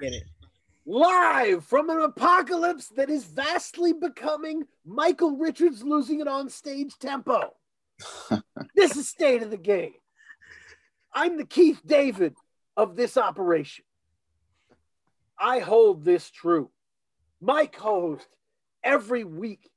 [0.00, 0.24] Get it.
[0.86, 7.54] Live from an apocalypse that is vastly becoming Michael Richards losing it on stage tempo.
[8.74, 9.94] this is state of the game.
[11.12, 12.34] I'm the Keith David
[12.76, 13.84] of this operation.
[15.38, 16.70] I hold this true.
[17.40, 18.28] My co-host
[18.82, 19.70] every week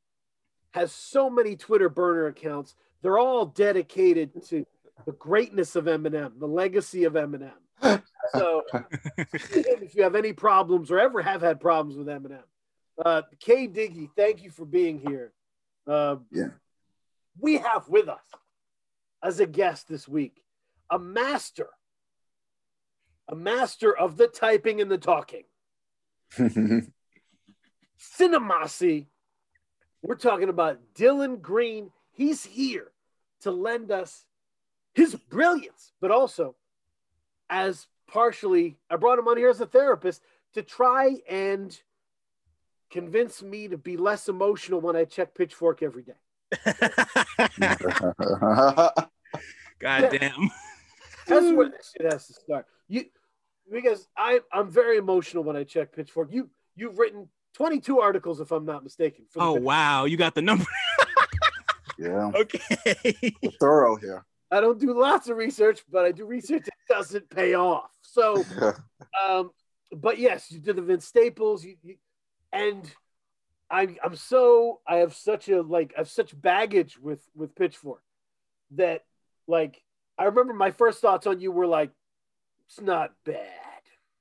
[0.71, 2.75] has so many Twitter burner accounts.
[3.01, 4.65] They're all dedicated to
[5.05, 7.51] the greatness of Eminem, the legacy of Eminem.
[8.33, 8.63] So,
[9.33, 12.43] if you have any problems or ever have had problems with Eminem,
[13.04, 15.33] uh, K Diggy, thank you for being here.
[15.85, 16.49] Uh, Yeah.
[17.39, 18.25] We have with us
[19.23, 20.41] as a guest this week
[20.89, 21.69] a master,
[23.27, 25.43] a master of the typing and the talking.
[27.99, 29.07] Cinemasi.
[30.01, 31.91] We're talking about Dylan Green.
[32.11, 32.91] He's here
[33.41, 34.25] to lend us
[34.94, 36.55] his brilliance, but also
[37.49, 40.22] as partially, I brought him on here as a therapist
[40.53, 41.78] to try and
[42.89, 46.14] convince me to be less emotional when I check Pitchfork every day.
[49.80, 50.49] God damn.
[51.27, 52.66] That's where this shit has to start.
[52.88, 53.05] You
[53.72, 56.30] because I I'm very emotional when I check Pitchfork.
[56.31, 59.25] You you've written 22 articles if I'm not mistaken.
[59.36, 59.64] Oh Pitchfork.
[59.64, 60.66] wow, you got the number.
[61.99, 63.14] yeah, okay.
[63.59, 64.25] thorough here.
[64.51, 67.91] I don't do lots of research, but I do research that doesn't pay off.
[68.01, 68.43] So
[69.27, 69.51] um
[69.91, 71.95] but yes, you did the Vince Staples, you, you
[72.51, 72.89] and
[73.69, 78.01] I'm I'm so I have such a like I have such baggage with with Pitchfork
[78.71, 79.03] that
[79.47, 79.81] like
[80.17, 81.91] I remember my first thoughts on you were like
[82.67, 83.43] it's not bad.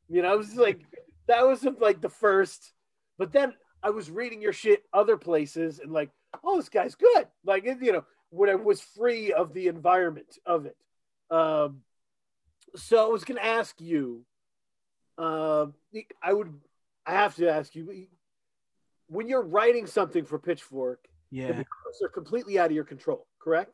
[0.08, 0.80] You know, I was like
[1.28, 2.72] that was like the first
[3.18, 6.10] but then I was reading your shit other places and like
[6.42, 7.26] oh this guy's good.
[7.44, 10.76] Like you know when I was free of the environment of it.
[11.30, 11.82] Um
[12.74, 14.24] so I was going to ask you
[15.18, 15.66] uh,
[16.22, 16.52] I would
[17.06, 18.06] I have to ask you
[19.08, 21.46] when you're writing something for Pitchfork, the Yeah.
[21.48, 23.72] numbers are completely out of your control, correct?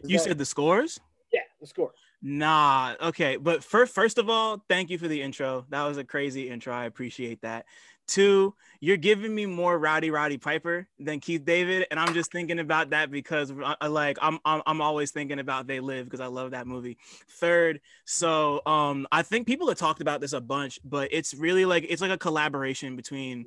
[0.00, 0.98] Is You that- said the scores?
[1.32, 1.92] yeah, the score.
[2.22, 2.94] Nah.
[3.00, 3.36] Okay.
[3.36, 5.66] But first, first of all, thank you for the intro.
[5.68, 6.74] That was a crazy intro.
[6.74, 7.66] I appreciate that.
[8.06, 12.58] Two, you're giving me more Rowdy Roddy Piper than Keith David, and I'm just thinking
[12.58, 16.20] about that because I, I like I'm, I'm I'm always thinking about They Live because
[16.20, 16.98] I love that movie.
[17.28, 21.64] Third, so um I think people have talked about this a bunch, but it's really
[21.64, 23.46] like it's like a collaboration between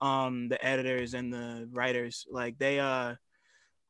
[0.00, 2.26] um the editors and the writers.
[2.30, 3.14] Like they uh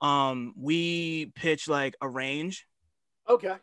[0.01, 2.67] um we pitch like a range
[3.29, 3.55] Okay.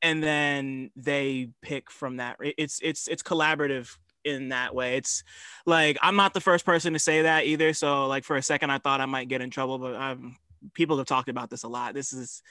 [0.00, 5.24] and then they pick from that it's it's it's collaborative in that way it's
[5.66, 8.70] like i'm not the first person to say that either so like for a second
[8.70, 10.36] i thought i might get in trouble but um
[10.74, 12.42] people have talked about this a lot this is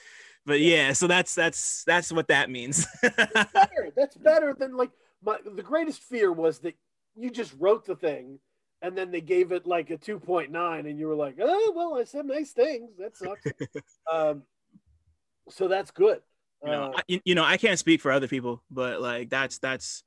[0.44, 3.90] but yeah so that's that's that's what that means better.
[3.96, 4.90] That's better than like
[5.24, 6.74] my the greatest fear was that
[7.16, 8.38] you just wrote the thing
[8.82, 10.50] and then they gave it like a 2.9
[10.80, 12.90] and you were like, oh well, I said nice things.
[12.98, 13.46] That sucks.
[14.12, 14.42] um,
[15.48, 16.20] so that's good.
[16.64, 19.58] you know, Uh, I, you know i can't speak for other people but like that's
[19.58, 20.04] that's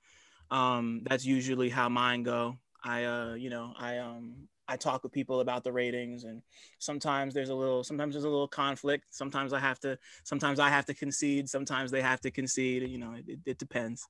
[0.52, 4.36] um that's usually how mine go i uh you know i um
[4.68, 6.42] i talk with people about the ratings and
[6.80, 10.70] sometimes there's a little sometimes there's a little conflict sometimes i have to sometimes i
[10.70, 14.08] have to concede sometimes they have to concede you know it, it, depends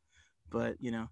[0.50, 1.08] but you know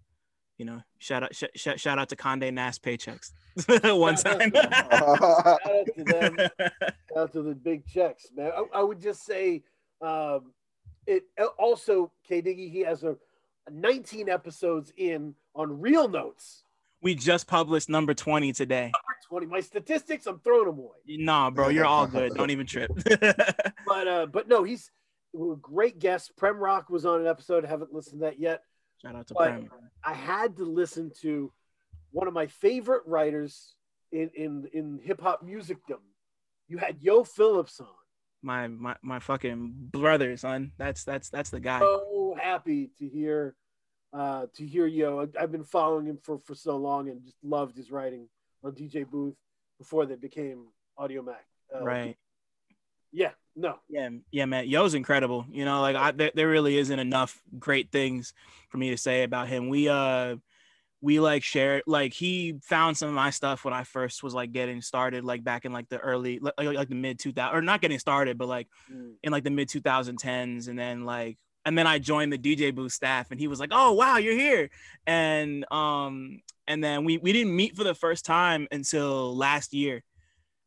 [0.57, 3.31] you know shout out sh- sh- shout out to conde nast paychecks
[3.97, 6.37] one time shout out to them.
[7.13, 8.51] Shout out to the big checks, man.
[8.55, 9.63] I, I would just say,
[10.01, 10.53] um,
[11.05, 11.23] it
[11.59, 12.71] also K Diggy.
[12.71, 13.17] He has a
[13.71, 16.63] 19 episodes in on Reel Notes.
[17.01, 18.91] we just published number 20 today
[19.29, 19.45] 20.
[19.47, 20.97] My statistics, I'm throwing them away.
[21.07, 22.91] nah bro you're all good don't even trip
[23.87, 24.91] But uh, but no, he's
[25.35, 26.35] a great guest.
[26.37, 27.65] Prem Rock was on an episode.
[27.65, 28.63] Haven't listened to that yet.
[29.01, 29.69] shout out to But Prem.
[30.03, 31.51] I had to listen to
[32.11, 33.73] one of my favorite writers
[34.11, 35.99] in in in hip hop musicdom.
[36.67, 37.87] You had Yoh Phillips on.
[38.43, 40.73] My my my fucking brother, son.
[40.77, 41.79] That's that's that's the guy.
[41.79, 43.55] So happy to hear
[44.13, 45.27] uh, to hear Yoh.
[45.39, 48.27] I've been following him for for so long and just loved his writing
[48.63, 49.35] on DJ Booth
[49.77, 50.67] before they became
[50.99, 51.45] Audiomack.
[51.73, 52.17] Uh, right.
[53.11, 53.31] Yeah.
[53.55, 53.75] No.
[53.87, 54.67] Yeah, yeah, man.
[54.67, 55.45] Yoh's incredible.
[55.51, 58.33] You know, like I there, there really isn't enough great things
[58.69, 59.69] for me to say about him.
[59.69, 60.37] We uh
[61.03, 64.53] we like shared like he found some of my stuff when I first was like
[64.53, 67.81] getting started, like back in like the early like, like the mid 2000 or not
[67.81, 69.15] getting started, but like Mm.
[69.21, 72.93] in like the mid 2010s and then like and then I joined the DJ booth
[72.93, 74.69] staff and he was like, "Oh, wow, you're here."
[75.05, 80.03] And um and then we we didn't meet for the first time until last year.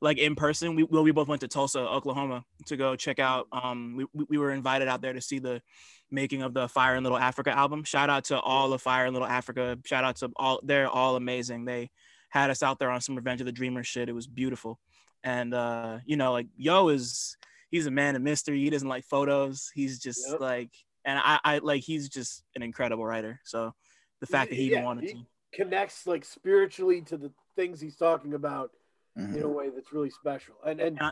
[0.03, 3.47] Like in person, we well, we both went to Tulsa, Oklahoma to go check out
[3.53, 5.63] um we we- we were invited out there to see the
[6.11, 7.85] making of the Fire in Little Africa album.
[7.85, 9.79] Shout out to all of Fire in Little Africa.
[9.85, 11.65] Shout out to all they're all amazing.
[11.65, 11.91] They
[12.31, 14.09] had us out there on some Revenge of the Dreamers shit.
[14.09, 14.79] It was beautiful.
[15.25, 17.37] And uh, you know, like Yoh is
[17.71, 18.61] he's a man of mystery.
[18.61, 19.71] He doesn't like photos.
[19.75, 20.41] He's just Yep.
[20.41, 20.71] like
[21.05, 23.41] and I, I like he's just an incredible writer.
[23.45, 23.73] So
[24.21, 25.27] the fact that he even Yeah, wanted he- to.
[25.53, 28.71] Connects like spiritually to the things he's talking about
[29.17, 29.37] Mhm.
[29.37, 30.55] in a way that's really special.
[30.67, 31.11] And and Yeah.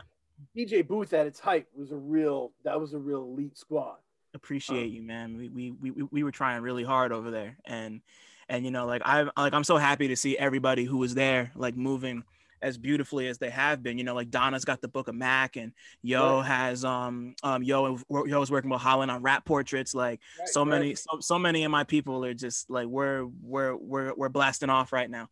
[0.55, 3.97] DJ Booth at its height was a real that was a real elite squad.
[4.35, 5.37] Appreciate you man.
[5.37, 8.01] We, we we we were trying really hard over there and
[8.49, 11.51] and you know like i like i'm so happy to see everybody who was there
[11.55, 12.23] like moving
[12.61, 13.97] as beautifully as they have been.
[13.97, 15.71] You know like donna's got the book of mac and
[16.01, 16.47] yo Right.
[16.47, 19.93] has um um yo yo is working with holland on rap portraits.
[19.93, 23.75] Like Right, so many so, so many of my people are just like we're we're
[23.75, 25.27] we're we're blasting off right now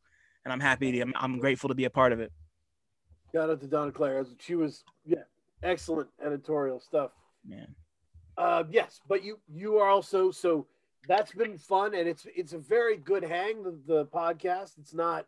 [0.46, 2.32] and i'm happy to, I'm, I'm grateful to be a part of it.
[3.34, 4.26] Shout out to Donna Claire.
[4.40, 5.24] She was yeah,
[5.64, 7.12] excellent editorial stuff.
[7.46, 7.74] man
[8.38, 10.66] Uh, yes, but you you are also so
[11.08, 14.78] that's been fun and it's it's a very good hang the, the podcast.
[14.80, 15.28] It's not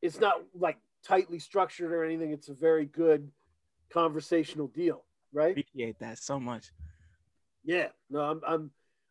[0.00, 2.32] it's not like tightly structured or anything.
[2.32, 3.30] It's a very good
[3.90, 5.50] conversational deal, right?
[5.50, 6.72] appreciate that so much
[7.64, 8.70] Yeah, no, I'm, I'm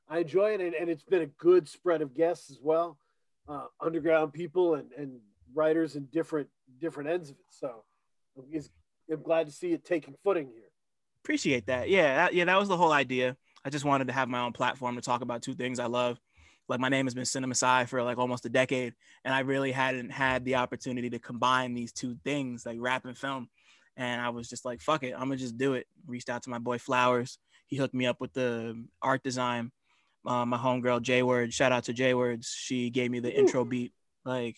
[0.10, 2.98] I enjoy it, and, and it's been a good spread of guests as well,
[3.48, 5.20] uh, underground people and, and
[5.54, 6.50] writers in different
[6.80, 7.46] different ends of it.
[7.50, 7.84] So,
[8.38, 10.71] I'm glad to see it taking footing here.
[11.24, 11.90] Appreciate that.
[11.90, 13.38] Yeah that, yeah that was the whole idea.
[13.64, 16.20] I just wanted to have my own platform to talk about two things i love.
[16.68, 18.94] Like my name has been cinema sci for like almost a decade
[19.26, 23.18] and i really hadn't had the opportunity to combine these two things like rap and
[23.18, 23.50] film.
[23.98, 25.88] And i was just like fuck it i'm gonna just do it.
[26.08, 27.38] Reached out to my boy flowers.
[27.68, 29.72] He hooked me up with the art design.
[30.26, 33.66] Uh, my homegirl j word shout out to j words she gave me the intro
[33.66, 33.94] beat.
[34.26, 34.58] Like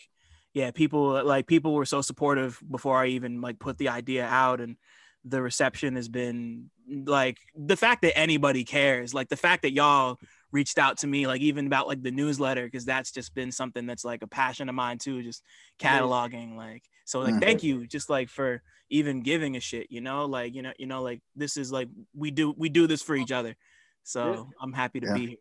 [0.53, 4.61] yeah people like people were so supportive before i even like put the idea out
[4.61, 4.77] and
[5.25, 6.69] the reception has been
[7.05, 10.17] like the fact that anybody cares like the fact that y'all
[10.51, 13.85] reached out to me like even about like the newsletter because that's just been something
[13.85, 15.41] that's like a passion of mine too just
[15.79, 17.41] cataloging like so like Mhm.
[17.41, 20.85] thank you just like for even giving a shit you know like you know you
[20.87, 23.55] know like this is like we do we do this for each other
[24.03, 25.13] so i'm happy to Yeah.
[25.13, 25.37] be here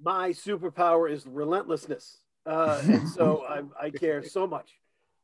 [0.00, 4.78] My superpower is relentlessness, uh, and so I, I care so much.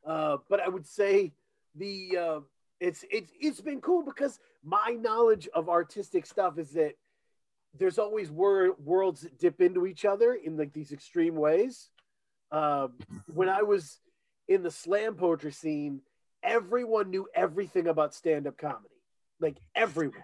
[0.07, 1.33] Uh, but I would say
[1.75, 2.41] the uh,
[2.83, 6.95] it's it's it's been cool because my knowledge of artistic stuff is that
[7.79, 11.89] there's always wor- worlds that dip into each other in like these extreme ways.
[12.51, 12.95] Um,
[13.33, 13.99] when I was
[14.49, 16.03] in the slam poetry scene,
[16.43, 19.01] everyone knew everything about stand-up comedy,
[19.41, 20.23] like everyone.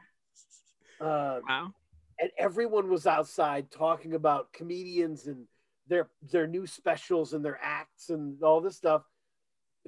[1.01, 1.73] Uh, wow
[2.19, 5.47] and everyone was outside talking about comedians and
[5.87, 9.03] their their new specials and their acts and all this stuff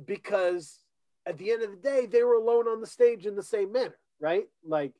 [0.07, 0.79] because
[1.31, 3.73] at the end of the day they were alone on the stage in the same
[3.73, 4.47] manner right?
[4.65, 4.93] Like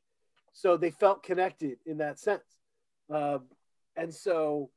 [0.53, 2.43] so they felt connected in that sense.
[3.09, 3.43] Um,
[3.95, 4.69] and so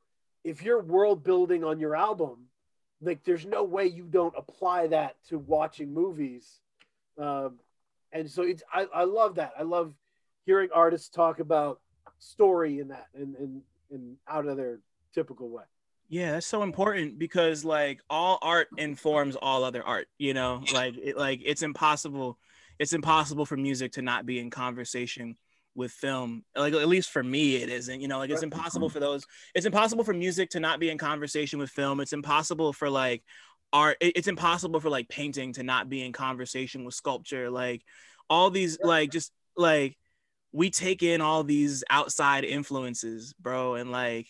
[0.43, 2.45] if you're world building on your album
[3.01, 6.61] like there's no way you don't apply that to watching movies.
[7.19, 7.59] Um,
[8.11, 9.51] and so it's I, I love that.
[9.59, 9.93] I love
[10.45, 11.81] hearing artists talk about
[12.19, 13.61] story in that and and,
[13.91, 14.79] and out of their
[15.13, 15.63] typical way
[16.07, 20.61] Yeah, that's so important because like all art informs all other art, you know?
[20.73, 22.37] Like it like it's impossible
[22.77, 25.37] it's impossible for music to not be in conversation
[25.73, 26.43] with film.
[26.55, 29.25] Like at least for me it isn't, you know, like it's impossible for those
[29.55, 31.99] it's impossible for music to not be in conversation with film.
[31.99, 33.23] It's impossible for like
[33.73, 37.49] art it's impossible for like painting to not be in conversation with sculpture.
[37.49, 37.81] Like
[38.29, 39.97] all these like just like
[40.51, 44.27] we take in all these outside influences, bro, and like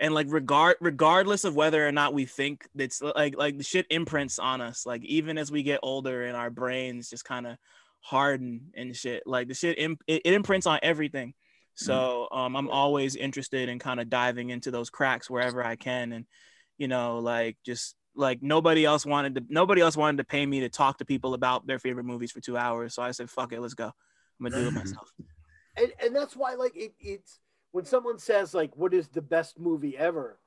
[0.00, 3.86] and like regard regardless of whether or not we think it's like like the shit
[3.90, 7.56] imprints on us like even as we get older and our brains just kind of
[8.00, 11.34] harden and shit like the shit imp- it, it imprints on everything.
[11.74, 16.12] So um i'm always interested in kind of diving into those cracks wherever i can
[16.12, 16.24] and
[16.78, 20.60] you know like just like nobody else wanted to nobody else wanted to pay me
[20.60, 23.52] to talk to people about their favorite movies for two hours so i said fuck
[23.52, 23.92] it let's go.
[24.40, 25.12] I'm gonna do it myself.
[25.76, 27.40] And and that's why like it, it's
[27.76, 30.38] when someone says like what is the best movie ever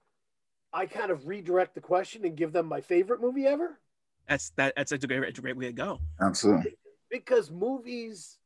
[0.73, 3.79] i kind of redirect the question and give them my favorite movie ever.
[4.27, 5.99] That's that that's a great, a great way to go.
[6.19, 6.75] Absolutely.
[7.11, 8.39] because movies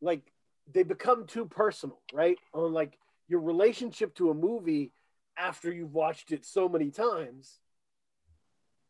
[0.00, 0.32] like
[0.72, 2.38] they become too personal right?
[2.54, 4.92] On like your relationship to a movie
[5.36, 7.58] after you've watched it so many times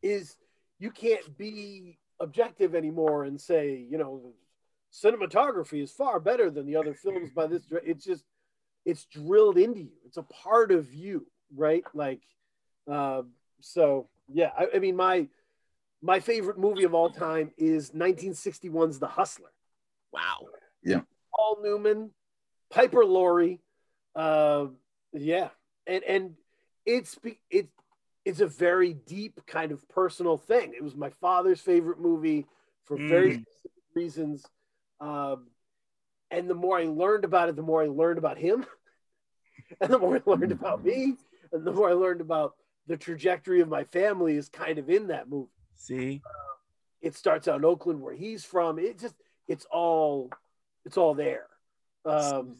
[0.03, 0.37] is
[0.79, 4.35] you can't be objective anymore and say you know
[4.93, 8.25] cinematography is far better than the other films by this dir- it's just
[8.85, 12.21] it's drilled into you it's a part of you right like
[12.89, 15.29] um so yeah I, I mean my
[16.03, 19.53] my favorite movie of all time is 1961's The Hustler.
[20.13, 20.47] wow
[20.83, 21.03] Yeah.
[21.35, 22.11] Paul Newman,
[22.71, 23.61] Piper Laurie,
[24.15, 24.77] Um,
[25.13, 25.51] yeah,
[25.87, 26.37] and and
[26.87, 27.69] it's be- it
[28.25, 30.73] it's a very deep kind of personal thing.
[30.75, 32.47] It was my father's favorite movie
[32.85, 33.43] for very Mm.
[33.43, 34.47] specific reasons.
[35.01, 35.49] Um,
[36.31, 38.67] and the more I learned about it, the more I learned about him,
[39.81, 41.17] and the more I learned about me,
[41.53, 42.55] and the more I learned about
[42.87, 45.51] the trajectory of my family is kind of in that movie.
[45.77, 46.23] See,
[47.01, 48.79] It starts out in Oakland, where he's from.
[48.79, 49.15] It just
[49.49, 50.31] it's all
[50.85, 51.47] it's all there.
[52.05, 52.57] Um,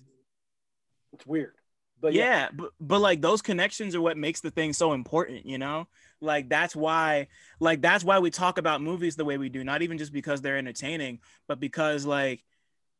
[1.13, 1.55] it's weird,
[2.01, 5.47] but yeah, yeah, but, but like those connections are what makes the thing so important,
[5.47, 5.87] you know?
[6.21, 9.83] Like that's why like that's why we talk about movies the way we do, not
[9.83, 12.45] even just because they're entertaining, but because like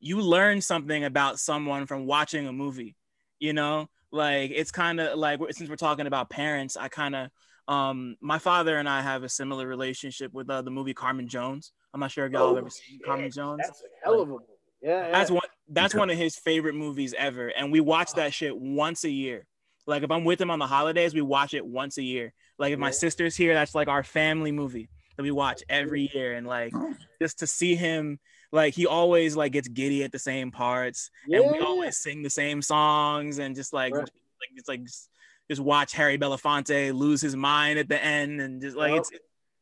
[0.01, 2.97] you learn something about someone from watching a movie,
[3.39, 3.89] you know?
[4.13, 7.29] Like it's kind of like since we're talking about parents, I kind of
[7.69, 11.73] um my father and I have a similar relationship with uh, the movie Carmen Jones.
[11.95, 13.05] I'm not sure if y'all have Oh, ever seen shit.
[13.05, 13.61] Carmen Jones.
[13.65, 14.45] that's a hell of a movie.
[14.83, 15.13] Yeah, yeah.
[15.13, 15.43] That's one.
[15.69, 19.47] That's one of his favorite movies ever, and we watch that shit once a year.
[19.87, 22.33] Like if I'm with him on the holidays, we watch it once a year.
[22.59, 26.33] Like if my sister's here, that's like our family movie that we watch every year,
[26.35, 26.73] and like
[27.21, 28.19] just to see him,
[28.53, 32.31] like he always like gets giddy at the same parts, and we always sing the
[32.31, 34.03] same songs, and just like Right.
[34.03, 35.09] like it's like just,
[35.49, 38.99] just watch Harry Belafonte lose his mind at the end, and just like Yep.
[39.01, 39.11] it's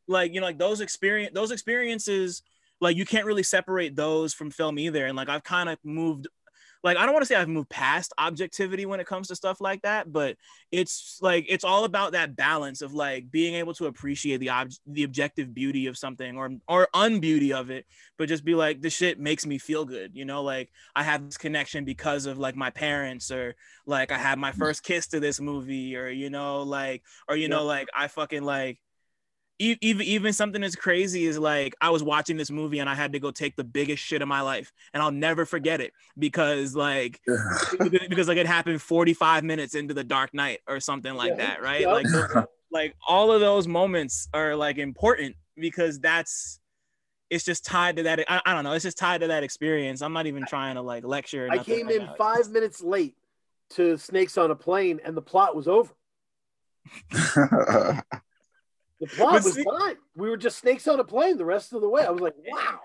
[0.07, 2.41] like you know like those experience those experiences
[2.81, 6.27] like you can't really separate those from film either and like i've kind of moved
[6.83, 9.59] like i don't want to say i've moved past objectivity when it comes to stuff
[9.59, 10.35] like that but
[10.71, 14.71] it's like it's all about that balance of like being able to appreciate the ob-
[14.87, 17.85] the objective beauty of something or or unbeauty of it
[18.17, 21.25] but just be like this shit makes me feel good you know like i have
[21.25, 23.55] this connection because of like my parents or
[23.85, 24.57] like i had my mm.
[24.57, 28.43] first kiss to this movie or you know like or you know like i fucking
[28.43, 28.79] like
[29.59, 33.11] even even something as crazy as like I was watching this movie and I had
[33.13, 36.75] to go take the biggest shit of my life and I'll never forget it because
[36.75, 37.19] like
[38.07, 41.35] because like it happened 45 minutes into the Dark Knight or something like Yeah.
[41.47, 41.91] that right Yeah.
[41.91, 46.59] like those- like all of those moments are like important because that's
[47.29, 50.01] it's just tied to that I, I don't know it's just tied to that experience
[50.01, 52.15] I'm not even trying to like lecture or I came right in now.
[52.17, 53.15] five minutes late
[53.71, 55.93] to Snakes on a Plane, and the plot was over.
[58.99, 59.95] The plot was see- fine.
[60.15, 62.03] We were just snakes on a plane the rest of the way.
[62.05, 62.79] I was like, wow.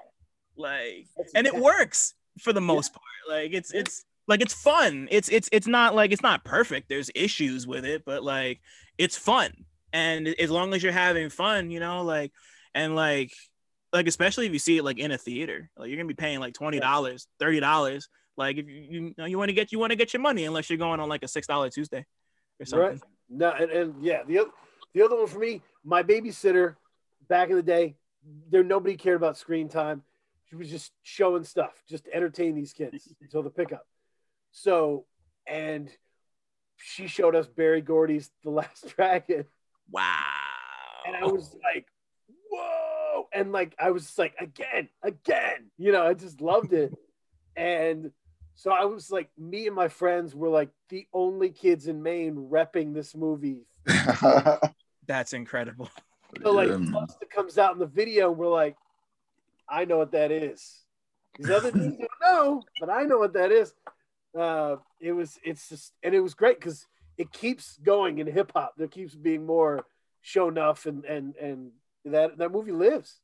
[0.56, 3.80] like that's and it works for the most part like it's Yeah.
[3.80, 7.85] it's like it's fun it's it's it's not like it's not perfect there's issues with
[7.85, 8.61] it but like
[8.99, 9.52] it's fun
[9.92, 12.33] and as long as you're having fun you know like
[12.75, 13.33] and like
[13.92, 16.40] like especially if you see it like in a theater like you're gonna be paying
[16.40, 16.80] like $20
[17.40, 18.02] $30
[18.37, 20.44] like if you you, know, you want to get you want to get your money
[20.44, 22.04] unless you're going on like a six dollar tuesday
[22.61, 23.00] or something Right.
[23.28, 24.50] No, and, and yeah, the other
[24.92, 26.76] the other one for me, my babysitter
[27.29, 27.97] back in the day,
[28.50, 30.03] there nobody cared about screen time.
[30.49, 33.87] She was just showing stuff, just to entertain these kids until the pickup.
[34.53, 35.05] So,
[35.47, 35.91] and
[36.76, 39.45] she showed us Berry Gordy's The Last Dragon,
[39.91, 40.45] wow
[41.05, 41.87] and I was like,
[42.50, 46.93] "Whoa!" And like I was just like, "Again, again!" You know, I just loved it,
[47.57, 48.11] and
[48.57, 52.49] so I was like, me and my friends were like the only kids in Maine
[52.50, 53.67] repping this movie
[55.06, 55.90] that's incredible
[56.42, 56.76] So like Yeah.
[56.92, 58.76] Buster comes out in the video, and we're like,
[59.68, 60.80] I know what that is.
[61.38, 63.73] These other dudes don't know, but I know what that is.
[64.37, 68.50] Uh, it was it's just and it was great because it keeps going in hip
[68.52, 68.75] hop.
[68.76, 69.87] There keeps being more
[70.25, 71.70] Sho'nuff and and and
[72.06, 73.20] that that movie lives.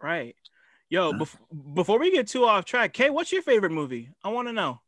[0.00, 0.36] Right.
[0.88, 1.36] Yo, bef-
[1.74, 4.10] before we get too off track, Kay, what's your favorite movie?
[4.22, 4.80] I want to know.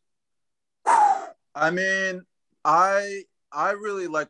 [0.87, 2.23] I mean,
[2.65, 4.29] I I really like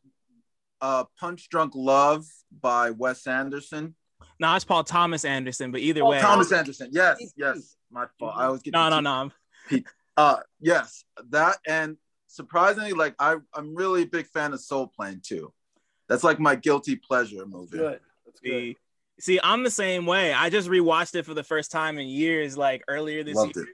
[0.80, 2.24] uh Punch Drunk Love
[2.60, 3.94] by Wes Anderson.
[4.38, 6.20] No, it's Paul Thomas Anderson, but either Paul way.
[6.20, 6.88] Thomas Anderson.
[6.92, 7.76] Yes, yes.
[7.90, 8.34] My fault.
[8.36, 9.30] I always get No, the no,
[9.70, 9.82] two- no.
[10.16, 15.20] Uh yes, that and surprisingly, like I I'm really a big fan of Soul Plane
[15.24, 15.52] too.
[16.08, 17.78] That's like my guilty pleasure movie.
[17.78, 18.00] Good.
[18.24, 18.50] That's good.
[18.50, 18.76] See,
[19.20, 20.32] see, I'm the same way.
[20.32, 23.64] I just rewatched it for the first time in years, like earlier this Loved year.
[23.66, 23.70] it.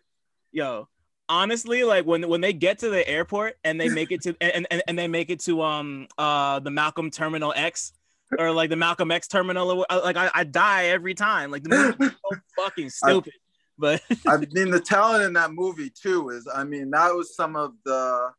[0.52, 0.88] Yo,
[1.29, 4.67] honestly, like when when they get to the airport and they make it to and,
[4.71, 7.93] and, and they make it to um uh the Malcolm Terminal X
[8.38, 11.50] or like the Malcolm X terminal, like I, I die every time.
[11.50, 13.33] Like the movie is so fucking stupid.
[13.79, 17.57] But I mean, the talent in that movie too is, I mean, that was some
[17.57, 18.31] of the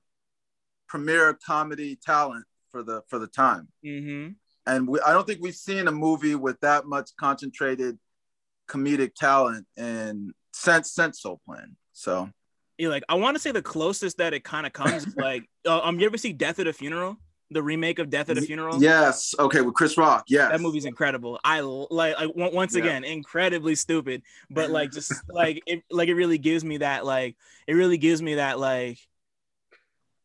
[0.88, 3.68] premier comedy talent for the for the time.
[3.86, 4.36] Mhm.
[4.66, 8.00] And we, I don't think we've seen a movie with that much concentrated
[8.70, 11.76] comedic talent in since since Soul Plane.
[11.92, 12.30] So
[12.84, 15.44] Yeah, like I want to say the closest that it kind of comes is like
[15.66, 17.18] uh, um you ever see Death at a Funeral?
[17.52, 18.82] The remake of Death at a Funeral?
[18.82, 20.24] yes, okay, with Chris Rock.
[20.28, 21.40] Yes, That movie's incredible.
[21.44, 22.82] I like I on- once Yeah.
[22.82, 27.36] again incredibly stupid, but like just like it like it really gives me that like
[27.68, 28.98] it really gives me that like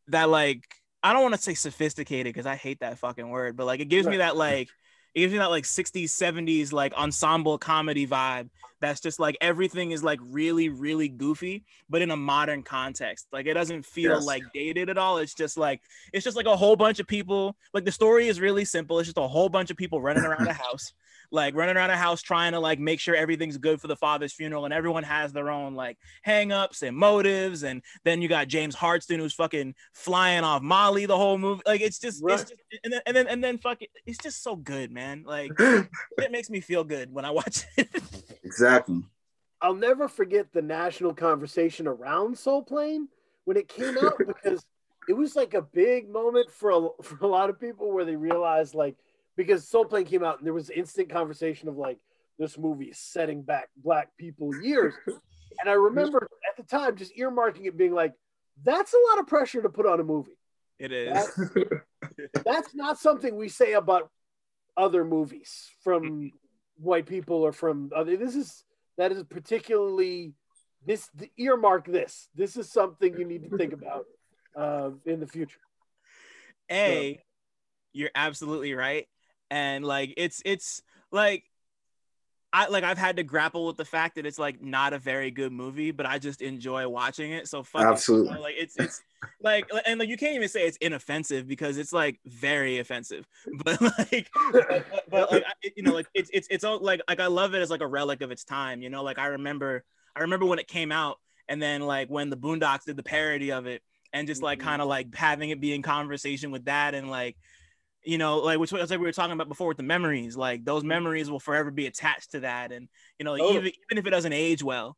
[0.09, 0.62] that like
[1.03, 3.88] I don't want to say sophisticated because I hate that fucking word, but like it
[3.88, 4.69] gives me that like
[5.15, 8.49] it gives me that like 60s 70s like ensemble comedy vibe
[8.81, 13.27] that's just like everything is like really really goofy but in a modern context.
[13.33, 14.25] Like it doesn't feel Yes.
[14.27, 15.19] like dated at all.
[15.19, 15.81] It's just like
[16.12, 18.99] it's just like a whole bunch of people like the story is really simple.
[19.00, 20.93] It's just a whole bunch of people running around a house
[21.31, 24.33] like running around a house trying to like make sure everything's good for the father's
[24.33, 28.75] funeral and everyone has their own like hang-ups and motives and then you got James
[28.81, 32.41] Marsden who's fucking flying off Molly the whole movie like it's just Right.
[32.41, 35.53] it's just and then and then and then fucking it's just so good man like
[35.59, 37.89] it makes me feel good when I watch it
[38.43, 39.03] exactly.
[39.61, 43.09] I'll never forget the national conversation around Soul Plane
[43.45, 44.65] when it came out because
[45.09, 48.15] it was like a big moment for a, for a lot of people where they
[48.17, 48.97] realized like
[49.38, 51.99] because Soul Plane came out and there was instant conversation of like
[52.40, 54.92] this movie is setting back black people years.
[55.61, 58.12] And I remember at the time just earmarking it being like,
[58.62, 60.38] that's a lot of pressure to put on a movie.
[60.78, 61.40] it is That's,
[62.45, 64.09] that's not something we say about
[64.76, 66.30] other movies from
[66.76, 68.16] white people or from other.
[68.16, 68.62] This is
[68.99, 70.35] that is particularly
[70.87, 71.87] this the earmark.
[71.87, 74.04] This this is something you need to think about
[74.54, 75.61] uh, in the future.
[76.71, 77.21] A,
[77.92, 79.09] you're absolutely right.
[79.50, 81.45] And like it's it's like
[82.52, 85.31] I like I've had to grapple with the fact that it's like not a very
[85.31, 87.47] good movie, but I just enjoy watching it.
[87.47, 88.35] So fuck Absolutely.
[88.35, 89.02] know, like it's it's
[89.43, 93.26] like and like you can't even say it's inoffensive because it's like very offensive.
[93.64, 97.21] But like but, but, like I- you know like it's it's it's all like like
[97.21, 98.81] I love it as like a relic of its time.
[98.81, 99.85] You know, like I remember
[100.17, 103.52] I remember when it came out and then like when the Boondocks did the parody
[103.52, 103.83] of it
[104.14, 104.62] and just like Mhm.
[104.62, 107.37] kind of like having it be in conversation with that and like
[108.09, 110.65] you know like which was like we were talking about before with the memories like
[110.65, 112.88] those memories will forever be attached to that and
[113.19, 113.59] you know like, Totally.
[113.59, 114.97] even even if it doesn't age well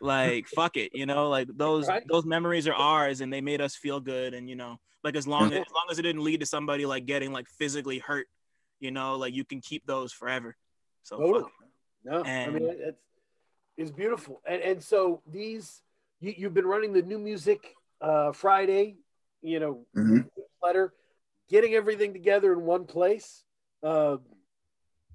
[0.00, 2.02] like fuck it you know like those Right.
[2.08, 5.26] those memories are ours and they made us feel good and you know like as
[5.28, 8.26] long as, as long as it didn't lead to somebody like getting like physically hurt
[8.80, 10.56] you know like you can keep those forever
[11.02, 11.44] so fuck Totally.
[11.44, 11.68] it.
[12.04, 13.02] No, I mean it- it's
[13.76, 14.40] it's beautiful.
[14.46, 15.82] And and so these
[16.20, 18.96] you, you've been running the new music uh, Friday,
[19.42, 20.28] you know, Mhm.
[20.62, 20.94] letter,
[21.48, 23.42] getting everything together in one place.
[23.82, 24.20] Um,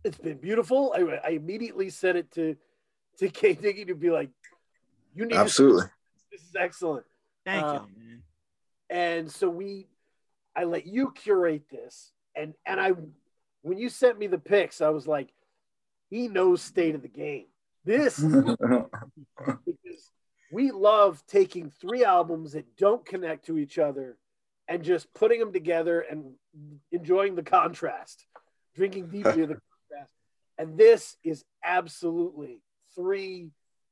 [0.03, 0.93] it's been beautiful.
[0.95, 2.55] I, I immediately sent it to
[3.19, 4.29] to K Diggy to be like,
[5.13, 5.83] you need Absolutely.
[5.83, 5.91] To,
[6.31, 7.05] this is excellent.
[7.45, 8.23] thank Uh, you man
[8.89, 9.87] And so we,
[10.55, 12.93] I let you curate this, and and I,
[13.61, 15.29] when you sent me the pics, I was like,
[16.09, 17.45] he knows state of the game.
[17.85, 18.19] This
[19.65, 20.11] because
[20.51, 24.17] we love taking three albums that don't connect to each other
[24.67, 26.33] and just putting them together and
[26.91, 28.25] enjoying the contrast,
[28.75, 30.11] drinking deeply of the contrast.
[30.57, 32.61] And this is absolutely
[32.95, 33.49] three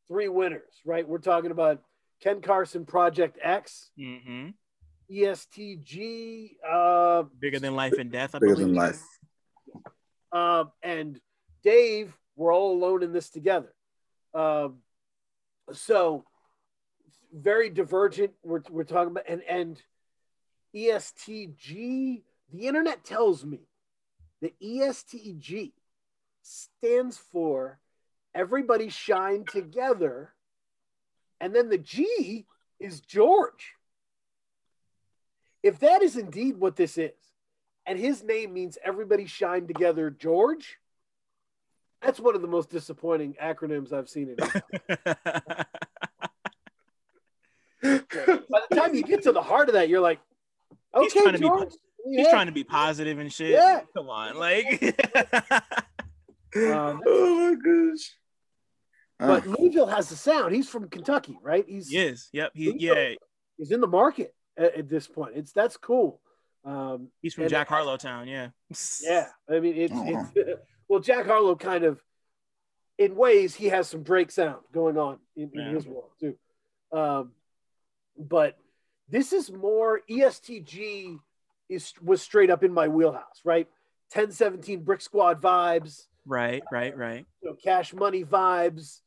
[0.08, 1.08] three winners, right?
[1.08, 1.82] We're talking about
[2.22, 4.50] Ken Carson Project X, hmm
[5.10, 9.02] E ESTG, uh, bigger than life and death I Bigger believe than life.
[10.32, 11.20] um, and
[11.64, 13.74] Dave, we're all alone in this together.
[14.34, 14.78] Um,
[15.74, 16.24] so
[17.34, 18.32] very divergent.
[18.44, 19.82] We're, we're talking about and and
[20.76, 22.24] ESTG.
[22.52, 23.60] The internet tells me
[24.42, 25.72] that ESTG
[26.42, 27.80] stands for
[28.34, 30.34] everybody shine together,
[31.40, 32.46] and then the G
[32.80, 33.76] is George.
[35.64, 37.12] If that is indeed what this is,
[37.86, 40.78] and his name means everybody shine together george
[42.02, 44.36] that's one of the most disappointing acronyms i've seen in
[47.82, 50.20] by the time you get to the heart of that you're like
[50.96, 51.74] He's okay trying to be- george
[52.10, 53.52] He's trying to be positive and shit.
[53.52, 53.82] Yeah.
[53.96, 55.00] Come on, like.
[56.54, 58.12] Um, oh my gosh.
[59.18, 62.28] but Uh, louisville has the sound he's from kentucky right he's yes.
[62.34, 62.52] Yep.
[62.54, 62.76] He.
[62.78, 63.14] Yeah.
[63.58, 66.20] he's in the market at, at this point it's that's cool
[66.66, 68.28] um He's from Jack Harlow Town.
[68.28, 68.50] Yeah.
[69.02, 70.28] Yeah, I mean it's Oh.
[70.36, 72.02] it's well Jack Harlow kind of
[72.98, 75.72] in ways he has some Drake sound going on in, in Yeah.
[75.72, 76.36] his world too.
[76.92, 77.32] Um,
[78.20, 78.58] but
[79.12, 81.20] this is more ESTG
[81.70, 83.68] is was straight up in my wheelhouse, right?
[84.14, 86.62] 1017 Brick Squad vibes, Right.
[86.72, 86.96] Right.
[86.96, 87.26] Right.
[87.42, 89.00] you know, Cash Money vibes,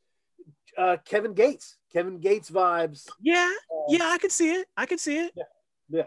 [0.76, 3.08] uh, Kevin Gates, Kevin Gates vibes.
[3.20, 3.50] Yeah.
[3.72, 4.04] Um, Yeah.
[4.06, 4.66] I could see it.
[4.76, 5.32] I could see it.
[5.88, 6.04] yeah.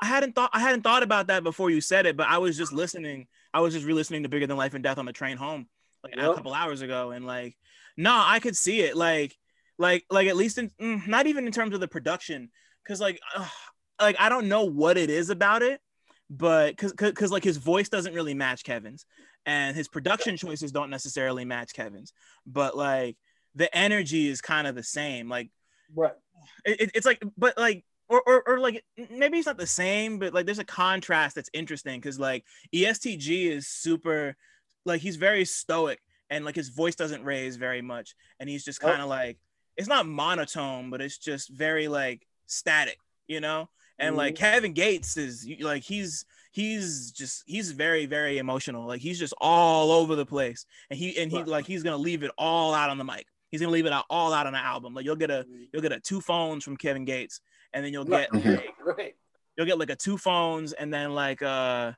[0.00, 0.50] I hadn't thought.
[0.52, 3.28] I hadn't thought about that before you said it, but I was just listening.
[3.54, 5.68] I was just re-listening to Bigger Than Life and Death on the train home,
[6.04, 7.56] like a couple hours ago, and like,
[7.96, 8.94] no, I could see it.
[8.96, 9.34] Like,
[9.78, 12.50] like, like at least in mm, not even in terms of the production,
[12.86, 13.48] because like, ugh,
[14.00, 15.80] like I don't know what it is about it,
[16.28, 19.06] but because because like his voice doesn't really match Kevin's,
[19.44, 22.12] and his production choices don't necessarily match Kevin's,
[22.46, 23.16] but like
[23.54, 25.28] the energy is kind of the same.
[25.28, 25.50] Like
[25.94, 26.12] Right.
[26.64, 30.18] it, it- it's like but like or, or, or like maybe it's not the same,
[30.18, 34.36] but like there's a contrast that's interesting because like ESTG is super,
[34.84, 35.98] like he's very stoic
[36.30, 39.08] and like his voice doesn't raise very much, and he's just kind of oh.
[39.08, 39.38] like
[39.76, 43.68] it's not monotone, but it's just very like static, you know.
[43.98, 44.18] And mm-hmm.
[44.18, 49.34] like Kevin Gates is like he's he's just he's very very emotional, like he's just
[49.40, 51.48] all over the place, and he and he right.
[51.48, 53.26] like he's gonna leave it all out on the mic.
[53.50, 54.94] He's gonna leave it out all out on the album.
[54.94, 55.64] Like you'll get a mm-hmm.
[55.72, 57.40] you'll get a two phones from Kevin Gates,
[57.72, 58.44] and then you'll get right.
[58.44, 59.14] like, right.
[59.56, 61.92] you'll get like a two phones, and then like uh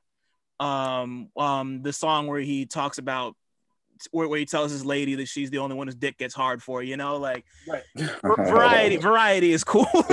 [0.59, 3.35] um um the song where he talks about
[4.11, 6.61] where, where he tells his lady that she's the only one his dick gets hard
[6.63, 7.83] for, you know, like right.
[8.23, 9.87] variety, variety is cool.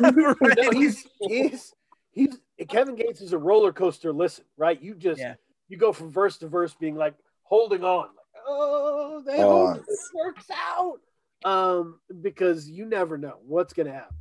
[0.00, 0.34] no,
[0.72, 1.72] he's, he's,
[2.12, 4.12] he's, Kevin Gates is a roller coaster.
[4.12, 4.80] Listen, right?
[4.80, 5.34] You just, yeah.
[5.68, 9.74] you go from verse to verse being like holding on, like, oh, they oh.
[9.74, 11.00] hope this works out.
[11.44, 14.16] Um, because you never know what's going to happen.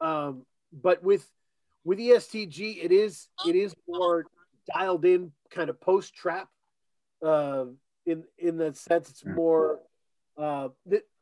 [0.00, 1.28] Um, but with,
[1.84, 4.24] with ESTG, it is, it is more
[4.72, 6.48] dialed in kind of post trap.
[7.22, 7.66] Uh,
[8.06, 9.80] in in the sense it's more
[10.36, 10.68] uh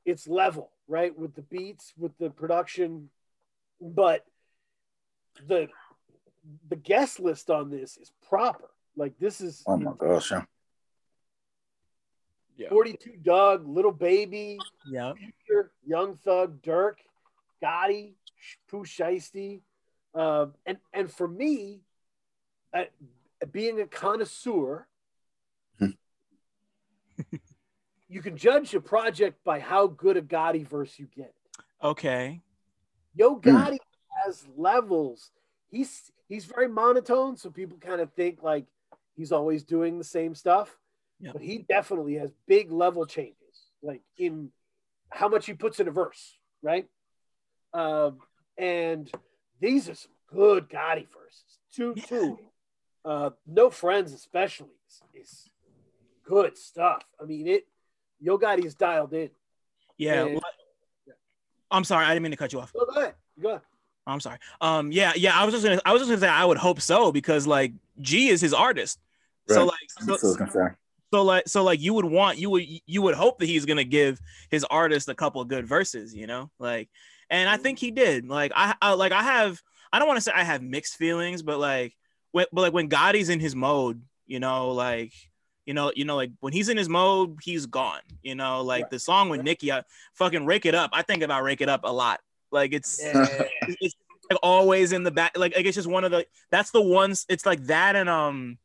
[0.04, 3.08] it's level right with the beats with the production
[3.80, 4.24] but
[5.46, 5.68] the
[6.68, 10.42] the guest list on this is proper like this is oh my gosh yeah.
[12.56, 12.68] yeah.
[12.68, 16.96] 42 Dugg, Lil Baby, yeah, Future, Young Thug, Durk,
[17.62, 18.12] Gotti,
[18.68, 19.60] Pooh Shiesty.
[20.14, 21.80] Uh, and and for me,
[22.74, 22.84] uh,
[23.50, 24.86] being a connoisseur,
[28.12, 31.32] you can judge a project by how good a Gotti verse you get.
[31.82, 32.42] Okay.
[33.14, 33.48] Yo hmm.
[33.48, 34.24] Gotti mm.
[34.24, 35.30] has levels.
[35.70, 38.66] He's he's very monotone, so people kind of think like
[39.16, 40.76] he's always doing the same stuff.
[41.20, 41.32] Yep.
[41.32, 44.50] But he definitely has big level changes, like in
[45.10, 46.86] how much he puts in a verse, right?
[47.72, 48.18] Um,
[48.58, 49.10] and
[49.60, 51.58] these are some good Gotti verses.
[51.74, 52.04] Two, yeah.
[52.04, 52.38] two.
[53.04, 55.50] Uh, no friends, especially, is, is
[56.24, 57.04] good stuff.
[57.20, 57.66] I mean, it
[58.22, 59.30] Yo Gotti is dialed in.
[59.98, 60.24] Yeah.
[60.24, 60.40] And,
[61.06, 61.14] yeah.
[61.70, 62.72] I'm sorry, I didn't mean to cut you off.
[62.72, 63.14] Go ahead.
[63.40, 63.62] Go ahead.
[64.06, 64.38] I'm sorry.
[64.60, 65.38] Um, yeah, yeah.
[65.38, 67.72] I was just gonna, I was just gonna say, I would hope so because like
[68.00, 68.98] G is his artist.
[69.48, 69.54] Right.
[69.56, 70.36] So like, so,
[71.12, 73.84] so, like, so like, you would want, you would, you would hope that he's gonna
[73.84, 76.88] give his artist a couple of good verses, you know, like,
[77.30, 78.28] and I think he did.
[78.28, 79.60] Like, I, I like, I have,
[79.92, 81.94] I don't want to say I have mixed feelings, but like,
[82.32, 85.12] when, but like when Gotti's in his mode, you know, like
[85.66, 88.00] you know, you know, like when he's in his mode, he's gone.
[88.22, 88.90] You know, like right.
[88.90, 89.82] the song with Nicki, I
[90.14, 90.90] fucking rake it up.
[90.92, 92.20] I think about rake it up a lot.
[92.50, 93.26] Like it's yeah.
[93.62, 93.94] it's
[94.30, 95.36] like always in the back.
[95.36, 97.26] Like, like it's just one of the that's the ones.
[97.28, 98.58] It's like that and um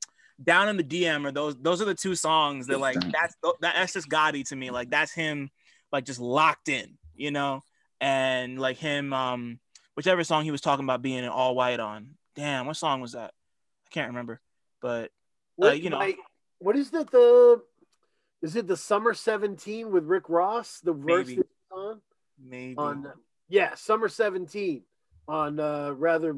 [0.44, 3.94] down in the DM or those those are the two songs that like that's that's
[3.94, 4.72] just Gotti to me.
[4.72, 5.50] Like that's him
[5.92, 6.98] like just locked in.
[7.16, 7.64] You know,
[8.02, 9.60] and like him um
[9.96, 12.10] whichever song he was talking about being in all white on.
[12.36, 13.34] Damn, what song was that?
[13.88, 14.40] I can't remember,
[14.82, 15.12] but
[15.62, 16.00] uh, you know.
[16.00, 16.16] My-
[16.60, 17.12] what is that?
[17.12, 17.62] The
[18.42, 20.80] is it the Summer 17 with Rick Ross?
[20.80, 21.42] The verse Maybe.
[21.72, 22.02] on?
[22.44, 22.78] Maybe.
[22.78, 23.12] On
[23.50, 24.84] yeah, Summer 17
[25.28, 26.36] on uh rather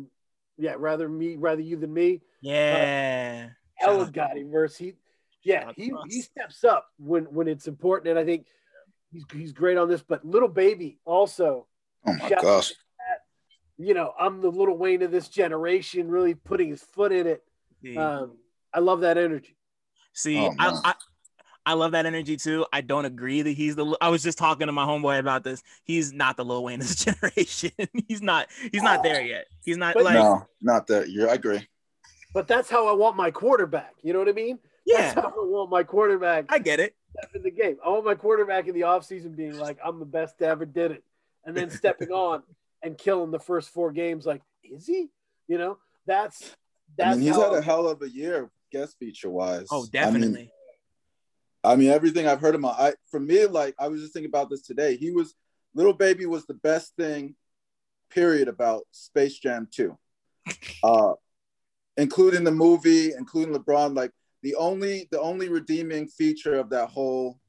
[0.58, 2.21] yeah, rather me, rather you than me.
[2.41, 3.47] Yeah.
[3.47, 4.77] Uh, hella Gotti verse.
[4.77, 4.93] He
[5.43, 8.47] yeah, he, he steps up when when it's important, and I think
[9.12, 10.01] he's he's great on this.
[10.01, 11.65] But Lil Baby also.
[12.05, 12.73] Oh my gosh.
[13.77, 17.43] You know, I'm the Lil Wayne of this generation, really putting his foot in it.
[17.97, 18.34] Um,
[18.73, 19.55] I love that energy.
[20.19, 20.93] See, oh, I, I,
[21.65, 22.65] I love that energy too.
[22.73, 23.95] I don't agree that he's the.
[24.01, 25.63] I was just talking to my homeboy about this.
[25.86, 27.71] He's not the Lil Wayne of this generation.
[28.10, 28.47] he's not.
[28.73, 29.45] He's not there yet.
[29.63, 30.15] He's not but like.
[30.15, 31.10] No, not that.
[31.10, 31.65] Yeah, I agree.
[32.34, 33.93] But that's how I want my quarterback.
[34.03, 34.60] You know what I mean?
[34.86, 35.13] Yeah.
[35.13, 36.45] That's how I want my quarterback.
[36.49, 36.95] I get it.
[37.34, 40.38] In the game, I want my quarterback in the offseason being like, "I'm the best
[40.39, 41.03] to ever did it,"
[41.45, 42.43] and then stepping on
[42.84, 44.25] and killing the first four games.
[44.25, 45.08] Like, is he?
[45.47, 46.55] You know, that's
[46.97, 47.15] that's.
[47.15, 49.67] I mean, he's had a hell of a year guest feature wise.
[49.71, 50.27] Oh, definitely.
[50.27, 50.49] I mean,
[51.63, 54.49] I mean, everything I've heard of I for me, like I was just thinking about
[54.49, 54.95] this today.
[54.95, 55.36] He was
[55.75, 57.36] Lil Baby was the best thing,
[58.10, 59.97] period, about Space Jam 2.
[60.84, 61.13] uh,
[61.97, 63.95] including the movie, including LeBron.
[63.95, 67.39] Like the only the only redeeming feature of that whole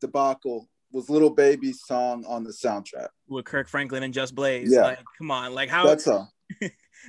[0.00, 4.72] debacle was Lil Baby's song on the soundtrack with Kirk Franklin and Just Blaze.
[4.72, 6.32] Yeah, like, come on, like how that's all.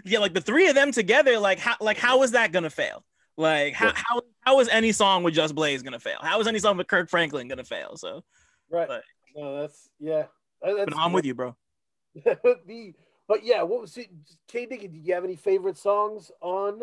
[0.06, 3.04] Yeah, like the three of them together, like how like how is that gonna fail?
[3.38, 3.94] Like how yeah.
[3.96, 6.20] how how is any song with Just Blaze gonna fail?
[6.22, 7.98] How is any song with Kirk Franklin gonna fail?
[7.98, 8.24] So
[8.70, 9.04] right, but,
[9.36, 10.24] no, that's yeah.
[10.62, 11.56] That's but I'm with you, bro.
[12.16, 12.94] the
[13.28, 14.10] but yeah, what was it?
[14.48, 16.82] K Diggy, do you have any favorite songs on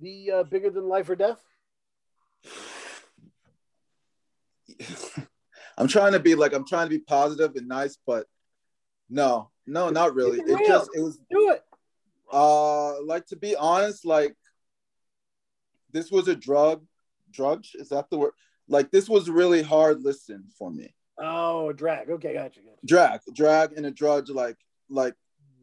[0.00, 1.42] the uh, Bigger Than Life or Death?
[5.78, 8.26] I'm trying to be like I'm trying to be positive and nice, but
[9.08, 10.40] no, No, not really.
[10.40, 11.62] It It just it was Do it.
[12.32, 14.34] Uh like to be honest, like
[15.92, 16.84] this was a drug
[17.30, 17.72] drudge.
[17.74, 18.32] Is that the word?
[18.68, 20.94] Like this was really hard listen for me.
[21.20, 22.10] Oh, drag.
[22.10, 22.60] Okay, gotcha.
[22.60, 22.86] gotcha.
[22.86, 24.30] Drag, drag, and a drudge.
[24.30, 24.56] Like
[24.88, 25.14] like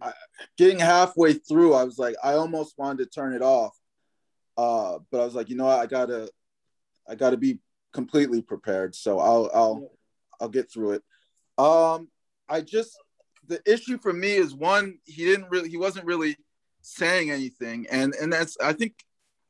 [0.01, 0.13] I,
[0.57, 3.75] getting halfway through, I was like, I almost wanted to turn it off.
[4.57, 6.29] Uh, but I was like, you know what, I gotta,
[7.07, 7.59] I gotta be
[7.93, 8.95] completely prepared.
[8.95, 9.91] So I'll, I'll,
[10.39, 11.03] I'll get through it.
[11.57, 12.09] Um,
[12.47, 12.97] I just
[13.47, 16.35] the issue for me is one, he didn't really, he wasn't really
[16.85, 18.93] saying anything, and and that's I think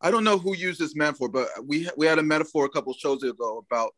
[0.02, 2.94] I don't know who used this metaphor, but we we had a metaphor a couple
[2.94, 3.94] shows ago about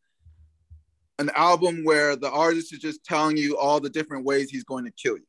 [1.19, 4.86] an album where the artist is just telling you all the different ways he's going
[4.86, 5.26] to kill you.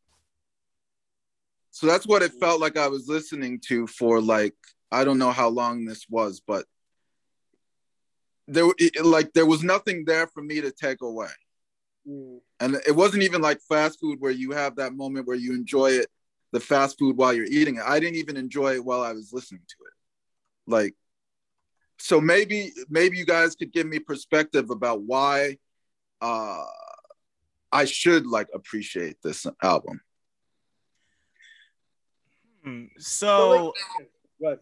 [1.71, 4.55] So that's what it felt like I was listening to for like
[4.91, 6.65] I don't know how long this was, but
[8.47, 11.29] there it, like there was nothing there for me to take away.
[12.09, 12.41] Mm.
[12.61, 15.91] And it wasn't even like fast food where you have that moment where you enjoy
[15.91, 16.09] it,
[16.53, 17.83] the fast food while you're eating it.
[17.87, 19.93] I didn't even enjoy it while I was listening to it.
[20.67, 20.95] Like,
[21.99, 25.59] so maybe maybe you guys could give me perspective about why
[26.21, 26.65] uh
[27.71, 30.01] I should like appreciate this album.
[32.65, 33.75] Hmm, So
[34.41, 34.59] Right.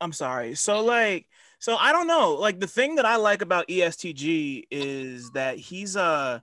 [0.00, 0.54] I'm sorry.
[0.54, 1.26] So like,
[1.58, 2.34] so I don't know.
[2.34, 6.40] Like the thing that I like about ESTG is that he's uh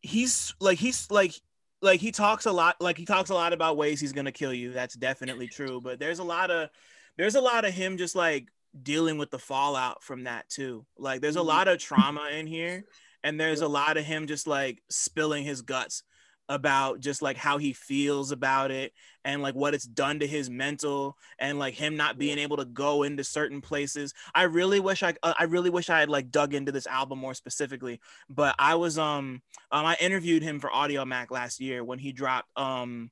[0.00, 1.34] he's like he's like
[1.82, 4.52] like he talks a lot like he talks a lot about ways he's gonna kill
[4.52, 4.72] you.
[4.72, 5.80] That's definitely true.
[5.80, 6.70] But there's a lot of
[7.16, 8.48] there's a lot of him just like
[8.82, 10.86] dealing with the fallout from that too.
[10.98, 11.46] Like there's a Mhm.
[11.46, 12.84] lot of trauma in here,
[13.22, 16.02] and there's a lot of him just like spilling his guts
[16.48, 18.92] about just like how he feels about it
[19.24, 22.64] and like what it's done to his mental and like him not being able to
[22.64, 24.14] go into certain places.
[24.34, 27.18] I really wish I uh, I really wish I had like dug into this album
[27.18, 31.98] more specifically, but I was um um I interviewed him for Audiomack last year when
[31.98, 33.10] he dropped um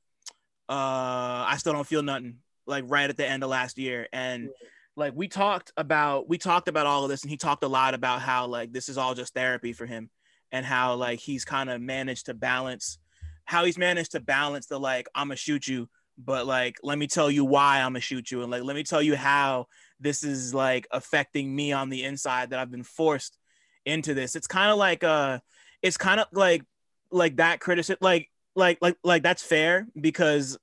[0.69, 4.49] uh I still don't feel nothing like right at the end of last year and
[4.97, 7.95] like we talked about we talked about all of this and he talked a lot
[7.95, 10.09] about how like this is all just therapy for him
[10.53, 12.99] and how like he's kind of managed to balance
[13.45, 17.07] how he's managed to balance the like I'm gonna shoot you but like let me
[17.07, 19.67] tell you why I'm gonna shoot you and like let me tell you how
[20.01, 23.39] this is like affecting me on the inside that I've been forced
[23.85, 24.37] into this.
[24.37, 25.41] It's kind of like uh
[25.83, 26.63] it's kind of like
[27.11, 30.59] like that criticism like like like like that's fair because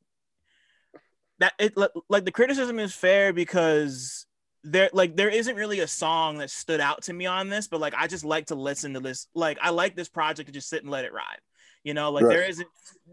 [1.40, 4.26] that it like- the criticism is fair because
[4.64, 7.80] there like there isn't really a song that stood out to me on this but
[7.80, 10.70] like I just like to listen to this like I like this project to just
[10.70, 11.40] sit and let it ride
[11.84, 12.38] you know like Right.
[12.38, 12.68] there isn't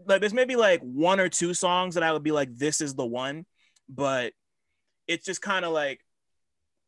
[0.05, 2.93] like there's maybe like one or two songs that I would be like this is
[2.95, 3.45] the one
[3.87, 4.33] but
[5.07, 5.99] it's just kind of like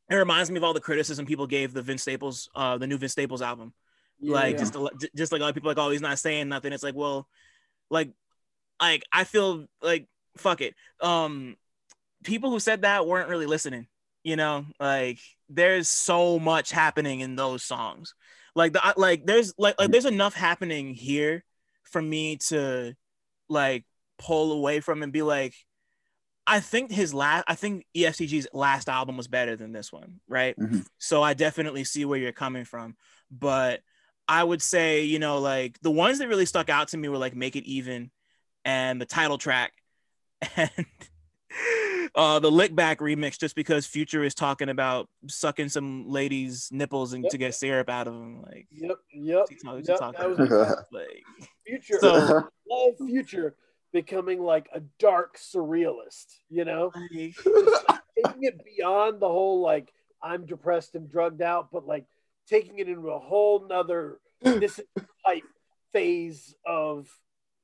[0.09, 2.97] it reminds me of all the criticism people gave the Vince Staples uh the new
[2.97, 3.73] Vince Staples album.
[4.21, 4.59] Like Yeah.
[4.59, 6.73] just a, j- just like a lot of people like oh he's not saying nothing.
[6.73, 7.27] It's like well
[7.89, 8.11] like
[8.79, 10.75] like i feel like fuck it.
[11.01, 11.55] Um
[12.23, 13.87] people who said that weren't really listening
[14.23, 14.65] you know?
[14.79, 15.17] Like
[15.49, 18.13] there's so much happening in those songs.
[18.55, 21.43] Like the like there's like like there's enough happening here
[21.91, 22.95] for me to
[23.49, 23.85] like
[24.17, 25.53] pull away from and be like
[26.47, 30.19] I think his last I think E ESTG's last album was better than this one,
[30.27, 30.57] right?
[30.57, 30.85] Mhm.
[30.97, 32.95] So I definitely see where you're coming from,
[33.29, 33.81] but
[34.27, 37.17] I would say, you know, like the ones that really stuck out to me were
[37.17, 38.11] like Make It Even
[38.65, 39.73] and the title track
[40.55, 40.69] and
[42.15, 47.13] uh the lick back remix just because future is talking about sucking some ladies nipples
[47.13, 47.31] and Yep.
[47.31, 48.97] to get syrup out of them like Yep.
[49.13, 49.45] Yep.
[49.49, 51.23] he Yep, was like
[51.65, 51.97] future.
[51.99, 53.55] So- love future
[53.93, 56.27] becoming like a dark surrealist.
[56.49, 57.35] You know, like,
[58.15, 59.91] taking it beyond the whole like
[60.23, 62.05] I'm depressed and drugged out, but like
[62.47, 64.85] taking it into a whole nother this is
[65.25, 65.43] type
[65.91, 67.09] phase of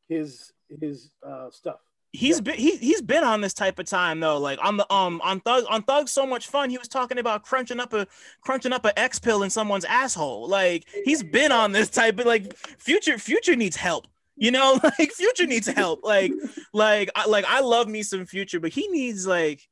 [0.09, 1.79] his his uh, stuff.
[2.17, 2.41] He's Yeah.
[2.41, 4.37] been he, he's been on this type of time though.
[4.39, 7.43] Like on the um on thug on thug so much fun he was talking about
[7.43, 8.07] crunching up a
[8.41, 10.47] crunching up a x pill in someone's asshole.
[10.47, 14.07] Like he's been on this type of like future future needs help
[14.39, 14.79] you know?
[14.99, 16.03] Like future needs help.
[16.03, 16.31] Like
[16.73, 19.67] like I, like i love me some future but he needs like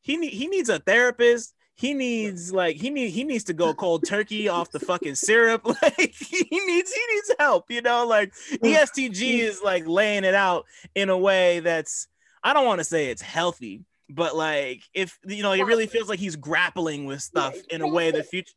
[0.00, 3.72] he need he needs a therapist he needs like he need he needs to go
[3.72, 8.34] cold turkey off the fucking syrup like he needs he needs help you know like
[8.62, 12.06] E ESTG is like laying it out in a way that's
[12.42, 16.08] I don't want to say it's healthy, but like if you know, it really feels
[16.08, 18.52] like he's grappling with stuff in a way that future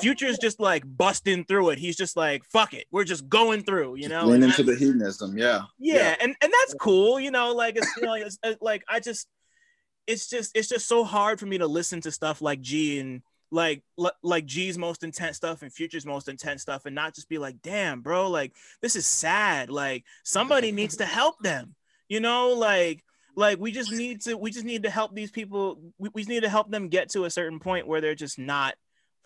[0.00, 1.78] future is just like busting through it.
[1.78, 4.26] He's just like, fuck it, we're just going through, you know.
[4.26, 5.62] Lean into the hedonism, yeah.
[5.78, 7.52] yeah, and and that's cool, you know.
[7.52, 9.28] Like it's you know, it's, uh, like I just,
[10.06, 13.22] it's just it's just so hard for me to listen to stuff like G and
[13.50, 13.82] like
[14.22, 17.62] like G's most intense stuff and Future's most intense stuff and not just be like,
[17.62, 19.70] damn, bro, like this is sad.
[19.70, 21.74] Like somebody needs to help them.
[22.08, 23.04] You know, like
[23.36, 25.80] like we just need to we just need to help these people.
[25.98, 28.38] We, we just need to help them get to a certain point where they're just
[28.38, 28.74] not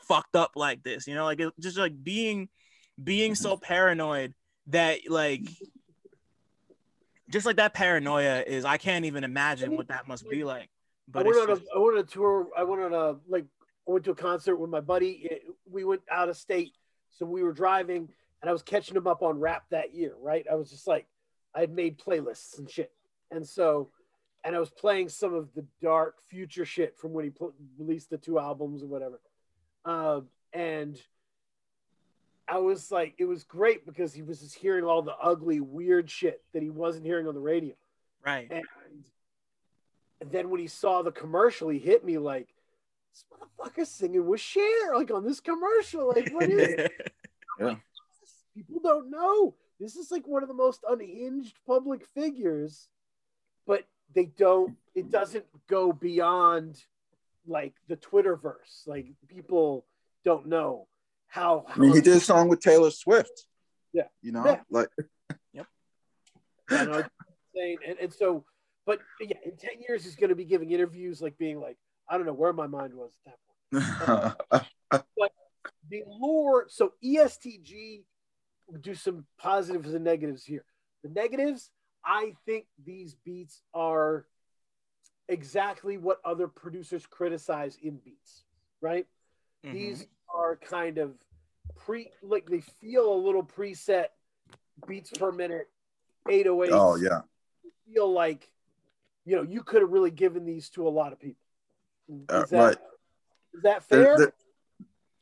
[0.02, 1.06] fucked up like this.
[1.06, 2.48] You know, like it, just like being
[3.02, 4.34] being so paranoid
[4.66, 5.42] that like
[7.30, 10.68] just like that paranoia is I can't even imagine what that must be like.
[11.08, 12.48] But I went on a I went on a tour.
[12.56, 13.44] I went on a like
[13.88, 15.28] I went to a concert with my buddy.
[15.30, 16.72] It, we went out of state,
[17.10, 18.08] so we were driving,
[18.42, 20.14] and I was catching him up on rap that year.
[20.20, 21.06] Right, I was just like,
[21.54, 22.92] I had made playlists and shit,
[23.30, 23.90] and so,
[24.44, 28.10] and I was playing some of the dark future shit from when he pl- released
[28.10, 29.20] the two albums or whatever,
[29.84, 30.20] uh,
[30.52, 31.00] and
[32.50, 36.10] I was like, it was great because he was just hearing all the ugly, weird
[36.10, 37.74] shit that he wasn't hearing on the radio.
[38.26, 38.48] Right.
[38.50, 38.64] And,
[40.20, 42.48] and then when he saw the commercial, he hit me like,
[43.12, 46.08] this motherfucker singing with Cher, like on this commercial.
[46.08, 46.88] Like, what is
[47.60, 47.76] yeah.
[48.56, 49.54] People don't know.
[49.78, 52.88] This is like one of the most unhinged public figures,
[53.64, 56.82] but they don't, it doesn't go beyond
[57.46, 58.86] like the Twitterverse.
[58.86, 59.86] Like, people
[60.24, 60.88] don't know
[61.30, 61.64] how.
[61.68, 63.46] how I mean, he did a song with Taylor Swift.
[63.92, 64.04] Yeah.
[64.22, 64.60] You know, yeah.
[64.70, 64.88] like,
[65.52, 65.66] yep.
[66.70, 67.04] I know,
[67.54, 68.44] saying, and, and so,
[68.86, 72.16] but yeah, in 10 years, he's going to be giving interviews like being like, I
[72.16, 73.32] don't know where my mind was at
[73.72, 74.64] that point.
[75.16, 75.32] but
[75.88, 78.02] the lore, so ESTG,
[78.80, 80.64] do some positives and negatives here.
[81.02, 81.70] The negatives,
[82.04, 84.26] I think these beats are
[85.28, 88.44] exactly what other producers criticize in beats,
[88.80, 89.06] right?
[89.64, 89.74] Mm-hmm.
[89.74, 90.06] These
[90.40, 91.12] are kind of
[91.76, 94.06] pre, like they feel a little preset
[94.88, 95.68] beats per minute,
[96.28, 96.72] 808.
[96.72, 97.20] Oh, yeah.
[97.92, 98.50] Feel like,
[99.24, 101.42] you know, you could have really given these to a lot of people.
[102.28, 102.76] Uh, that, right.
[103.54, 104.02] Is that fair?
[104.02, 104.32] There, there,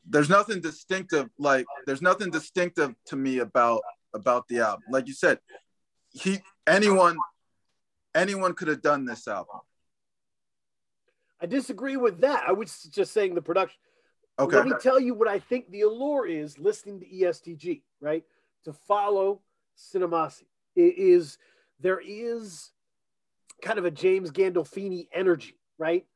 [0.08, 1.28] there's nothing distinctive.
[1.38, 3.82] Like there's nothing distinctive to me about
[4.14, 4.84] about the album.
[4.90, 5.38] Like you said,
[6.10, 7.18] he anyone
[8.14, 9.60] anyone could have done this album.
[11.40, 12.44] I disagree with that.
[12.48, 13.78] I was just saying the production.
[14.38, 14.56] Okay.
[14.56, 18.24] Let me tell you what I think the allure is listening to ESTG, right?
[18.64, 19.40] To follow
[19.76, 20.44] Cinemasi.
[20.76, 21.38] It is
[21.80, 22.70] there is
[23.62, 26.06] kind of a James Gandolfini energy, right?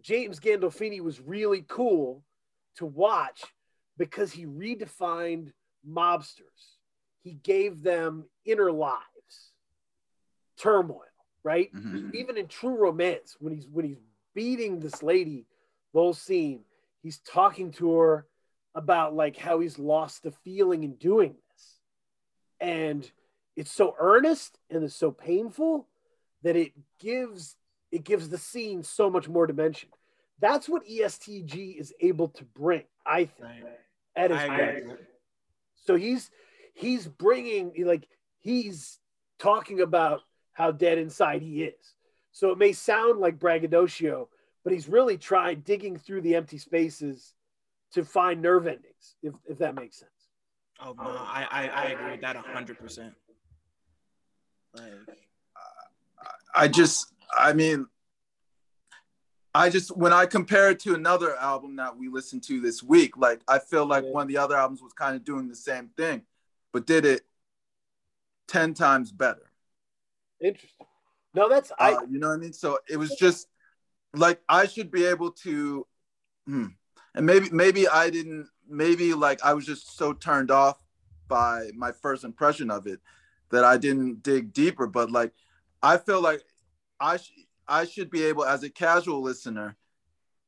[0.00, 2.24] James Gandolfini was really cool
[2.76, 3.42] to watch
[3.96, 5.52] because he redefined
[5.88, 6.76] mobsters.
[7.22, 9.52] He gave them inner lives,
[10.56, 11.02] turmoil,
[11.42, 11.72] right?
[11.74, 12.10] Mm-hmm.
[12.14, 14.00] Even in True Romance, when he's when he's
[14.34, 15.46] beating this lady,
[16.12, 16.60] scene,
[17.02, 18.26] he's talking to her
[18.74, 21.78] about like how he's lost the feeling in doing this.
[22.60, 23.10] And
[23.56, 25.88] it's so earnest and it's so painful
[26.42, 27.56] that it gives
[27.90, 29.88] it gives the scene so much more dimension.
[30.40, 33.64] That's what ESTG is able to bring, I think,
[34.14, 34.38] at his
[34.86, 35.00] best.
[35.86, 36.30] So he's
[36.74, 38.06] he's bringing like
[38.40, 38.98] he's
[39.38, 40.20] talking about
[40.52, 41.94] how dead inside he is.
[42.32, 44.28] So it may sound like braggadocio,
[44.64, 47.34] but he's really trying digging through the empty spaces
[47.92, 50.10] to find nerve endings, if, if that makes sense.
[50.80, 53.14] Oh no, I, I, I agree with that hundred percent.
[54.74, 54.92] Like
[56.54, 57.86] I just I mean,
[59.54, 63.16] I just when I compare it to another album that we listened to this week,
[63.16, 64.10] like I feel like yeah.
[64.10, 66.22] one of the other albums was kind of doing the same thing,
[66.72, 67.22] but did it
[68.46, 69.50] ten times better.
[70.40, 70.86] Interesting.
[71.34, 71.94] No, that's I.
[71.94, 72.52] Uh, you know what I mean.
[72.52, 73.48] So it was just
[74.18, 75.86] like I should be able to,
[76.46, 76.66] hmm,
[77.14, 78.48] and maybe maybe I didn't.
[78.70, 80.78] Maybe like I was just so turned off
[81.26, 83.00] by my first impression of it
[83.50, 84.86] that I didn't dig deeper.
[84.86, 85.32] But like
[85.82, 86.42] I feel like
[87.00, 89.76] I sh- I should be able, as a casual listener,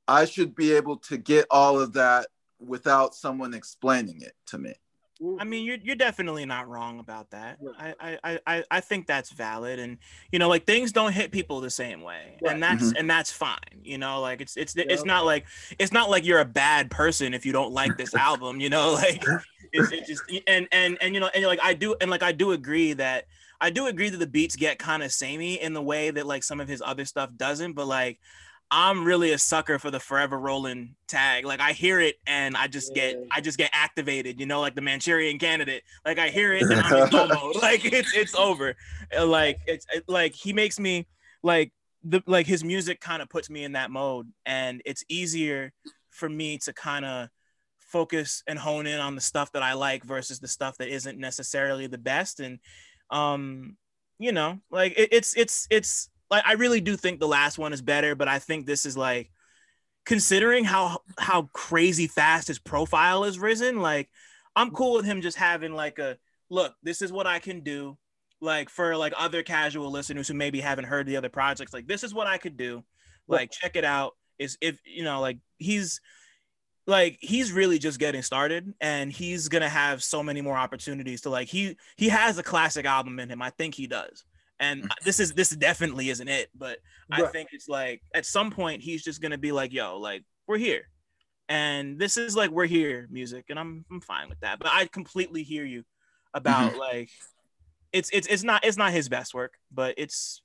[0.09, 2.29] I should be able to get all of that
[2.59, 4.75] without someone explaining it to me.
[5.39, 7.59] I mean, you're you're definitely not wrong about that.
[7.79, 9.99] I I I I think that's valid, and
[10.33, 12.55] you know, like things don't hit people the same way, right.
[12.55, 12.97] and that's mm-hmm.
[12.97, 13.83] and that's fine.
[13.83, 15.45] You know, like it's it's it's not like
[15.79, 18.61] it's not like you're a bad person if you don't like this album.
[18.61, 19.23] You know, like
[19.73, 22.33] it's, it's just and and and you know, and like I do and like I
[22.33, 23.27] do agree that
[23.61, 26.45] I do agree that the beats get kind of samey in the way that like
[26.45, 28.19] some of his other stuff doesn't, but like
[28.73, 31.45] I'm really a sucker for the forever rolling tag.
[31.45, 34.77] Like I hear it and I just get I just get activated, you know, like
[34.77, 35.83] the Manchurian candidate.
[36.05, 37.57] Like I hear it and I'm in mode.
[37.63, 38.77] Like it's it's over.
[39.19, 41.09] Like it's it, like he makes me
[41.43, 41.73] like
[42.05, 45.73] the like his music kind of puts me in that mode and it's easier
[46.11, 47.29] for me to kind of
[47.79, 51.19] focus and hone in on the stuff that I like versus the stuff that isn't
[51.19, 52.61] necessarily the best and
[53.11, 53.77] um
[54.19, 57.73] you know like it, it's it's it's like i really do think the last one
[57.73, 59.31] is better but i think this is like
[60.05, 64.09] considering how how crazy fast his profile has risen, like
[64.57, 66.19] I'm cool with him just having like a
[66.49, 67.97] look, this is what I can do.
[68.41, 72.03] Like for like other casual listeners who maybe haven't heard the other projects, like this
[72.03, 72.83] is what I could do.
[73.29, 74.17] Like check it out.
[74.39, 76.01] Is if you know, like he's
[76.87, 81.31] like he's really just getting started and he's gonna have so many more opportunities to
[81.31, 84.25] like he he has a classic album in him i think he does
[84.61, 84.89] and mm.
[85.05, 86.79] this is this definitely isn't it but
[87.11, 87.25] right.
[87.25, 90.59] i think it's like at some point he's just gonna be like yo like we're
[90.59, 90.89] here
[91.49, 94.87] and this is like we're here music and i'm, I'm fine with that but i
[94.87, 95.85] completely hear you
[96.35, 96.79] about mm-hmm.
[96.79, 97.11] like
[97.93, 100.43] it's it's it's not it's not his best work but it's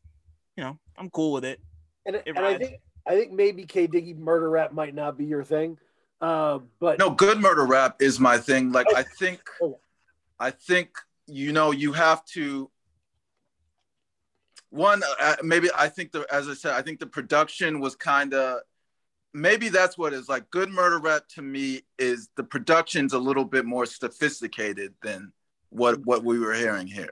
[0.57, 1.59] you know i'm cool with it
[2.07, 5.25] and, it and i think i think maybe k diggy murder rap might not be
[5.25, 5.77] your thing
[6.21, 8.71] uh, but no, good murder rap is my thing.
[8.71, 9.41] Like I think,
[10.39, 10.89] I think
[11.27, 12.69] you know you have to.
[14.75, 18.33] One, uh, maybe I think the as I said, I think the production was kind
[18.33, 18.59] of
[19.33, 23.45] maybe that's what is like good murder rap to me is the production's a little
[23.45, 25.31] bit more sophisticated than
[25.69, 27.09] what what we were hearing here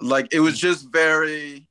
[0.00, 1.68] like it was just very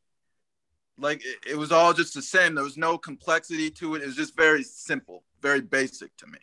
[0.99, 4.05] like it, it was all just the same there was no complexity to it it
[4.05, 6.39] was just very simple very basic to me.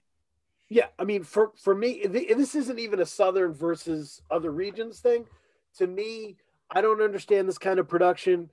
[0.68, 5.26] Yeah, I mean, for for me, this isn't even a southern versus other regions thing.
[5.78, 6.36] To me,
[6.70, 8.50] I don't understand this kind of production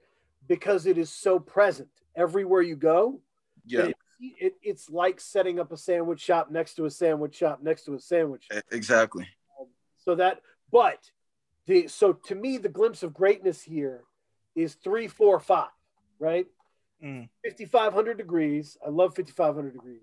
[0.47, 3.19] because it is so present everywhere you go.
[3.65, 3.95] Yeah, it,
[4.39, 7.95] it, it's like setting up a sandwich shop next to a sandwich shop next to
[7.95, 8.47] a sandwich.
[8.51, 8.63] Shop.
[8.71, 9.27] Exactly.
[9.59, 10.41] Um, so that,
[10.71, 10.99] but
[11.65, 14.03] the so to me, the glimpse of greatness here
[14.55, 15.69] is three, four, five,
[16.19, 16.47] right?
[17.03, 17.27] Mm.
[17.43, 18.77] 5,500 degrees.
[18.85, 19.99] I love 5,500 degrees.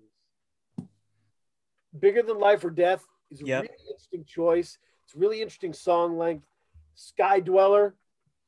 [1.99, 3.63] Bigger Than Life or Death is a yep.
[3.63, 4.77] really interesting choice.
[5.05, 6.45] It's really interesting song length.
[6.93, 7.95] Sky Dweller,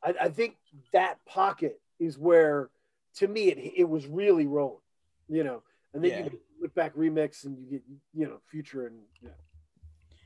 [0.04, 0.56] I, I, think
[0.92, 2.70] that pocket is where,
[3.16, 4.78] to me, it, it was really rolling,
[5.30, 5.64] you know.
[5.94, 6.24] And then yeah.
[6.26, 7.82] you Lick Back remix and you get,
[8.14, 9.30] you know, future and yeah.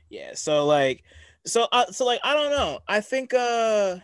[0.08, 0.30] Yeah.
[0.34, 1.04] So like,
[1.44, 2.80] so uh, so like I don't know.
[2.86, 3.96] I think uh,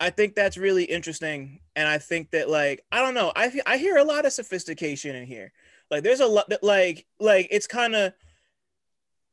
[0.00, 3.32] I think that's really interesting, and I think that like I don't know.
[3.36, 5.52] I I hear a lot of sophistication in here.
[5.90, 8.12] Like there's a lot that like like it's kind of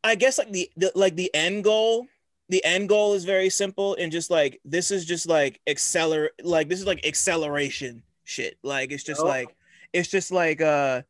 [0.03, 2.07] I guess like the, the like the end goal
[2.49, 6.69] the end goal is very simple and just like this is just like accelerate like
[6.69, 9.25] this is like acceleration shit like it's just oh.
[9.25, 9.55] like
[9.93, 11.01] it's just like uh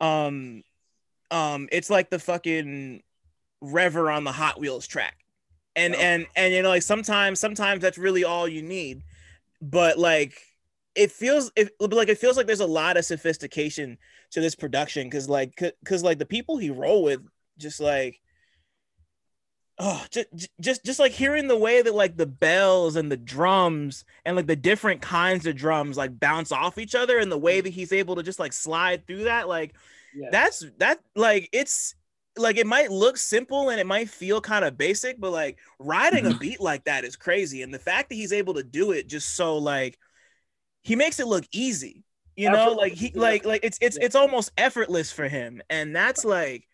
[0.00, 0.62] um
[1.30, 3.02] um it's like the fucking
[3.60, 5.16] rever on the hot wheels track
[5.76, 5.98] and oh.
[5.98, 9.02] and and you know like sometimes sometimes that's really all you need
[9.60, 10.34] but like
[10.94, 13.96] it feels it like it feels like there's a lot of sophistication
[14.30, 17.20] to this production because like because like the people he roll with
[17.58, 18.19] just like
[19.80, 20.28] oh just,
[20.60, 24.46] just just like hearing the way that like the bells and the drums and like
[24.46, 27.92] the different kinds of drums like bounce off each other and the way that he's
[27.92, 29.74] able to just like slide through that like
[30.14, 30.28] yeah.
[30.30, 31.94] that's that like it's
[32.36, 36.26] like it might look simple and it might feel kind of basic but like riding
[36.26, 37.62] a beat like that is crazy.
[37.62, 39.98] And the fact that he's able to do it just so like
[40.82, 42.04] he makes it look easy
[42.40, 42.72] you know?
[42.72, 45.60] Like he like like it's it's it's almost effortless for him.
[45.68, 46.66] And that's like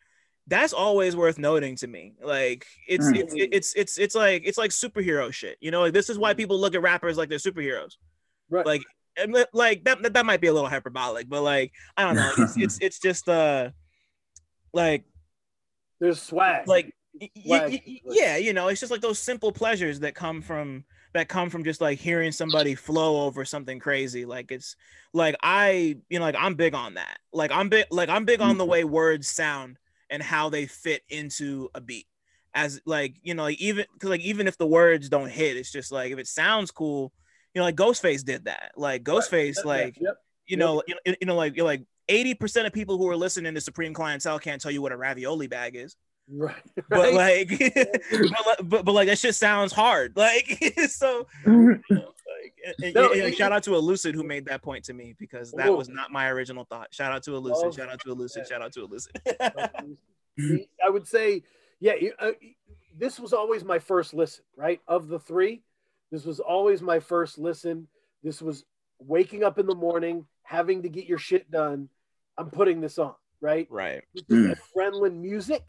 [0.46, 3.16] that's always worth noting to me like it's mm.
[3.16, 6.34] it's, it's it's it's like it's like superhero shit you know like this is why
[6.34, 7.94] people look at rappers like they're superheroes
[8.50, 8.82] right like
[9.52, 12.78] like that that might be a little hyperbolic but like i don't know it's it's,
[12.80, 13.70] it's just uh
[14.72, 15.04] like
[16.00, 16.94] there's swag like
[17.44, 17.70] swag.
[17.70, 20.84] Y- y- yeah you know it's just like those simple pleasures that come from
[21.16, 24.26] that come from just like hearing somebody flow over something crazy.
[24.26, 24.76] Like it's
[25.12, 27.18] like I, you know, like I'm big on that.
[27.32, 28.70] Like I'm big, like I'm big on the mm-hmm.
[28.70, 29.78] way words sound
[30.10, 32.06] and how they fit into a beat.
[32.54, 35.70] As like, you know, like even because like even if the words don't hit, it's
[35.70, 37.12] just like if it sounds cool,
[37.54, 38.72] you know, like Ghostface did that.
[38.76, 39.66] Like Ghostface, right.
[39.66, 40.16] like yep.
[40.46, 40.98] you know, yep.
[41.04, 44.38] you, you know, like you're like 80% of people who are listening to Supreme Clientele
[44.38, 45.96] can't tell you what a ravioli bag is.
[46.28, 46.54] Right.
[46.88, 50.16] But like, but, but, but like that shit sounds hard.
[50.16, 50.46] Like
[50.88, 51.26] so.
[51.44, 52.04] You know, like,
[52.82, 55.74] and, no, and, shout out to Elucid who made that point to me because that
[55.74, 56.92] was not my original thought.
[56.92, 57.64] Shout out to Elucid.
[57.64, 58.38] Oh, shout out to Elucid.
[58.38, 58.44] Yeah.
[58.48, 60.68] Shout out to Elucid.
[60.84, 61.42] I would say,
[61.80, 62.32] yeah, uh,
[62.96, 64.44] this was always my first listen.
[64.56, 65.62] Right of the three,
[66.10, 67.88] this was always my first listen.
[68.22, 68.64] This was
[68.98, 71.88] waking up in the morning, having to get your shit done.
[72.38, 73.14] I'm putting this on.
[73.40, 73.66] Right.
[73.70, 74.02] Right.
[74.72, 75.62] Friendly music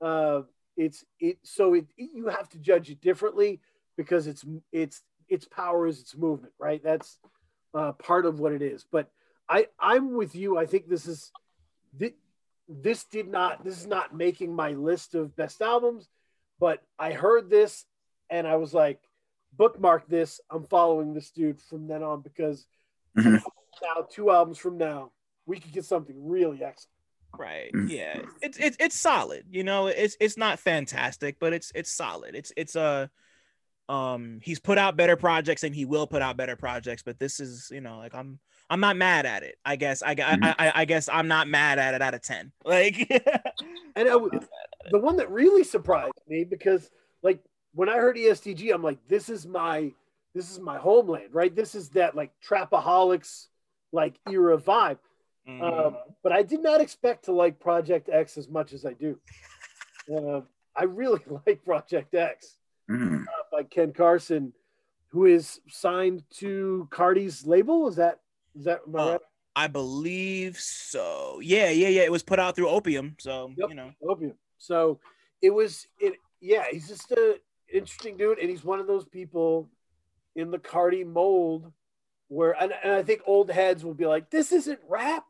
[0.00, 0.42] uh,
[0.76, 3.60] it's it so it, you have to judge it differently
[3.96, 6.82] because it's it's its power is its movement, right?
[6.82, 7.18] That's
[7.74, 8.84] uh, part of what it is.
[8.90, 9.10] But
[9.48, 10.58] I I'm with you.
[10.58, 11.30] I think this is
[11.92, 12.12] this,
[12.68, 16.08] this did not this is not making my list of best albums,
[16.60, 17.84] but I heard this
[18.30, 19.00] and I was like,
[19.56, 20.40] bookmark this.
[20.50, 22.66] I'm following this dude from then on because
[23.16, 23.36] mm-hmm.
[23.82, 25.12] now two albums from now,
[25.46, 26.92] we could get something really excellent.
[27.36, 27.72] Right.
[27.72, 27.90] Mm.
[27.90, 28.22] Yeah.
[28.40, 29.44] It's it's it's solid.
[29.50, 32.34] You know, it's it's not fantastic, but it's it's solid.
[32.34, 33.10] It's it's a
[33.88, 37.40] um he's put out better projects and he will put out better projects, but this
[37.40, 38.38] is, you know, like I'm
[38.70, 39.56] I'm not mad at it.
[39.64, 40.54] I guess I I, Mhm.
[40.58, 42.52] I, I guess I'm not mad at it out of 10.
[42.64, 43.08] Like
[43.96, 44.40] And I w-
[44.90, 46.90] the one that really surprised me because
[47.22, 47.42] like
[47.74, 49.92] when I heard E ESTG, I'm like, this is my
[50.34, 51.54] this is my homeland, right?
[51.54, 53.46] This is that like trapaholics
[53.92, 54.98] like era vibe.
[55.48, 58.92] mm, Um, but I did not expect to like Project X as much as I
[58.92, 59.18] do.
[60.14, 60.42] Uh,
[60.76, 62.56] I really like Project X
[62.90, 63.24] Mm.
[63.58, 64.52] By Ken Carson,
[65.08, 67.88] who is signed to Carti's label.
[67.88, 68.20] Is that
[68.56, 69.20] is that am I Uh, right?
[69.56, 71.40] I believe so.
[71.42, 72.02] Yeah, yeah, yeah.
[72.02, 73.68] It was put out through Opium, so Yep.
[73.70, 73.90] you know.
[74.08, 74.34] Opium.
[74.58, 75.00] So
[75.42, 76.14] it was it.
[76.40, 79.68] Yeah, he's just a interesting dude, and he's one of those people
[80.36, 81.72] in the Carti mold
[82.28, 85.24] where, and, and I think old heads will be like, "This isn't rap,"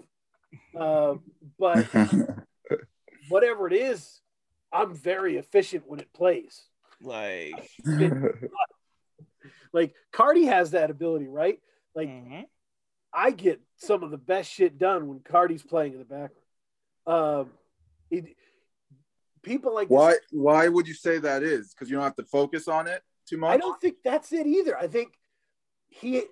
[0.79, 1.15] uh,
[1.59, 1.87] but
[3.31, 4.21] whatever it is,
[4.71, 6.68] I'm very efficient when it plays.
[7.01, 7.55] Like
[9.73, 11.61] Like Carti has that ability, right?
[11.95, 12.45] Like mhm.
[13.13, 16.33] I get some of the best shit done when Carti's playing in the background.
[17.07, 17.51] Um,
[18.11, 18.37] it,
[19.43, 21.75] people like this- why why would you say that is?
[21.75, 23.53] Because you don't have to focus on it too much.
[23.53, 24.77] I don't think that's it either.
[24.77, 25.15] I think
[25.89, 26.25] he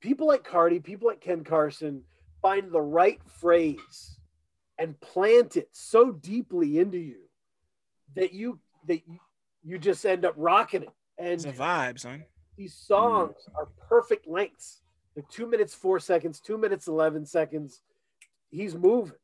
[0.00, 2.02] people like Carti, people like Ken Carson
[2.40, 4.18] find the right phrase
[4.78, 7.28] and plant it so deeply into you
[8.16, 9.18] that you that you,
[9.62, 10.90] you just end up rocking it.
[11.18, 12.24] It's a And vibe, son.
[12.56, 14.80] these songs are perfect lengths.
[15.14, 17.80] They're two minutes, four seconds, two minutes, 11 seconds.
[18.50, 19.14] He's moving.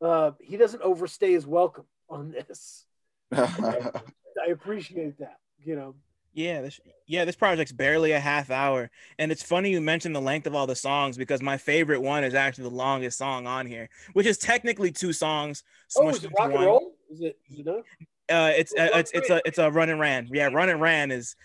[0.00, 2.86] Uh, he doesn't overstay his welcome on this.
[3.32, 5.94] I appreciate that, you know.
[6.36, 8.90] Yeah, this yeah, this project's barely a half hour.
[9.20, 12.24] And it's funny you mentioned the length of all the songs because my favorite one
[12.24, 15.62] is actually the longest song on here, which is technically two songs
[15.96, 16.64] Oh, smushed is it into rock and one.
[16.64, 16.94] roll?
[17.08, 17.84] Is it, is it not?
[18.30, 20.28] Uh it's uh, it's it's a it's a run and ran.
[20.32, 21.36] Yeah, run and ran is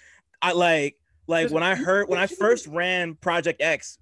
[0.41, 0.95] I like
[1.27, 3.97] like when I heard when I first ran Project X,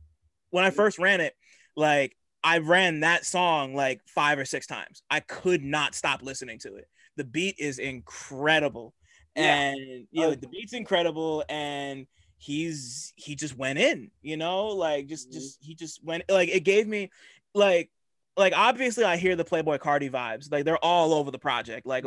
[0.51, 1.35] when I first ran it,
[1.75, 5.03] like I ran that song like five or six times.
[5.09, 6.87] I could not stop listening to it.
[7.17, 8.93] The beat is incredible.
[9.35, 9.71] Yeah.
[9.71, 12.07] And you know, the beat's incredible and
[12.37, 16.61] he's he just went in, you know, like just just he just went like it
[16.61, 17.09] gave me
[17.53, 17.89] like
[18.37, 20.51] like obviously I hear the Playboi Carti vibes.
[20.51, 21.87] Like they're all over the project.
[21.87, 22.05] Like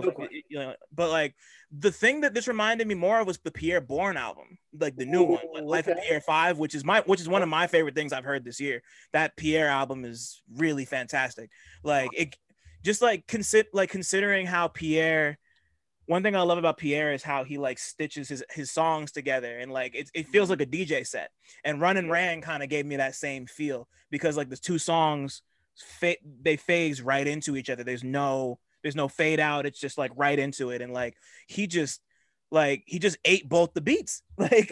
[0.49, 1.35] you know, but like
[1.77, 5.05] the thing that this reminded me more of was the Pierre Bourne album, like the
[5.05, 5.99] new one, Ooh, Life of.
[6.01, 8.61] Pierre Five, which is my which is one of my favorite things I've heard this
[8.61, 8.83] year.
[9.13, 11.51] That Pierre album is really fantastic.
[11.83, 12.37] Like it,
[12.85, 15.37] just like consider like considering how Pierre.
[16.07, 19.59] One thing I love about Pierre is how he like stitches his his songs together
[19.59, 20.61] and like it, it feels mm-hmm.
[20.61, 21.31] like a DJ set.
[21.65, 24.79] And Run and Ran kind of gave me that same feel because like the two
[24.79, 25.43] songs
[25.77, 27.85] fa- they phase right into each other.
[27.85, 29.67] There's no there's no fade out.
[29.67, 30.81] It's just like right into it.
[30.83, 31.17] And like
[31.47, 32.01] he just
[32.51, 34.23] like he just ate both the beats.
[34.39, 34.71] Like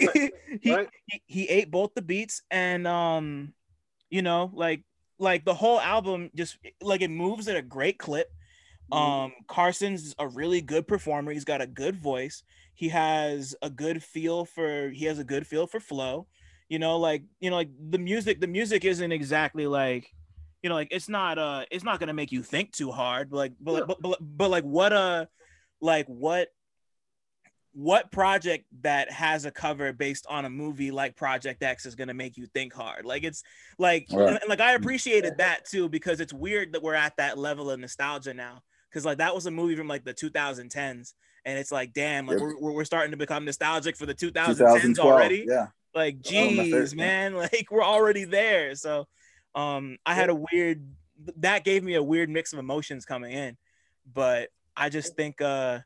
[0.62, 0.88] he, Right.
[1.06, 3.52] he he ate both the beats and um
[4.10, 4.82] you know like
[5.18, 8.28] like the whole album just like it moves at a great clip.
[8.90, 11.32] Um Carson's a really good performer.
[11.32, 12.42] He's got a good voice.
[12.74, 16.26] He has a good feel for he has a good feel for flow.
[16.70, 20.10] You know, like you know, like the music, the music isn't exactly like
[20.62, 23.36] you know, like it's not uh it's not gonna make you think too hard, but
[23.36, 25.26] like but like, but, but, but like what uh
[25.80, 26.48] like what
[27.72, 32.14] what project that has a cover based on a movie like Project X is gonna
[32.14, 33.04] make you think hard?
[33.04, 33.42] Like it's
[33.78, 34.28] like Right.
[34.28, 37.70] and, and, like I appreciated that too because it's weird that we're at that level
[37.70, 38.62] of nostalgia now.
[38.92, 41.12] Cause like that was a movie from like the 2010s,
[41.44, 45.44] and it's like damn, like we're, we're starting to become nostalgic for the 2010s already
[45.46, 45.66] Yeah.
[45.94, 49.06] like geez man like we're already there so
[49.54, 50.84] um i had a weird
[51.36, 53.56] that gave me a weird mix of emotions coming in
[54.12, 55.78] but i just think uh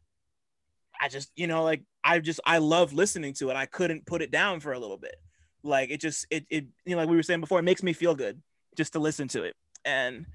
[1.00, 4.22] i just you know like i just i love listening to it i couldn't put
[4.22, 5.16] it down for a little bit
[5.62, 7.92] like it just it, it you know like we were saying before it makes me
[7.92, 8.40] feel good
[8.76, 9.54] just to listen to it
[9.84, 10.26] and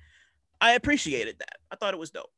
[0.62, 2.32] i appreciated that i thought it was dope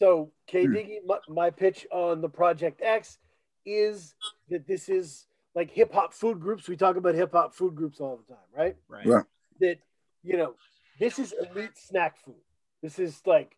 [0.00, 0.66] So, K.
[0.66, 3.18] Diggy, my, my pitch on the Project X
[3.64, 4.14] is
[4.50, 6.68] that this is like hip hop food groups.
[6.68, 8.76] We talk about hip hop food groups all the time, right?
[8.88, 9.24] right Right.
[9.60, 9.78] That,
[10.22, 10.54] you know,
[10.98, 12.34] this is elite snack food.
[12.82, 13.56] This is like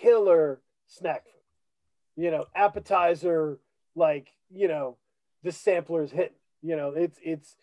[0.00, 2.24] killer snack food.
[2.24, 3.58] You know, appetizer,
[3.94, 4.96] like, you know,
[5.42, 6.36] the sampler is hitting.
[6.62, 7.56] You know, it's, it's,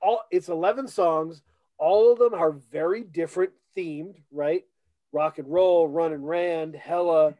[0.00, 1.42] all it's 11 songs.
[1.78, 4.64] All of them are very different themed, right?
[5.12, 7.34] Rock and roll, run and ran, hella,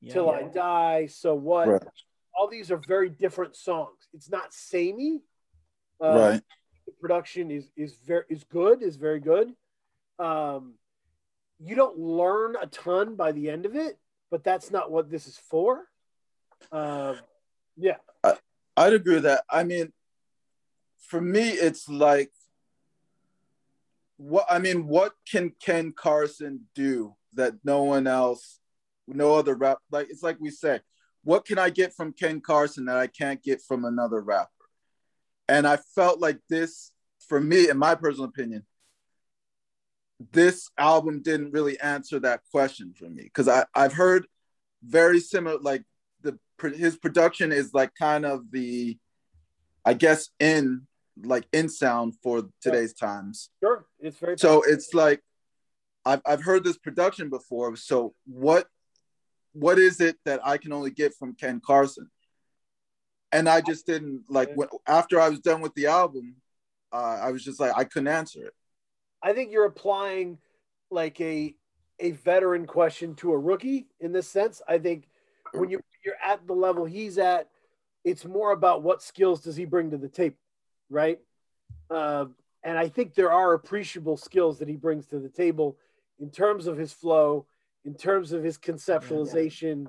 [0.00, 0.12] yeah.
[0.12, 1.06] till I die.
[1.06, 1.68] So what?
[1.68, 1.82] Right.
[2.34, 4.08] All these are very different songs.
[4.12, 5.22] It's not samey.
[6.02, 6.42] Uh, right.
[7.06, 8.82] Production is is very is good.
[8.82, 9.52] Is very good.
[10.18, 10.74] Um,
[11.60, 13.96] you don't learn a ton by the end of it,
[14.28, 15.84] but that's not what this is for.
[16.72, 17.14] Uh,
[17.76, 18.34] yeah, I,
[18.76, 19.44] I'd agree with that.
[19.48, 19.92] I mean,
[20.98, 22.32] for me, it's like
[24.16, 28.58] what I mean, what can Ken Carson do that no one else,
[29.06, 30.80] no other rap like it's like we say,
[31.22, 34.50] what can I get from Ken Carson that I can't get from another rapper?
[35.48, 36.90] And I felt like this,
[37.26, 38.64] for me, in my personal opinion,
[40.32, 44.26] this album didn't really answer that question for me because I I've heard
[44.82, 45.84] very similar like
[46.22, 46.38] the
[46.74, 48.96] his production is like kind of the
[49.84, 50.86] I guess in
[51.22, 53.50] like in sound for today's times.
[53.62, 54.38] Sure, it's very.
[54.38, 55.22] So it's like
[56.04, 57.76] I've I've heard this production before.
[57.76, 58.66] So what
[59.52, 62.10] what is it that I can only get from Ken Carson?
[63.32, 66.36] And I just didn't like when, after I was done with the album,
[66.96, 68.54] uh, I was just like I couldn't answer it.
[69.22, 70.38] I think you're applying
[70.90, 71.54] like a
[71.98, 74.62] a veteran question to a rookie in this sense.
[74.66, 75.08] I think
[75.52, 77.48] when you you're at the level he's at,
[78.04, 80.36] it's more about what skills does he bring to the table,
[80.88, 81.18] right?
[81.90, 82.26] Uh,
[82.62, 85.76] and I think there are appreciable skills that he brings to the table
[86.18, 87.46] in terms of his flow,
[87.84, 89.86] in terms of his conceptualization.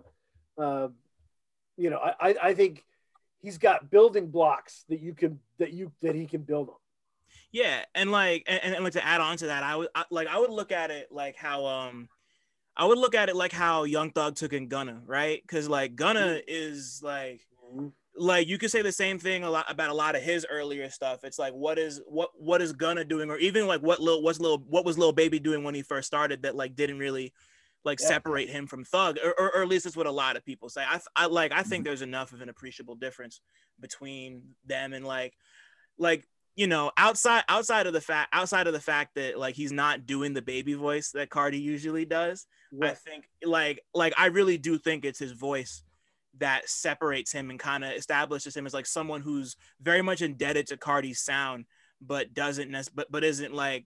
[0.57, 0.89] Uh,
[1.77, 2.83] you know, I, I think
[3.39, 6.75] he's got building blocks that you can that you that he can build on.
[7.51, 10.27] Yeah, and like and, and like to add on to that, I would I, like
[10.27, 12.09] I would look at it like how um
[12.75, 15.41] I would look at it like how Young Thug took in Gunna, right?
[15.41, 16.45] Because like Gunna mm-hmm.
[16.47, 17.41] is like
[17.73, 17.87] mm-hmm.
[18.15, 20.89] like you could say the same thing a lot about a lot of his earlier
[20.89, 21.23] stuff.
[21.23, 24.39] It's like what is what what is Gunna doing, or even like what little what's
[24.39, 27.33] little what was Lil Baby doing when he first started that like didn't really
[27.83, 28.07] like yeah.
[28.07, 30.67] separate him from Thug, or, or, or, at least that's what a lot of people
[30.67, 30.83] say.
[30.87, 31.83] I, I like I think mm-hmm.
[31.85, 33.41] there's enough of an appreciable difference
[33.79, 35.33] between them and like
[35.97, 36.27] like
[36.57, 40.07] you know, outside outside of the fact outside of the fact that like he's not
[40.07, 42.47] doing the baby voice that Carti usually does,
[42.81, 45.83] I think like like I really do think it's his voice
[46.39, 50.67] that separates him and kind of establishes him as like someone who's very much indebted
[50.67, 51.65] to Carti's sound,
[52.01, 53.85] but doesn't nec- but but isn't like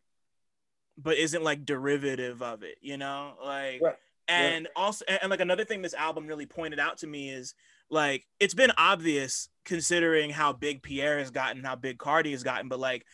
[0.98, 3.34] but isn't like derivative of it, you know?
[3.44, 3.96] Like right.
[4.30, 4.72] and right.
[4.78, 7.54] also and, and like another thing this album really pointed out to me is
[7.92, 12.70] like it's been obvious considering how big Pierre has gotten, how big Carti has gotten,
[12.70, 13.06] but like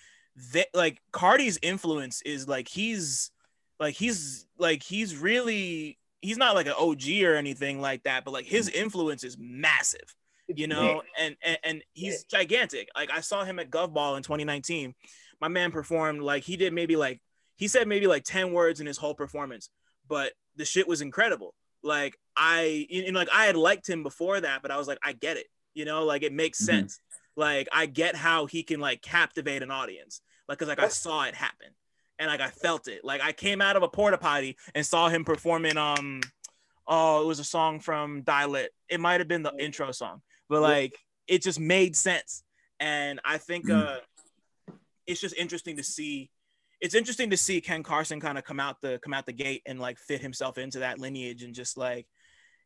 [0.53, 3.31] that like Carti's influence is like he's
[3.79, 8.31] like he's like he's really he's not like an OG or anything like that, but
[8.31, 8.83] like his mm-hmm.
[8.83, 10.15] influence is massive,
[10.47, 12.87] you know, and and, and he's gigantic.
[12.95, 14.93] Like I saw him at Gov Ball in 2019.
[15.41, 17.19] My man performed like he did maybe like
[17.57, 19.69] he said maybe like 10 words in his whole performance,
[20.07, 21.55] but the shit was incredible.
[21.83, 24.99] Like I, you know, like I had liked him before that, but I was like,
[25.03, 25.47] I get it.
[25.73, 26.79] You know, like it makes mm-hmm.
[26.79, 26.99] sense.
[27.35, 30.21] Like I get how he can like captivate an audience.
[30.49, 31.67] Like, cause like I saw it happen,
[32.19, 33.03] and like I felt it.
[33.03, 35.77] Like I came out of a porta potty and saw him performing.
[35.77, 36.21] Um,
[36.87, 38.71] oh, it was a song from Die Lit.
[38.89, 40.97] It might have been the intro song, but like
[41.27, 42.43] it just made sense.
[42.79, 43.87] And I think mm-hmm.
[43.87, 44.73] uh,
[45.05, 46.29] it's just interesting to see
[46.79, 49.63] it's interesting to see Ken Carson kind of come out the come out the gate
[49.65, 52.07] and like fit himself into that lineage and just like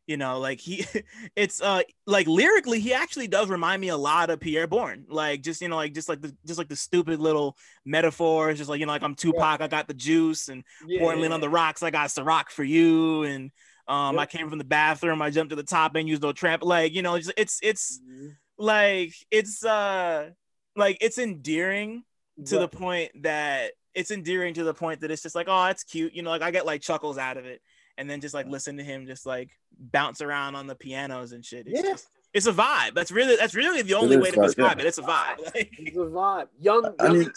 [0.06, 0.84] you know like he
[1.36, 5.42] it's uh like lyrically he actually does remind me a lot of Pierre Bourne like
[5.42, 8.80] just you know like just like the just like the stupid little metaphors just like
[8.80, 9.64] you know like I'm Tupac yeah.
[9.64, 11.34] I got the juice and yeah, Portland yeah.
[11.34, 13.50] on the rocks I got Ciroc for you and
[13.88, 14.22] um yep.
[14.22, 16.92] I came from the bathroom I jumped to the top and used no tramp like
[16.92, 18.28] you know it's it's it's mm-hmm.
[18.58, 20.30] like it's uh
[20.76, 22.04] like it's endearing
[22.46, 25.84] to the point that it's endearing to the point that it's just like, oh, it's
[25.84, 26.14] cute.
[26.14, 27.60] You know, like I get like chuckles out of it.
[27.98, 31.44] And then just like listen to him just like bounce around on the pianos and
[31.44, 31.66] shit.
[31.66, 31.90] It's yeah.
[31.90, 32.94] just it's a vibe.
[32.94, 34.84] That's really that's really the only way to describe yeah.
[34.84, 34.88] it.
[34.88, 35.44] It's a vibe.
[35.54, 36.48] Like, it's a vibe.
[36.58, 37.32] Young, young I mean,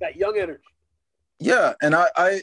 [0.00, 0.60] that young energy.
[1.40, 2.42] Yeah, and I, I,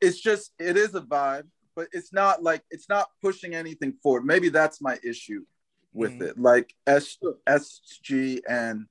[0.00, 4.24] it's just it is a vibe, but it's not like it's not pushing anything forward.
[4.24, 5.44] Maybe that's my issue
[5.92, 6.22] with mm-hmm.
[6.22, 6.38] it.
[6.38, 8.86] Like S SG and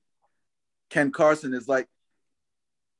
[0.90, 1.88] Ken Carson is like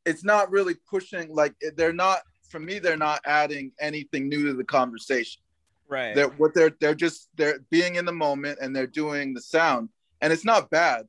[0.05, 4.55] it's not really pushing like they're not for me they're not adding anything new to
[4.55, 5.41] the conversation.
[5.89, 6.15] Right.
[6.15, 9.89] They're what they're they're just they're being in the moment and they're doing the sound.
[10.21, 11.07] And it's not bad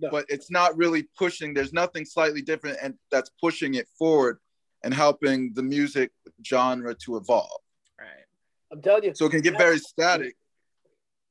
[0.00, 0.10] no.
[0.10, 1.54] but it's not really pushing.
[1.54, 4.38] There's nothing slightly different and that's pushing it forward
[4.84, 6.12] and helping the music
[6.46, 7.60] genre to evolve.
[7.98, 8.08] Right.
[8.70, 10.36] I'm telling you so it can get very static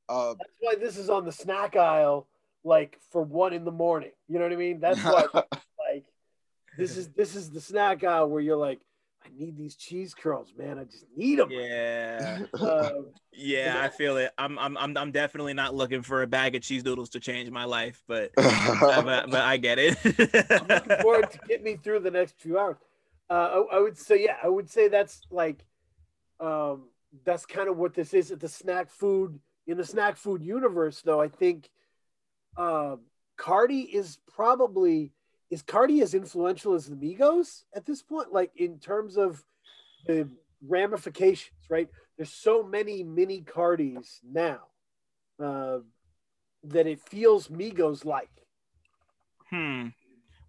[0.08, 2.26] uh, that's why this is on the snack aisle
[2.64, 4.10] like for one in the morning.
[4.28, 4.80] You know what i mean?
[4.80, 5.26] That's why
[6.78, 8.80] this is this is the snack aisle where you're like,
[9.24, 10.78] I need these cheese curls, man.
[10.78, 11.50] I just need them.
[11.50, 12.44] Yeah.
[12.54, 12.90] Uh,
[13.32, 14.32] yeah, I feel it.
[14.38, 17.50] I'm, I'm, I'm, I'm definitely not looking for a bag of cheese doodles to change
[17.50, 19.98] my life, but, but, but, I get it.
[20.04, 22.76] I'm looking forward to get me through the next few hours.
[23.28, 25.64] Uh, I, I would say, yeah, I would say that's like,
[26.40, 26.84] um,
[27.24, 31.02] that's kind of what this is at the snack food in the snack food universe.
[31.02, 31.68] Though I think,
[32.56, 32.96] uh,
[33.36, 35.12] Carti is probably
[35.50, 38.32] is Carti as influential as the Migos at this point?
[38.32, 39.42] Like in terms of
[40.06, 40.28] the
[40.66, 41.88] ramifications, right?
[42.16, 44.60] There's so many mini Cartis now
[45.42, 45.78] uh,
[46.64, 48.30] that it feels Migos like.
[49.50, 49.88] Hmm.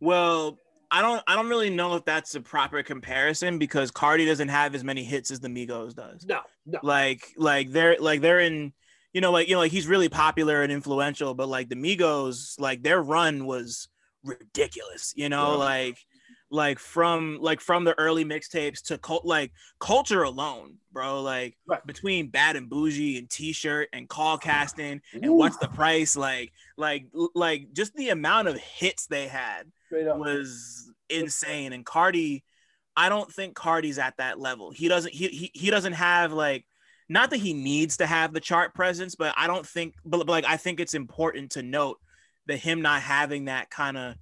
[0.02, 0.58] Well,
[0.92, 4.74] I don't I don't really know if that's a proper comparison because Carti doesn't have
[4.74, 6.26] as many hits as the Migos does.
[6.26, 6.80] No, no.
[6.82, 8.74] Like like they're like they're in
[9.14, 12.60] you know like you know like he's really popular and influential, but like the Migos
[12.60, 13.88] like their run was
[14.24, 15.14] ridiculous.
[15.16, 15.58] You know, yeah.
[15.58, 15.98] like
[16.52, 21.22] like from like from the early mixtapes to cult like culture alone, bro.
[21.22, 21.86] Like right.
[21.86, 27.06] between Bad and Boujee and T-shirt and call casting and what's the price, like like
[27.36, 31.74] like just the amount of hits they had was insane.
[31.74, 32.44] And Carti,
[32.96, 34.72] I don't think Carti's at that level.
[34.72, 36.66] He doesn't he he, he doesn't have like
[37.08, 40.30] not that he needs to have the chart presence, but I don't think but, but
[40.30, 42.00] like I think it's important to note
[42.48, 44.16] that him not having that kind of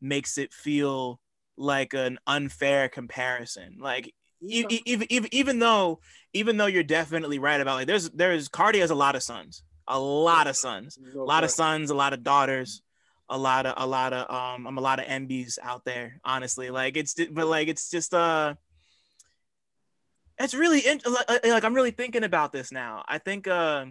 [0.00, 1.20] makes it feel
[1.56, 3.76] like an unfair comparison.
[3.80, 6.00] Like even, even even though
[6.32, 9.62] even though you're definitely right about like there's there's Carti has a lot of sons,
[9.86, 12.82] a lot of sons, a lot of sons, a lot of daughters,
[13.28, 16.20] a lot of a lot of um I'm a lot of MBs out there.
[16.24, 18.54] Honestly, like it's but like it's just uh
[20.38, 23.04] it's really in, like, like I'm really thinking about this now.
[23.06, 23.86] I think uh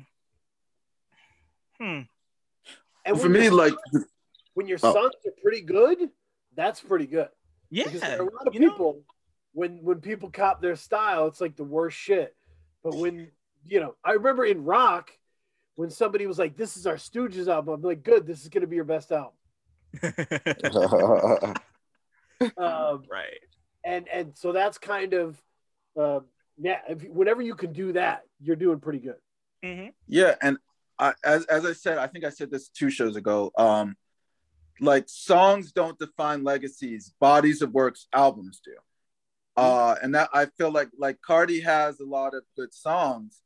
[1.79, 2.01] hmm.
[3.05, 3.73] And for me, like
[4.53, 4.93] when your oh.
[4.93, 6.09] sons are pretty good,
[6.55, 7.29] that's pretty good.
[7.69, 9.03] Yeah, because there are a lot of people know?
[9.53, 12.35] when when people cop their style, it's like the worst shit.
[12.83, 13.31] But when
[13.63, 15.11] you know, I remember in rock
[15.75, 18.67] when somebody was like, "This is our Stooges album," I'm like, "Good, this is gonna
[18.67, 19.33] be your best album."
[22.57, 23.39] um, right.
[23.83, 25.41] And and so that's kind of
[25.99, 26.19] uh,
[26.57, 26.79] yeah.
[26.89, 29.15] If, whenever you can do that, you're doing pretty good.
[29.63, 29.89] Mm-hmm.
[30.07, 30.57] Yeah, and
[31.01, 33.51] I, as as I said, I think I said this two shows ago.
[33.57, 33.97] Um,
[34.79, 38.75] like songs don't define legacies bodies of works albums do.
[39.57, 43.41] Uh and that i feel like like carti has a lot of good songs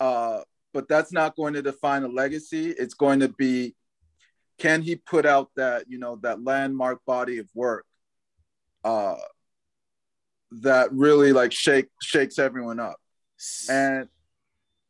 [0.00, 0.40] uh
[0.72, 2.70] but that's not going to define a legacy.
[2.70, 3.74] It's going to be
[4.58, 7.86] can he put out that you know that landmark body of work
[8.84, 9.16] uh
[10.50, 12.96] that really like shake shakes everyone up?
[13.68, 14.08] And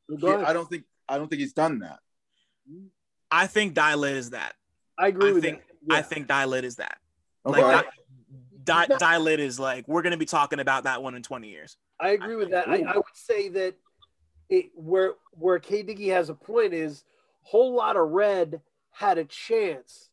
[0.09, 2.00] he, i don't think i don't think he's done that
[3.30, 4.54] i think Die Lit is that
[4.98, 5.76] I agree I with think, that.
[5.88, 5.98] Yeah.
[5.98, 6.98] I think Die Lit is that.
[7.46, 7.62] Okay.
[7.62, 7.86] Like
[8.64, 11.48] Die, Die, Die Lit is like we're gonna be talking about that one in 20
[11.48, 11.76] years.
[12.00, 12.68] I agree with that.
[12.68, 13.74] I, I, would say that
[14.48, 17.04] it, where where K Diggy has a point is
[17.42, 20.11] Whole Lotta Red had a chance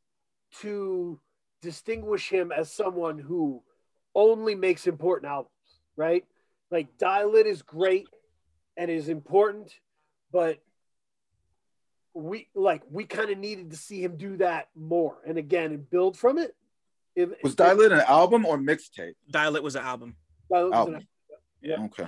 [0.61, 1.19] to
[1.61, 3.63] distinguish him as someone who
[4.13, 5.49] only makes important albums,
[5.97, 6.23] right?
[6.71, 8.07] Like Die Lit is great
[8.77, 9.73] and is important,
[10.31, 10.59] but
[12.15, 15.89] we like we kind of needed to see him do that more and again and
[15.89, 16.55] build from it.
[17.15, 19.15] If, was Die Lit an album or mixtape?
[19.29, 20.15] Die Lit was an album.
[20.49, 20.95] Was album.
[20.95, 21.07] An,
[21.61, 21.81] yeah.
[21.83, 22.07] Okay.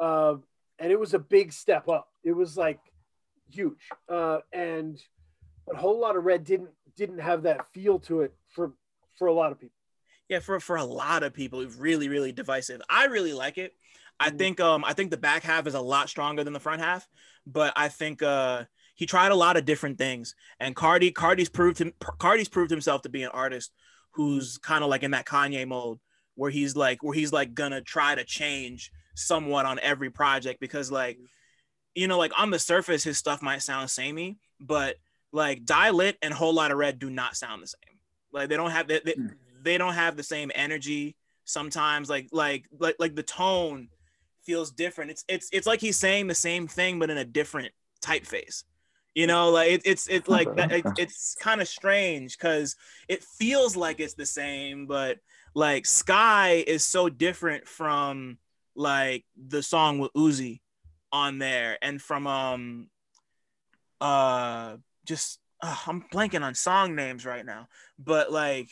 [0.00, 0.36] Uh,
[0.78, 2.08] and it was a big step up.
[2.24, 2.80] It was like
[3.50, 3.88] huge.
[4.08, 5.00] Uh, and
[5.72, 8.72] a Whole Lotta Red didn't didn't have that feel to it for
[9.18, 9.76] for a lot of people.
[10.28, 12.80] Yeah, for for a lot of people, it's really really divisive.
[12.88, 13.74] I really like it.
[14.20, 14.38] I mm-hmm.
[14.38, 17.08] think um I think the back half is a lot stronger than the front half,
[17.44, 18.64] but I think uh
[19.02, 23.02] he tried a lot of different things, and Carti Carti's proved him Carti's proved himself
[23.02, 23.72] to be an artist
[24.12, 25.98] who's kind of like in that Kanye mode
[26.36, 30.92] where he's like where he's like gonna try to change somewhat on every project because
[30.92, 31.18] like
[31.96, 34.94] you know like on the surface his stuff might sound samey, but
[35.32, 37.98] like Die Lit and Whole Lotta Red do not sound the same.
[38.30, 39.26] Like they don't have they, they, hmm.
[39.64, 43.88] they don't have the same energy sometimes like like like like the tone
[44.44, 45.10] feels different.
[45.10, 48.62] It's it's it's like he's saying the same thing but in a different typeface
[49.14, 52.76] you know like it, it's it's like it, it's kind of strange because
[53.08, 55.18] it feels like it's the same but
[55.54, 58.38] like sky is so different from
[58.74, 60.60] like the song with uzi
[61.12, 62.88] on there and from um
[64.00, 68.70] uh just uh, i'm blanking on song names right now but like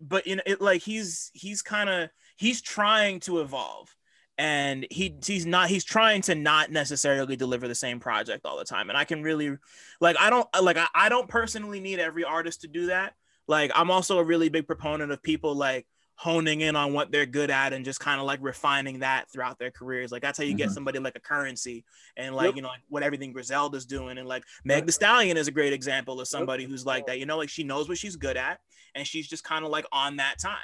[0.00, 3.94] but you know it like he's he's kind of he's trying to evolve
[4.38, 8.64] and he he's not he's trying to not necessarily deliver the same project all the
[8.64, 9.56] time and i can really
[10.00, 13.14] like i don't like I, I don't personally need every artist to do that
[13.46, 15.86] like i'm also a really big proponent of people like
[16.18, 19.56] honing in on what they're good at and just kind of like refining that throughout
[19.56, 20.10] their careers.
[20.10, 20.74] Like that's how you get mm-hmm.
[20.74, 21.84] somebody like a Curren$y
[22.16, 22.56] and like, yep.
[22.56, 24.18] you know, like what everything Griselda's doing.
[24.18, 26.72] And like Meg the Stallion is a great example of somebody yep.
[26.72, 28.58] who's like that, you know, like she knows what she's good at
[28.96, 30.58] and she's just kind of like on that time.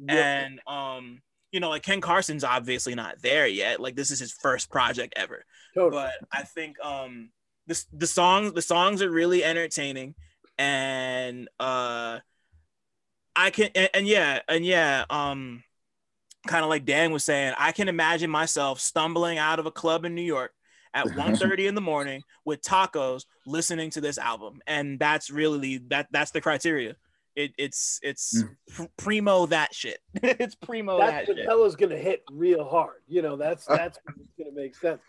[0.00, 0.16] Yep.
[0.16, 1.22] And um
[1.52, 3.80] you know, like Ken Carson's obviously not there yet.
[3.80, 5.44] Like this is his first project ever.
[5.74, 6.02] Totally.
[6.02, 7.30] But I think um
[7.66, 10.14] the the songs the songs are really entertaining
[10.58, 12.18] and uh
[13.36, 15.62] I can and, and yeah, and yeah, um
[16.46, 20.04] kind of like Dan was saying, I can imagine myself stumbling out of a club
[20.04, 20.52] in New York
[20.94, 24.60] at 1.30 in the morning with tacos listening to this album.
[24.66, 26.96] And that's really that that's the criteria.
[27.36, 28.42] It, it's it's
[28.76, 28.88] Mm.
[28.96, 29.98] primo that shit.
[30.22, 31.48] it's primo that's that when shit.
[31.48, 33.02] Hella's gonna hit real hard.
[33.06, 33.98] You know, that's that's
[34.38, 35.02] gonna make sense.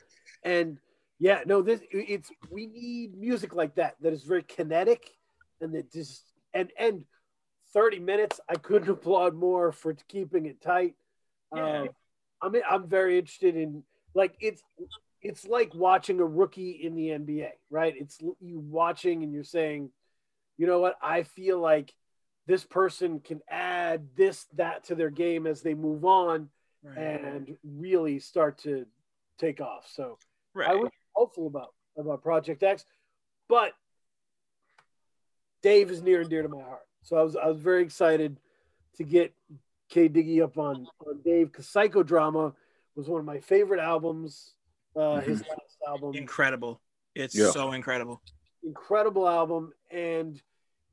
[0.44, 0.80] And
[1.20, 5.10] yeah, no, this it's we need music like that that is very kinetic
[5.60, 7.04] and that just and and
[7.74, 8.40] 30 minutes.
[8.50, 10.96] I couldn't applaud more for keeping it tight.
[11.56, 11.82] Yeah.
[11.82, 11.90] Um,
[12.42, 14.64] I'm I'm very interested in like it's
[15.22, 17.94] it's like watching a rookie in the NBA, right?
[17.98, 19.90] It's you watching and you're saying,
[20.58, 20.96] you know what?
[21.02, 21.94] I feel like
[22.50, 26.50] this person can add this that to their game as they move on
[26.82, 26.98] Right.
[26.98, 28.88] and really start to
[29.38, 29.88] take off.
[29.94, 30.18] So
[30.66, 32.86] I was hopeful about about Project X,
[33.48, 33.74] but
[35.62, 36.88] Dave is near and dear to my heart.
[37.04, 38.40] So I was I was very excited
[38.96, 39.32] to get
[39.90, 42.56] K Diggy up on on Dave because Psychodrama
[42.96, 44.56] was one of my favorite albums.
[44.96, 46.82] Uh, his last album, incredible.
[47.14, 47.52] It's Yeah.
[47.52, 48.24] so incredible.
[48.64, 50.42] incredible album, and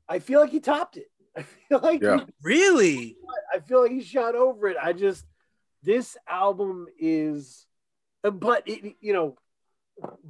[0.07, 1.09] I feel like he topped it.
[1.37, 2.17] I feel like Yeah.
[2.17, 3.17] he Really?
[3.53, 4.77] I feel like he shot over it.
[4.81, 5.25] I just
[5.83, 7.65] this album is,
[8.23, 9.37] but it, you know,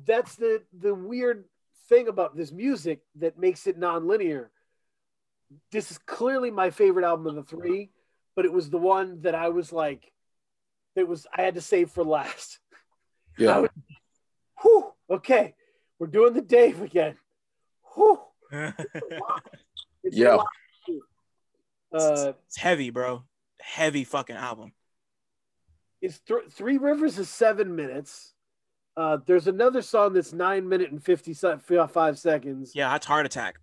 [0.06, 1.46] that's the the weird
[1.90, 4.52] thing about this music that makes it non-linear.
[5.72, 7.92] This is clearly my favorite album of the three,
[8.36, 10.12] but it was the one that I was like,
[10.96, 12.60] it was I had to save for last.
[13.40, 13.60] Yeah.
[13.60, 13.70] was-
[14.64, 15.54] Whew, okay,
[16.00, 17.16] we're doing the Dave again.
[17.94, 18.20] Whew,
[18.52, 19.22] it's a
[20.12, 20.38] Yeah.
[21.94, 23.24] Uh, it's heavy, bro.
[23.62, 24.74] Heavy fucking album.
[26.02, 28.34] it's th- three rivers is seven minutes
[28.98, 33.60] uh, there's another song that's nine minute and 55 seconds Yeah, that's heart attack.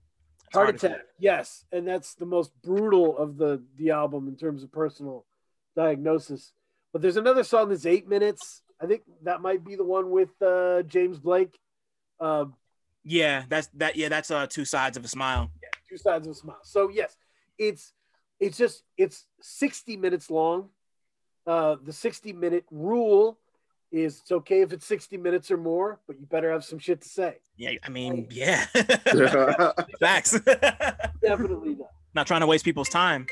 [0.46, 4.62] It's heart attack yes and that's the most brutal of the the album in terms
[4.62, 5.26] of personal
[5.76, 6.52] diagnosis
[6.92, 10.30] but there's another song that's eight minutes i think that might be the one with
[10.42, 11.58] uh, james blake
[12.20, 12.44] uh,
[13.04, 13.96] Yeah, that's that.
[13.96, 15.50] Yeah, that's uh two sides of a smile.
[15.62, 16.60] Yeah, two sides of a smile.
[16.62, 17.16] So yes,
[17.58, 17.92] it's
[18.40, 20.68] it's just it's 60 minutes long.
[21.46, 23.38] Uh, the 60 minute rule
[23.92, 27.00] is it's okay if it's 60 minutes or more, but you better have some shit
[27.02, 27.36] to say.
[27.56, 28.66] Yeah, I mean, yeah.
[28.74, 29.72] yeah.
[30.00, 30.38] Facts.
[31.22, 31.90] Definitely not.
[32.14, 33.26] Not trying to waste people's time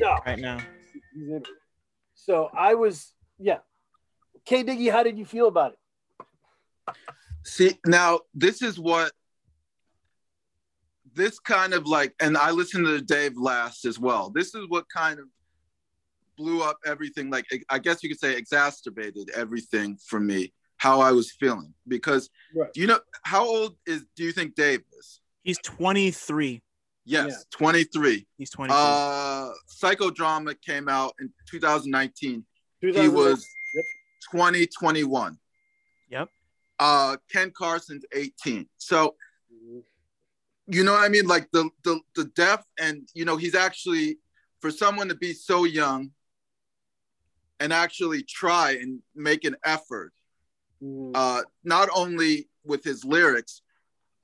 [0.00, 0.16] No.
[0.26, 0.58] right now.
[1.14, 1.48] He's in it.
[2.14, 3.58] So I was yeah.
[4.44, 6.96] K Diggy, how did you feel about it?
[7.44, 9.12] See, now this is what
[11.18, 14.30] this kind of like, and I listened to Dave last as well.
[14.30, 15.26] This is what kind of
[16.36, 17.28] blew up everything.
[17.28, 21.74] Like, I guess you could say exacerbated everything for me, how I was feeling.
[21.88, 22.72] Because, Right.
[22.72, 25.20] do you know how old is, do you think Dave is?
[25.42, 26.62] He's 23.
[27.04, 27.36] Yes, Yeah.
[27.50, 28.26] 23.
[28.36, 28.76] He's 23.
[28.78, 32.46] Uh, Psychodrama came out in 2019.
[32.80, 33.44] He was
[33.74, 33.84] Yep.
[34.30, 35.36] 2021.
[36.10, 36.28] Yep.
[36.78, 38.68] Uh, Ken Carson's 18.
[38.76, 39.16] So,
[40.68, 41.26] you know what I mean?
[41.26, 44.18] Like the the the depth, and you know, he's actually
[44.60, 46.10] for someone to be so young
[47.60, 50.12] and actually try and make an effort,
[50.82, 51.12] Mhm.
[51.14, 53.62] uh, not only with his lyrics,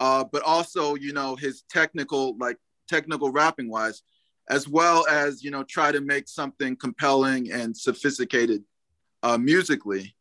[0.01, 4.03] uh, but also you know his technical like technical rapping wise,
[4.49, 8.65] as well as you know try to make something compelling and sophisticated
[9.23, 10.15] uh, musically.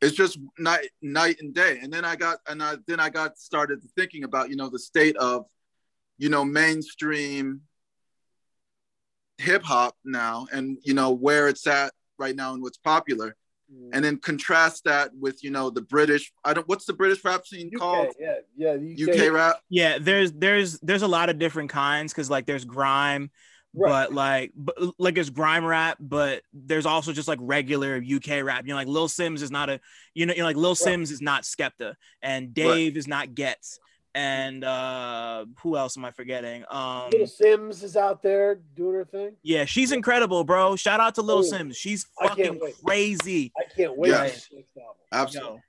[0.00, 1.78] It's just night night and day.
[1.82, 4.78] And then I got and I, then I got started thinking about you know the
[4.78, 5.46] state of
[6.18, 7.62] you know mainstream
[9.38, 13.36] hip hop now, and you know where it's at right now and what's popular,
[13.72, 13.90] Mhm.
[13.92, 16.32] and then contrast that with you know the British.
[16.44, 16.66] I don't.
[16.68, 18.14] What's the British rap scene UK, called?
[18.18, 19.60] yeah, yeah, the UK rap.
[19.68, 23.30] yeah, there's there's there's a lot of different kinds because like there's grime,
[23.74, 24.08] Right.
[24.08, 28.64] but like but like it's grime rap, but there's also just like regular UK rap.
[28.64, 29.80] You know, like Lil Simz is not a
[30.14, 33.78] you know, you know like Lil Simz is not Skepta, and Dave is not Gets,
[34.14, 36.64] and uh who else am I forgetting?
[36.70, 39.36] Um Little Simz is out there doing her thing.
[39.42, 40.74] yeah, she's incredible, bro.
[40.76, 41.76] Shout out to Lil Oh, Simz.
[41.76, 42.74] She's fucking wait.
[42.84, 43.52] crazy.
[43.58, 44.24] I can't wait Yeah.
[44.24, 44.96] for this next album.
[45.12, 45.52] Absolutely.
[45.56, 45.60] Yo.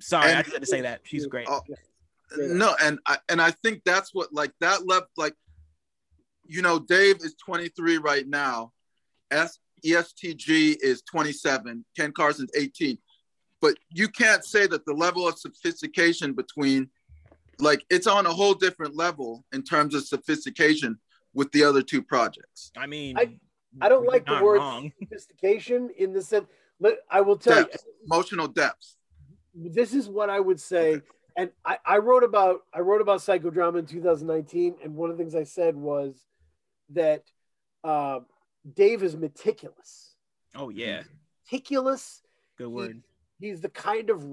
[0.00, 1.00] Sorry, I And- just had to say that.
[1.04, 1.48] She's great.
[1.48, 1.76] Yeah.
[2.40, 5.32] no and i and i think that's what like that left like
[6.48, 8.72] you know dave is 23 right now
[9.30, 12.98] S- estg is 27 ken carson's 18
[13.60, 16.88] but you can't say that the level of sophistication between
[17.60, 20.98] like it's on a whole different level in terms of sophistication
[21.34, 23.38] with the other two projects I mean, I-
[23.80, 24.90] I don't like the word wrong.
[25.02, 26.46] sophistication in the sense.
[26.80, 28.96] Let, I will tell Depth, emotional depth.
[29.54, 31.02] this is what I would say.
[31.36, 35.22] And I, I wrote about I wrote about psychodrama in 2019, and one of the
[35.22, 36.24] things I said was
[36.90, 37.22] that
[37.84, 38.20] uh,
[38.74, 40.14] Dave is meticulous.
[40.54, 41.02] Oh yeah,
[41.46, 42.22] Meticulous.
[42.56, 43.02] good word.
[43.40, 44.24] He's the kind of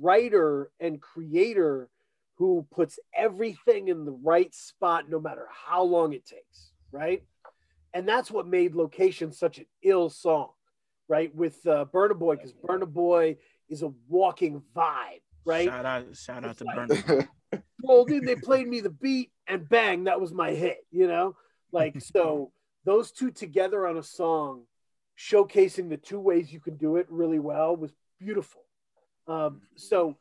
[0.00, 1.88] writer and creator
[2.36, 6.70] who puts everything in the right spot, no matter how long it takes.
[6.92, 7.22] Right.
[7.94, 10.50] And that's what made Location such an ill song,
[11.08, 11.34] right?
[11.34, 13.36] With uh, Burna Boy, because Burna Boy
[13.68, 15.68] is a walking vibe, right?
[15.68, 17.28] Shout out, shout out to It's Burn.
[17.84, 21.36] rolled in, they played me the beat, and bang, that was my hit, you know?
[21.72, 22.52] Like, so
[22.84, 24.62] those two together on a song,
[25.18, 28.62] showcasing the two ways you can do it really well, was beautiful.
[29.26, 30.16] Um, so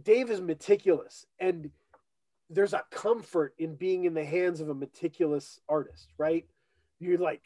[0.00, 1.70] Dave is meticulous, and
[2.50, 6.44] there's a comfort in being in the hands of a meticulous artist, right?
[6.98, 7.42] You're like,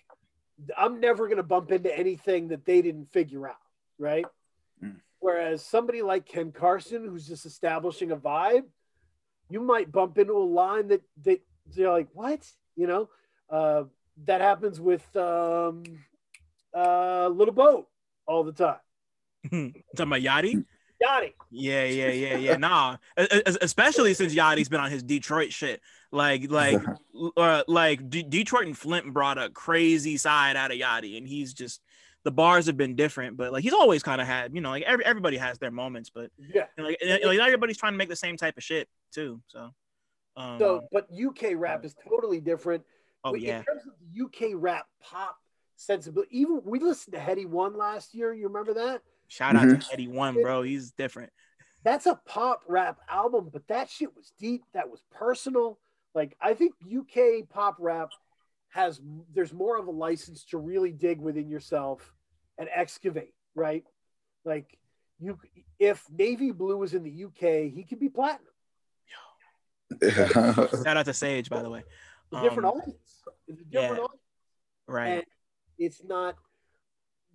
[0.76, 3.56] I'm never going to bump into anything that they didn't figure out,
[3.98, 4.26] right?
[4.82, 4.96] Mm.
[5.18, 8.64] Whereas somebody like Ken Carson, who's just establishing a vibe,
[9.48, 11.40] you might bump into a line that that
[11.74, 12.46] they're like, what?
[12.76, 13.08] You know,
[13.50, 13.84] uh,
[14.24, 15.82] that happens with um,
[16.74, 17.88] uh, Lil Boat
[18.26, 18.76] all the time.
[19.44, 20.64] Talking about Yachty?
[21.02, 21.32] Yachty.
[21.50, 22.56] Yeah, yeah, yeah, yeah.
[22.56, 25.80] Nah, especially since Yachty's been on his Detroit shit.
[26.12, 26.80] Like, like,
[27.36, 31.54] uh, like D- Detroit and Flint brought a crazy side out of Yachty, and he's
[31.54, 31.80] just
[32.22, 34.82] the bars have been different, but like he's always kind of had, you know, like
[34.82, 36.66] every, everybody has their moments, but Yeah.
[36.76, 39.40] and, like, and, like not everybody's trying to make the same type of shit too.
[39.46, 39.70] So,
[40.36, 42.84] um, So, but UK rap is totally different.
[43.24, 45.36] Oh We- yeah, In terms of the UK rap pop
[45.76, 48.32] sensibility, even we listened to Headie One last year.
[48.32, 49.02] You remember that?
[49.28, 49.94] shout out to mm-hmm.
[49.94, 50.62] Headie One, bro.
[50.62, 51.30] He's different.
[51.82, 54.62] That's a pop rap album, but that shit was deep.
[54.74, 55.78] That was personal.
[56.14, 58.10] Like I think UK pop rap
[58.70, 59.00] has
[59.32, 62.12] there's more of a license to really dig within yourself
[62.58, 63.84] and excavate, right?
[64.44, 64.78] Like
[65.18, 65.38] you,
[65.78, 68.46] if Navy Blue was in the UK, he could be platinum.
[70.02, 71.82] Shout out to Sage, by the way.
[72.32, 73.22] A different Um, audience.
[73.48, 74.04] It's a different yeah.
[74.04, 74.22] audience.
[74.86, 75.08] Right.
[75.08, 75.24] and
[75.78, 76.36] it's not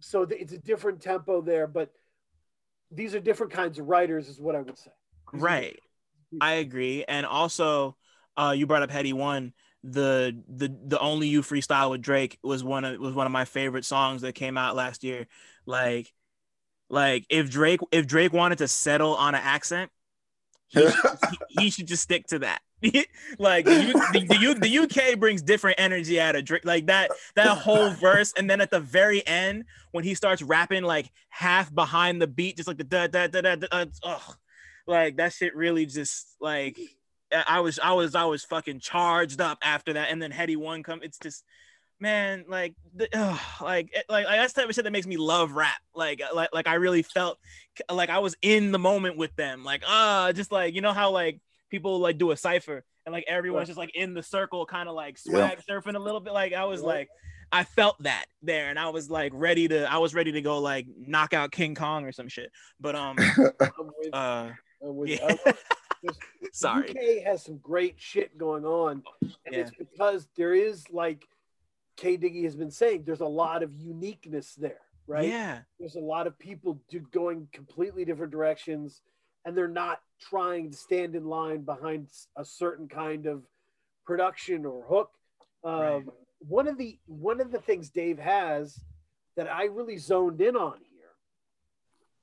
[0.01, 1.89] so th- it's a different tempo there but
[2.91, 4.91] these are different kinds of writers is what i would say
[5.31, 5.79] These Right.
[6.41, 7.05] I agree.
[7.07, 7.95] And also,
[8.35, 9.53] uh, you brought up Headie One.
[9.83, 13.45] The the the only you freestyle with Drake was one of was one of my
[13.45, 15.27] favorite songs that came out last year.
[15.65, 16.11] Like,
[16.89, 19.91] like if Drake if Drake wanted to settle on an accent,
[20.67, 22.61] he, should- he, he should just stick to that.
[23.39, 26.65] like the, the, the, UK brings different energy out of Drake.
[26.65, 30.83] Like that that whole verse, and then at the very end when he starts rapping
[30.83, 33.55] like half behind the beat, just like the da da da da.
[33.55, 34.37] da uh, ugh.
[34.87, 36.77] like that shit really just like
[37.47, 40.83] I was I was I was fucking charged up after that, and then Headie One
[40.83, 40.99] come.
[41.01, 41.43] It's just
[41.99, 45.17] man, like the, ugh, like like like that's the type of shit that makes me
[45.17, 45.79] love rap.
[45.95, 47.39] Like like like I really felt
[47.89, 49.63] like I was in the moment with them.
[49.63, 51.39] Like ah, just like you know how like
[51.69, 53.67] people like do a cipher and like everyone's Right.
[53.67, 55.55] just like in the circle, kind of like Yeah.
[55.55, 56.33] swag surfing a little bit.
[56.33, 56.87] Like I was Right.
[56.87, 57.09] like.
[57.51, 59.89] I felt that there, and I was like ready to.
[59.89, 62.51] I was ready to go like knock out King Kong or some shit.
[62.79, 63.15] But um,
[64.13, 64.49] uh,
[65.05, 65.17] yeah.
[65.21, 65.59] I love-
[66.03, 66.13] the
[66.51, 66.89] sorry.
[66.89, 69.59] uk has some great shit going on and Yeah.
[69.59, 71.27] it's because there is like
[71.97, 75.99] k diggy has been saying there's a lot of uniqueness there right Yeah, there's a
[75.99, 79.01] lot of people do going completely different directions
[79.45, 83.43] and they're not trying to stand in line behind a certain kind of
[84.05, 85.11] production or hook
[85.63, 86.03] um, Right.
[86.39, 88.79] one of the one of the things dave has
[89.35, 91.09] that i really zoned in on here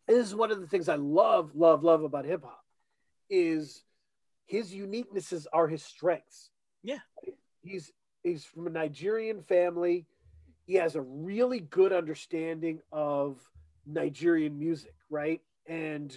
[0.07, 2.65] this is one of the things i love love love about hip-hop
[3.31, 3.83] is
[4.47, 6.51] his uniquenesses are his strengths
[6.83, 6.99] Yeah.
[7.63, 7.93] he's
[8.23, 10.07] he's from a nigerian family
[10.67, 13.41] he has a really good understanding of
[13.85, 15.41] Nigerian music, right?
[15.67, 16.17] And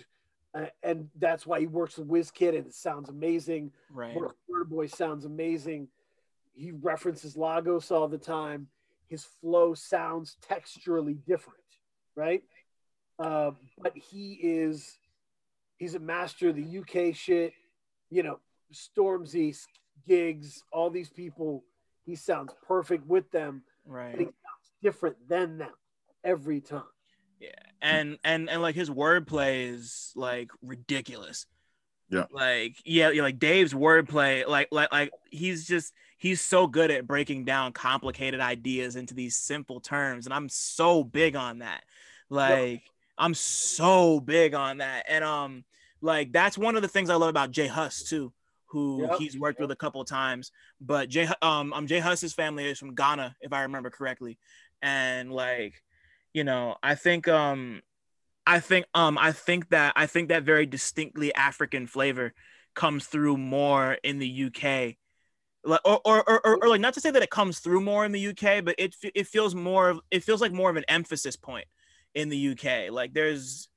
[0.56, 3.72] uh, and that's why he works with WizKid and it sounds amazing.
[3.92, 4.16] right.
[4.16, 5.88] Burna Boy sounds amazing.
[6.54, 8.68] He references Lagos all the time.
[9.08, 11.60] His flow sounds texturally different,
[12.16, 12.44] right?
[13.20, 13.52] Uh,
[13.82, 14.98] but he is
[15.78, 17.54] he's a master of the UK shit.
[18.10, 18.40] You know,
[18.74, 19.56] Stormzy,
[20.08, 21.64] Giggs, all these people.
[22.06, 24.30] He sounds perfect with them Right.
[24.82, 25.72] different than them
[26.24, 26.84] every time.
[27.40, 27.50] Yeah.
[27.86, 31.46] And and and like his wordplay is like ridiculous.
[32.10, 32.26] Yeah.
[32.32, 37.08] Like yeah, yeah, like Dave's wordplay, like like like he's just he's so good at
[37.08, 41.84] breaking down complicated ideas into these simple terms, and I'm so big on that.
[42.30, 42.84] Like
[43.18, 45.64] I'm so big on that, and um,
[46.02, 48.34] like that's one of the things I love about J Hus too,
[48.68, 49.18] who Yep.
[49.20, 50.52] he's worked with a couple of times.
[50.82, 54.38] But Jay um um J Hus's family is from Ghana, if I remember correctly,
[54.82, 55.82] and like
[56.36, 57.82] you know i think um
[58.46, 62.34] i think um i think that i think that very distinctly african flavor
[62.74, 64.96] comes through more in the uk
[65.64, 68.12] like or, or, or, or, like not to say that it comes through more in
[68.12, 71.68] the uk but it it feels more it feels like more of an emphasis point
[72.14, 73.70] in the uk like there's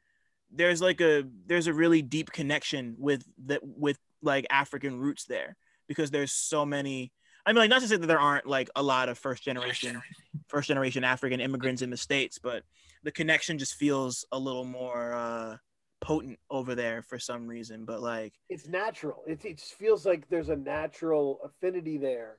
[0.51, 5.57] there's like a there's a really deep connection with that with like african roots there
[5.87, 7.13] because there's so many
[7.47, 10.03] I mean, like not to say that there aren't like a lot of first generation,
[10.49, 12.63] first generation African immigrants in the states, but
[13.05, 15.57] the connection just feels a little more uh,
[16.01, 17.85] potent over there for some reason.
[17.85, 19.23] But like, it's natural.
[19.27, 22.39] It, it just feels like there's a natural affinity there.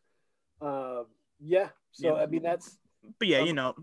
[0.62, 1.06] Um,
[1.40, 1.70] yeah.
[1.92, 2.24] So yeah.
[2.24, 2.78] I mean, that's.
[3.18, 3.76] But yeah, um, you know,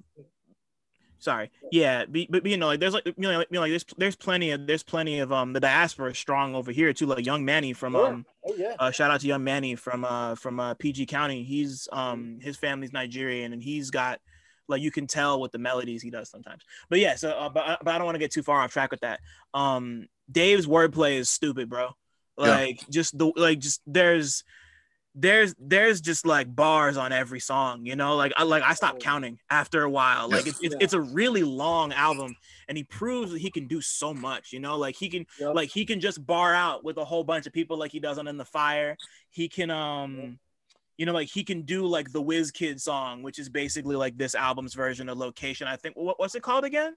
[1.19, 3.71] sorry yeah but, but you know like there's like you know, like, you know like
[3.71, 7.07] there's there's plenty of there's plenty of um the diaspora is strong over here too
[7.07, 8.09] like young manny from sure.
[8.09, 8.75] um oh, yeah.
[8.79, 12.57] uh, shout out to young manny from uh from uh pg county he's um his
[12.57, 14.21] family's nigerian and he's got
[14.69, 17.79] like you can tell with the melodies he does sometimes but yeah so uh, but,
[17.83, 19.21] but i don't want to get too far off track with that
[19.55, 21.91] um dave's wordplay is stupid bro
[22.37, 22.89] like yeah.
[22.91, 24.45] just the like just there's
[25.19, 28.17] there's there's just like bars on every song you know?
[28.17, 30.29] Like i like i stopped counting after a while.
[30.29, 30.79] Like it's, it's, yeah.
[30.83, 32.37] it's a really long album
[32.69, 34.77] and he proves that he can do so much you know?
[34.77, 35.55] Like he can yep.
[35.55, 38.19] like he can just bar out with a whole bunch of people like he does
[38.19, 38.97] on in the fire.
[39.31, 40.39] He can um
[40.97, 44.35] you know like he can do like the WizKid song which is basically like this
[44.35, 46.95] album's version of location i think what, what's it called again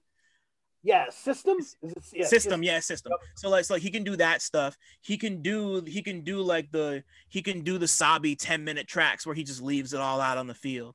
[0.82, 1.58] yeah, system.
[1.82, 3.12] It, yeah, system, yeah, system.
[3.12, 3.28] Yep.
[3.36, 4.76] So like, so like he can do that stuff.
[5.02, 8.86] He can do, he can do like the, he can do the Sabi ten minute
[8.86, 10.94] tracks where he just leaves it all out on the field.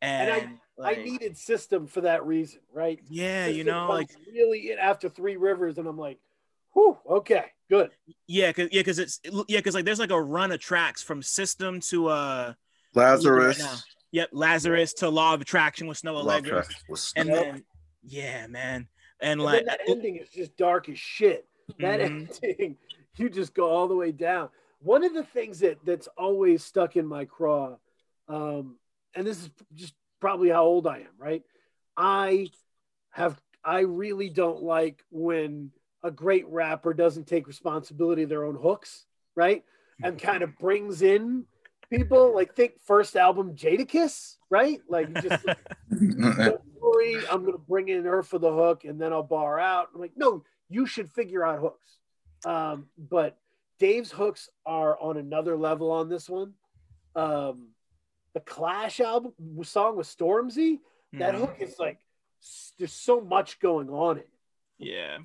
[0.00, 3.00] And, and I, like, I needed system for that reason, right?
[3.08, 6.18] Yeah, system you know, like really after Three Rivers, and I'm like,
[6.72, 7.90] whew, okay, good.
[8.26, 11.22] Yeah, cause yeah, cause it's yeah, cause like there's like a run of tracks from
[11.22, 12.52] System to uh
[12.94, 13.62] Lazarus.
[13.62, 13.82] Right
[14.14, 16.64] yep, Lazarus to Law of Attraction with Snoh Aalegra,
[17.16, 17.64] and then
[18.02, 18.88] yeah, man
[19.20, 21.46] and, and like that ending is just dark as shit.
[21.78, 22.26] That mm-hmm.
[22.42, 22.76] ending,
[23.16, 24.48] you just go all the way down.
[24.80, 27.76] One of the things that that's always stuck in my craw,
[28.28, 28.76] um,
[29.14, 31.42] and this is just probably how old I am, right?
[31.96, 32.50] I
[33.10, 35.70] have I really don't like when
[36.02, 39.64] a great rapper doesn't take responsibility of their own hooks, right?
[40.02, 41.46] And kind of brings in
[41.96, 44.80] people like think first album Jadakiss, right?
[44.88, 45.58] Like just like,
[46.76, 47.16] story.
[47.30, 49.88] I'm going to bring in her for the hook and then I'll bar out.
[49.94, 51.98] I'm like, no, you should figure out hooks.
[52.44, 53.38] Um, but
[53.78, 56.54] Dave's hooks are on another level on this one.
[57.16, 57.68] Um,
[58.34, 59.32] the Clash album
[59.62, 60.80] song with Stormzy,
[61.14, 61.40] that mm.
[61.40, 61.98] hook is like,
[62.78, 64.28] there's so much going on in it.
[64.78, 65.18] Yeah.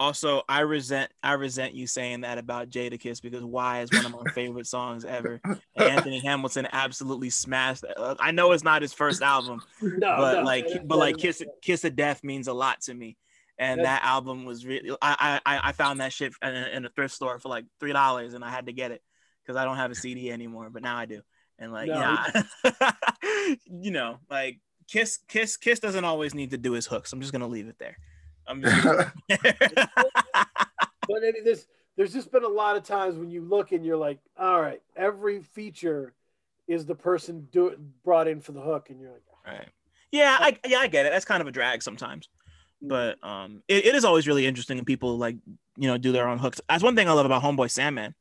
[0.00, 4.12] Also, I resent I resent you saying that about Jadakiss because "Why" is one of
[4.12, 5.40] my favorite songs ever.
[5.44, 7.82] And Anthony Hamilton absolutely smashed.
[7.82, 8.16] That.
[8.20, 11.42] I know it's not his first album, no, but no, like, no, but like "Kiss
[11.62, 13.16] Kiss of Death" means a lot to me.
[13.60, 14.96] And that album was really.
[15.02, 17.92] I I I found that shit in a, in a thrift store for like three
[17.92, 19.02] dollars, and I had to get it
[19.42, 21.22] because I don't have a CD anymore, but now I do.
[21.58, 22.42] And like, yeah,
[23.66, 27.12] you know, like Kiss Kiss Kiss doesn't always need to do his hooks.
[27.12, 27.96] I'm just gonna leave it there.
[28.48, 28.82] I'm just
[29.28, 33.84] but I mean, there's there's just been a lot of times when you look and
[33.84, 36.14] you're like, all right, every feature
[36.66, 39.68] is the person do it, brought in for the hook, and you're like, right,
[40.12, 41.12] yeah, I yeah, I get it.
[41.12, 42.28] That's kind of a drag sometimes,
[42.82, 42.88] mm.
[42.88, 45.36] but um, it, it is always really interesting when people like
[45.76, 46.60] you know do their own hooks.
[46.68, 48.14] That's one thing I love about Homeboy Sandman,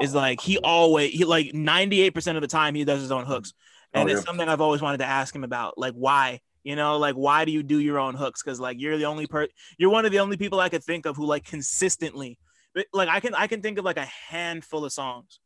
[0.00, 0.18] is oh.
[0.18, 3.52] like he always he like 98 percent of the time he does his own hooks,
[3.92, 6.98] and oh, it's something I've always wanted to ask him about, like why you know,
[6.98, 8.42] like why do you do your own hooks?
[8.42, 11.06] Because like you're the only per you're one of the only people I could think
[11.06, 12.38] of who like consistently
[12.74, 15.40] but, like I can I can think of like a handful of songs,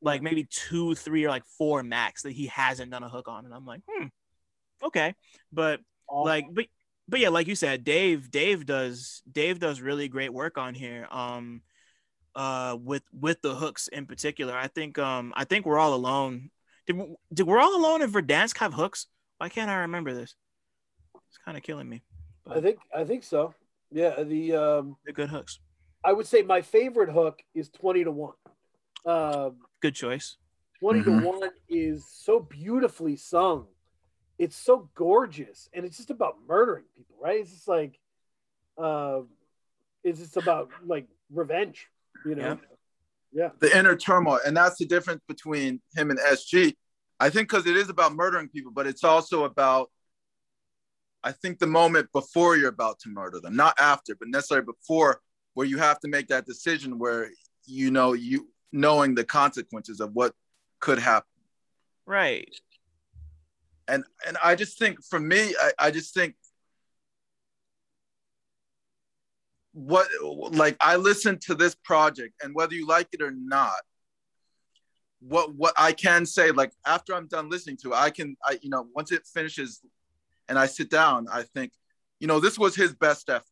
[0.00, 3.44] like maybe two, three, or like four max that he hasn't done a hook on.
[3.44, 4.06] And I'm like, hmm,
[4.82, 5.14] okay.
[5.52, 6.26] But awesome.
[6.26, 6.66] like but
[7.08, 11.06] but yeah, like you said, Dave, Dave does Dave does really great work on here.
[11.10, 11.62] Um
[12.34, 14.54] uh with with the hooks in particular.
[14.56, 16.50] I think um I think we're all alone.
[16.86, 17.02] Did,
[17.34, 19.08] did we're all alone in Verdansk have hooks?
[19.38, 20.34] Why can't I remember this?
[21.28, 22.02] It's kind of killing me.
[22.44, 23.54] But I think I think so.
[23.92, 25.60] Yeah, the um, the good hooks.
[26.04, 28.34] I would say my favorite hook is twenty to one.
[29.04, 30.36] Um, good choice.
[30.80, 31.20] 20 mm-hmm.
[31.20, 33.66] to one is so beautifully sung.
[34.38, 37.40] It's so gorgeous, and it's just about murdering people, right?
[37.40, 37.98] It's just like,
[38.76, 39.20] uh,
[40.04, 41.88] it's just about like revenge,
[42.26, 42.58] you know.
[43.32, 43.44] Yeah.
[43.44, 43.48] yeah.
[43.60, 46.74] The inner turmoil, and that's the difference between him and SG.
[47.18, 49.90] I think because it is about murdering people, but it's also about,
[51.24, 55.20] I think, the moment before you're about to murder them, not after, but necessarily before,
[55.54, 57.30] where you have to make that decision where
[57.64, 60.34] you know you knowing the consequences of what
[60.80, 61.28] could happen.
[62.04, 62.54] Right.
[63.88, 66.34] and and I just think for me, I, I just think
[69.72, 70.08] what
[70.52, 73.80] like I listened to this project, and whether you like it or not,
[75.20, 78.58] what what I can say, like after I'm done listening to it, I can I
[78.62, 79.80] you know once it finishes,
[80.48, 81.72] and I sit down, I think,
[82.20, 83.44] you know, this was his best effort.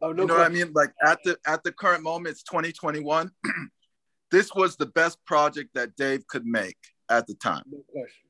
[0.00, 0.52] Oh, no you know question.
[0.52, 0.72] what I mean?
[0.74, 3.30] Like at the at the current moment, it's 2021.
[4.30, 6.78] this was the best project that Dave could make
[7.10, 7.62] at the time.
[7.70, 8.28] No question.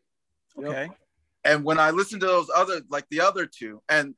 [0.59, 0.91] Okay.
[1.45, 4.15] And when I listened to those other, like the other two, and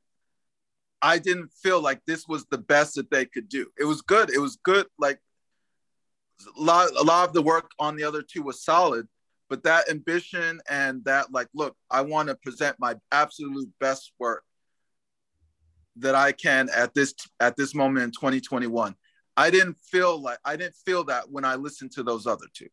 [1.01, 3.67] I didn't feel like this was the best that they could do.
[3.77, 4.29] It was good.
[4.29, 4.87] It was good.
[4.97, 5.19] Like
[6.57, 9.07] a lot, a lot of the work on the other two was solid,
[9.49, 14.43] but that ambition and that like, look, I want to present my absolute best work
[15.97, 18.95] that I can at this at this moment in 2021.
[19.35, 22.67] I didn't feel like I didn't feel that when I listened to those other two.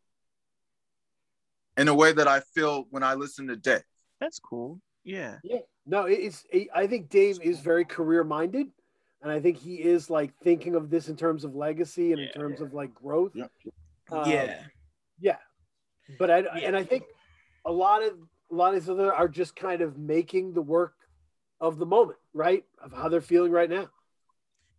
[1.77, 3.83] In a way that I feel when I listen to Dave.
[4.21, 4.81] That's cool.
[5.03, 5.39] Yeah.
[5.43, 5.59] Yeah.
[5.87, 6.45] No, it's.
[6.75, 8.69] I think Dave is very career minded,
[9.25, 12.27] and I think he is like thinking of this in terms of legacy and yeah,
[12.27, 12.67] in terms yeah.
[12.67, 13.33] of like growth.
[13.35, 13.47] Yeah.
[14.13, 14.61] Um, yeah.
[15.19, 15.37] Yeah.
[16.19, 16.67] But I yeah.
[16.67, 17.05] and I think
[17.65, 18.13] a lot of
[18.53, 20.93] a lot of these other are just kind of making the work
[21.59, 22.65] of the moment, right?
[22.83, 23.89] Of how they're feeling right now.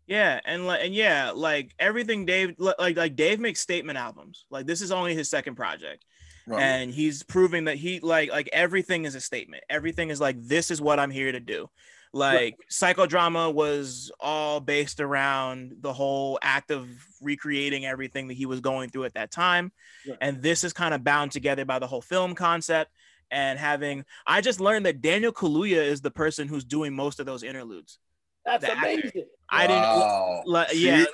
[0.06, 4.46] Yeah, and like and yeah, like everything Dave like like Dave makes statement albums.
[4.52, 6.06] Like this is only his second project.
[6.48, 6.62] Right.
[6.62, 9.64] And he's proving that he like like everything is a statement.
[9.68, 11.68] Everything is like this is what I'm here to do.
[12.16, 12.56] Like right.
[12.72, 16.88] psychodrama was all based around the whole act of
[17.22, 19.74] recreating everything that he was going through at that time.
[20.08, 20.18] Right.
[20.22, 22.90] And this is kind of bound together by the whole film concept
[23.32, 27.26] and having I just learned that Daniel Kaluuya is the person who's doing most of
[27.26, 28.00] those interludes.
[28.46, 29.08] That's amazing.
[29.08, 29.22] Actor.
[29.50, 30.42] I wow.
[30.46, 31.06] didn't like yeah,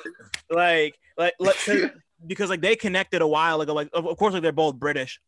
[0.52, 1.56] like like like
[2.28, 3.73] because like they connected a while ago.
[3.73, 5.19] Like of, of course like they're both British,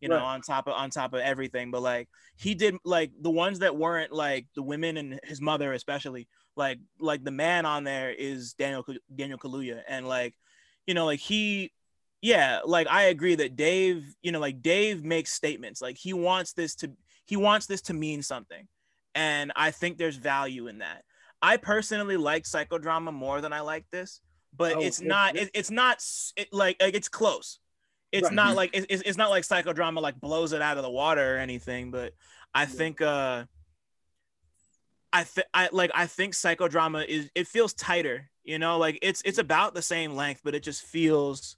[0.00, 0.22] you know, right.
[0.22, 1.70] on top of on top of everything.
[1.70, 5.72] But like he did like the ones that weren't like the women and his mother
[5.72, 6.28] especially.
[6.56, 8.84] Like like the man on there is Daniel
[9.14, 10.34] Daniel Kaluuya and like
[10.86, 11.72] you know like he
[12.20, 15.80] yeah, like I agree that Dave, you know, like Dave makes statements.
[15.80, 16.90] Like he wants this to
[17.26, 18.66] he wants this to mean something.
[19.14, 21.04] And I think there's value in that.
[21.40, 24.20] I personally like psychodrama more than I like this,
[24.56, 26.02] but oh, it's not it, it's not
[26.36, 27.60] it, like, like it's close.
[28.10, 28.34] It's right.
[28.34, 31.38] not like it's, it's not like psychodrama like blows it out of the water or
[31.38, 32.14] anything, but
[32.54, 32.66] I yeah.
[32.66, 33.44] think uh
[35.12, 39.22] I think I like I think psychodrama is it feels tighter, you know, like it's
[39.24, 41.56] it's about the same length, but it just feels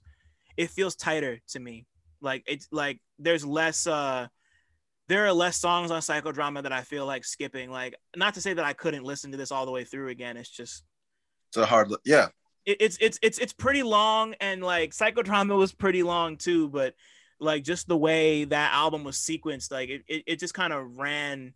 [0.57, 1.85] it feels tighter to me.
[2.21, 4.27] Like it's like there's less uh
[5.07, 7.69] there are less songs on psychodrama that I feel like skipping.
[7.69, 10.37] Like not to say that I couldn't listen to this all the way through again.
[10.37, 10.83] It's just
[11.49, 12.29] it's a hard yeah.
[12.65, 16.93] It, it's it's it's it's pretty long and like psychodrama was pretty long too, but
[17.39, 20.97] like just the way that album was sequenced, like it, it, it just kind of
[20.97, 21.53] ran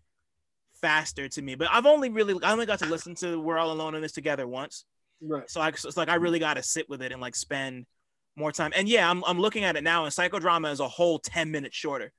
[0.82, 1.56] faster to me.
[1.56, 4.12] But I've only really I only got to listen to We're All Alone in This
[4.12, 4.86] Together once.
[5.22, 5.50] Right.
[5.50, 7.86] So I so it's like I really got to sit with it and like spend
[8.36, 8.72] more time.
[8.76, 11.76] And yeah, I'm I'm looking at it now, and psychodrama is a whole 10 minutes
[11.76, 12.12] shorter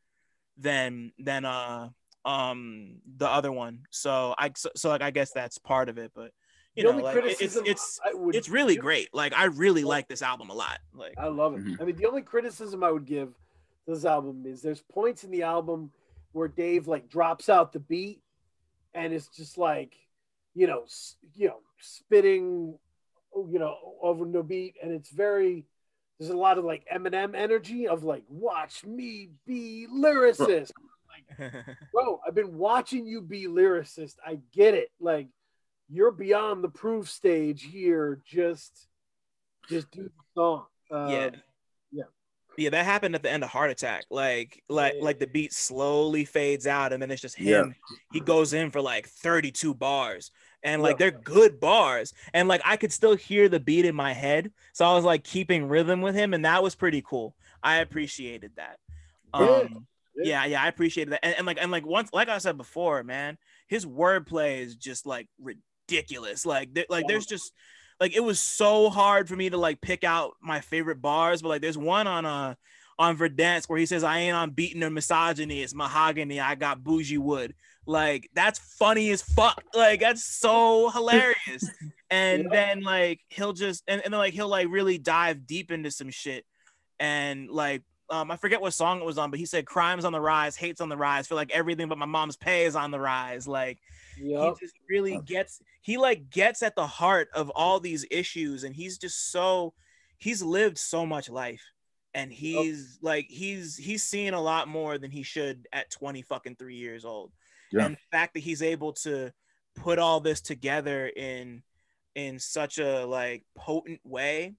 [0.56, 1.88] than than uh
[2.24, 3.80] um the other one.
[3.90, 6.30] So I so, so like I guess that's part of it, but
[6.76, 9.12] you the know, like, it's it's would, it's really great.
[9.14, 10.78] Like I really like this album a lot.
[10.94, 11.64] Like I love it.
[11.64, 11.82] Mm-hmm.
[11.82, 13.34] I mean, the only criticism I would give
[13.86, 15.90] this album is there's points in the album
[16.32, 18.20] where Dave like drops out the beat,
[18.94, 19.96] and it's just like,
[20.54, 20.84] you know,
[21.34, 22.78] you know, spitting,
[23.34, 25.64] you know, over no beat, and it's very
[26.18, 30.72] there's a lot of like Eminem energy of like, watch me be lyricist.
[31.38, 31.52] Like,
[31.92, 34.16] bro, I've been watching you be lyricist.
[34.24, 34.90] I get it.
[35.00, 35.28] Like,
[35.88, 38.20] you're beyond the proof stage here.
[38.24, 38.88] Just,
[39.68, 40.66] just do the song.
[40.90, 41.30] Um, yeah.
[41.92, 42.04] Yeah.
[42.58, 44.04] Yeah, that happened at the end of Heart Attack.
[44.10, 45.04] Like, like, yeah.
[45.04, 47.68] like the beat slowly fades out, and then it's just him.
[47.68, 47.96] Yeah.
[48.12, 50.30] He goes in for like 32 bars,
[50.66, 54.12] and like they're good bars and like i could still hear the beat in my
[54.12, 57.76] head so i was like keeping rhythm with him and that was pretty cool i
[57.76, 58.78] appreciated that
[59.32, 59.86] um
[60.16, 63.02] yeah yeah i appreciated that and, and like and like once like i said before
[63.04, 63.38] man
[63.68, 65.28] his wordplay is just like
[65.88, 67.52] ridiculous like th- like there's just
[68.00, 71.48] like it was so hard for me to like pick out my favorite bars but
[71.48, 72.54] like there's one on uh
[72.98, 76.82] on Verdansk where he says I ain't on beating or misogyny it's mahogany I got
[76.82, 77.54] bougie wood
[77.86, 79.62] like that's funny as fuck.
[79.74, 81.70] Like that's so hilarious.
[82.08, 82.50] And yeah.
[82.52, 86.08] then like he'll just and, and then like he'll like really dive deep into some
[86.08, 86.44] shit.
[87.00, 90.12] And like um I forget what song it was on, but he said crimes on
[90.12, 92.92] the rise, hates on the rise, feel like everything but my mom's pay is on
[92.92, 93.48] the rise.
[93.48, 93.80] Like
[94.18, 94.55] yep.
[94.59, 98.74] he just really gets he like gets at the heart of all these issues and
[98.74, 99.72] he's just so
[100.18, 101.62] he's lived so much life
[102.14, 106.56] and he's like he's he's seeing a lot more than he should at 20 fucking
[106.56, 107.30] 3 years old.
[107.70, 107.84] Yeah.
[107.84, 109.32] And the fact that he's able to
[109.74, 111.62] put all this together in
[112.14, 114.55] in such a like potent way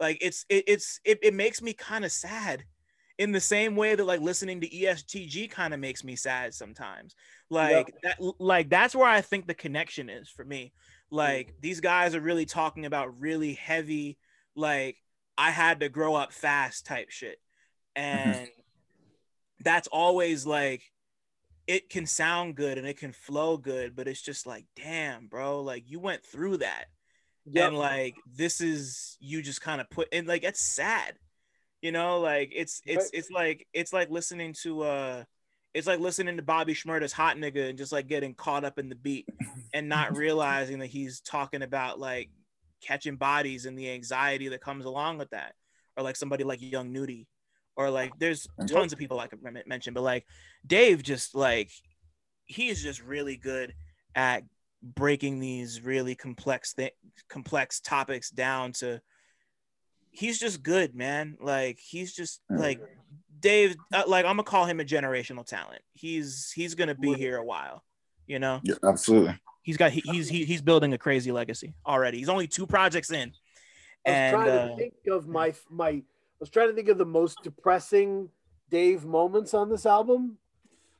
[0.00, 2.64] like it's it, it's it, it makes me kind of sad
[3.20, 7.14] in the same way that like listening to ESTG kind of makes me sad sometimes.
[7.50, 10.72] Like that like that's where I think the connection is for me.
[11.10, 11.60] Like mm.
[11.60, 14.16] these guys are really talking about really heavy
[14.56, 14.96] like
[15.36, 17.38] I had to grow up fast type shit.
[17.94, 18.30] Mm-hmm.
[18.30, 18.48] And
[19.62, 20.90] that's always like
[21.66, 25.60] it can sound good and it can flow good, but it's just like, damn, bro,
[25.60, 26.86] like you went through that.
[27.44, 27.68] Yep.
[27.68, 31.16] And like this is you just kind of put and like it's sad.
[31.82, 35.24] You know, like it's it's it's like it's like listening to uh
[35.72, 38.88] it's like listening to Bobby Shmurda's hot nigga and just like getting caught up in
[38.88, 39.28] the beat
[39.72, 42.28] and not realizing that he's talking about like
[42.82, 45.54] catching bodies and the anxiety that comes along with that.
[45.96, 47.28] Or like somebody like Young Nudy.
[47.76, 50.26] Or like there's tons of people I could mention, but like
[50.66, 51.70] Dave just like
[52.44, 53.72] he is just really good
[54.14, 54.42] at
[54.82, 56.92] breaking these really complex th-
[57.28, 59.00] complex topics down to
[60.10, 62.80] he's just good man like he's just like
[63.40, 67.36] dave uh, like i'm gonna call him a generational talent he's he's gonna be here
[67.36, 67.82] a while
[68.26, 69.38] you know Yeah, absolutely.
[69.62, 73.10] he's got he, he's he, he's building a crazy legacy already he's only two projects
[73.10, 73.32] in
[74.04, 75.88] And, I was and trying uh, to think of my my.
[75.88, 76.02] I
[76.40, 78.30] was trying to think of the most depressing
[78.70, 80.38] Dave moments on this album.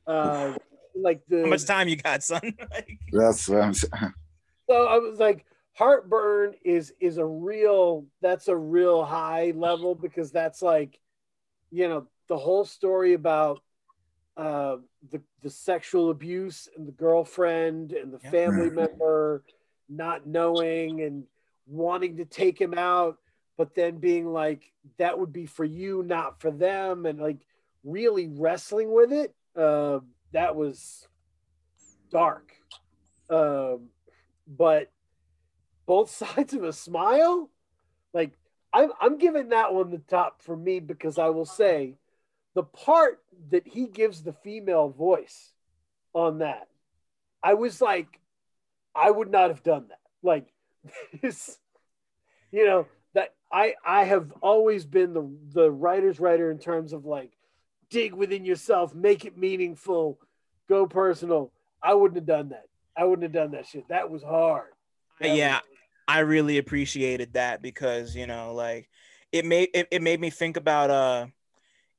[0.05, 0.53] Uh,
[0.95, 4.13] like the how much time you got son like, That's what I'm saying.
[4.69, 8.05] so I was like, heartburn is is a real.
[8.21, 10.99] That's a real high level because that's like,
[11.71, 13.61] you know, the whole story about
[14.37, 14.77] uh,
[15.11, 18.31] the the sexual abuse and the girlfriend and the Yeah.
[18.31, 19.43] family member
[19.89, 21.25] not knowing and
[21.67, 23.17] wanting to take him out,
[23.57, 27.45] but then being like, that would be for you, not for them, and like
[27.83, 29.35] really wrestling with it.
[29.55, 29.99] Uh,
[30.31, 31.07] that was
[32.09, 32.53] dark.
[33.29, 33.89] Um,
[34.47, 34.91] but
[35.85, 37.49] both sides of a smile,
[38.13, 38.31] like
[38.73, 41.95] I'm, I'm giving that one the top for me because I will say
[42.53, 45.53] the part that he gives the female voice
[46.13, 46.67] on that,
[47.43, 48.19] I was like,
[48.95, 49.99] I would not have done that.
[50.23, 50.47] Like
[51.21, 51.57] this,
[52.51, 57.05] you know, that I I have always been the the writer's writer in terms of
[57.05, 57.31] like
[57.89, 60.19] dig within yourself, make it meaningful,
[60.69, 61.51] go personal.
[61.83, 62.65] I wouldn't have done that.
[62.95, 63.87] I wouldn't have done that shit.
[63.89, 64.69] That was hard.
[65.19, 65.70] That yeah was-
[66.15, 68.89] I really appreciated that because you know, like
[69.31, 71.27] it made it, it made me think about uh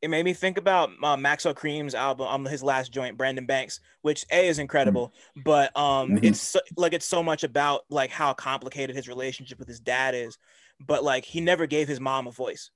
[0.02, 3.80] it made me think about uh, Maxo Kream's album, um, his last joint, Brandon Banks,
[4.02, 6.24] which a is incredible, but um, Mhm.
[6.24, 10.14] it's so, like it's so much about like how complicated his relationship with his dad
[10.14, 10.38] is,
[10.80, 12.70] but like he never gave his mom a voice,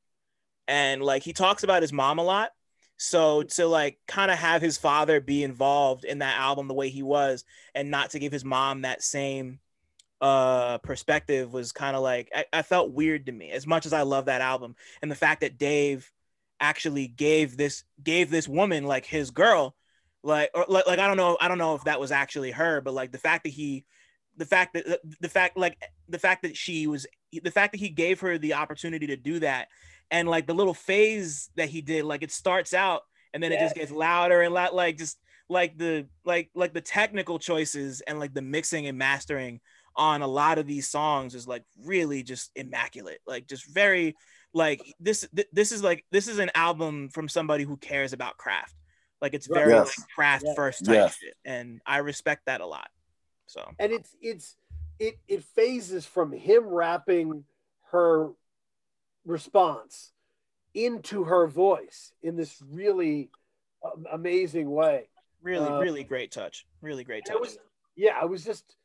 [0.68, 2.50] and like he talks about his mom a lot.
[2.98, 6.88] So to like kind of have his father be involved in that album the way
[6.90, 7.44] he was,
[7.74, 9.60] and not to give his mom that same
[10.20, 13.92] uh perspective was kind of like I, I felt weird to me as much as
[13.92, 16.10] I love that album and the fact that Dave
[16.58, 19.76] actually gave this gave this woman like his girl
[20.22, 22.80] like or like, like I don't know I don't know if that was actually her
[22.80, 23.84] but like the fact that he
[24.38, 25.78] the fact that the, the fact like
[26.08, 29.38] the fact that she was the fact that he gave her the opportunity to do
[29.40, 29.68] that
[30.10, 33.02] and like the little phase that he did like it starts out
[33.34, 35.18] and then it just gets louder and loud like just
[35.48, 39.60] like the like like the technical choices and like the mixing and mastering
[39.96, 44.14] on a lot of these songs is like really just immaculate like just very
[44.52, 48.36] like this th- this is like this is an album from somebody who cares about
[48.36, 48.74] craft
[49.20, 49.86] like it's very Yes.
[49.86, 50.54] like craft Yeah.
[50.54, 51.16] first type Yes.
[51.16, 52.88] shit and i respect that a lot
[53.46, 54.56] so and it's it's
[54.98, 57.44] it it phases from him rapping
[57.90, 58.30] her
[59.24, 60.12] response
[60.74, 63.30] into her voice in this really
[63.84, 65.08] um, amazing way.
[65.42, 67.58] really Uh, really great touch really great touch was
[67.98, 68.76] yeah, I was just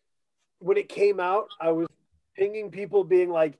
[0.61, 1.87] when it came out, I was
[2.35, 3.59] pinging people being like,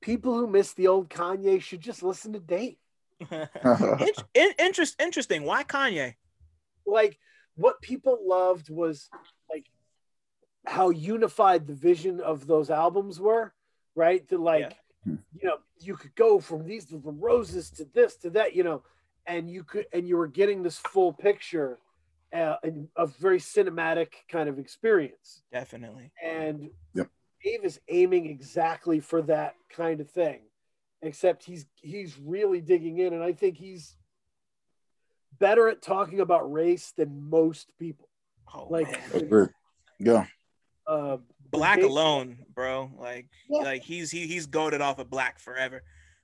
[0.00, 2.76] people who miss the old Kanye should just listen to Dave.
[3.30, 6.14] in, in, interest, interesting why kanye
[6.86, 7.18] Like
[7.56, 9.10] what people loved was
[9.50, 9.66] like
[10.64, 13.52] how unified the vision of those albums were,
[13.94, 14.26] right?
[14.30, 15.12] To like, Yeah.
[15.34, 18.82] you know, you could go from these from roses to this to that, you know,
[19.26, 21.78] and you could and you were getting this full picture
[22.32, 22.56] uh,
[22.96, 25.42] a very cinematic kind of experience.
[25.52, 27.08] definitely and Yep.
[27.44, 30.40] Dave is aiming exactly for that kind of thing,
[31.02, 33.96] except he's he's really digging in, and I think he's
[35.38, 38.08] better at talking about race than most people.
[38.54, 39.22] oh, Like, man.
[39.22, 39.48] Agreed.
[39.98, 40.26] Yeah.
[40.86, 41.18] Uh,
[41.50, 43.62] black Dave- alone bro like Yeah.
[43.62, 45.82] like he's he, he's goaded off of black forever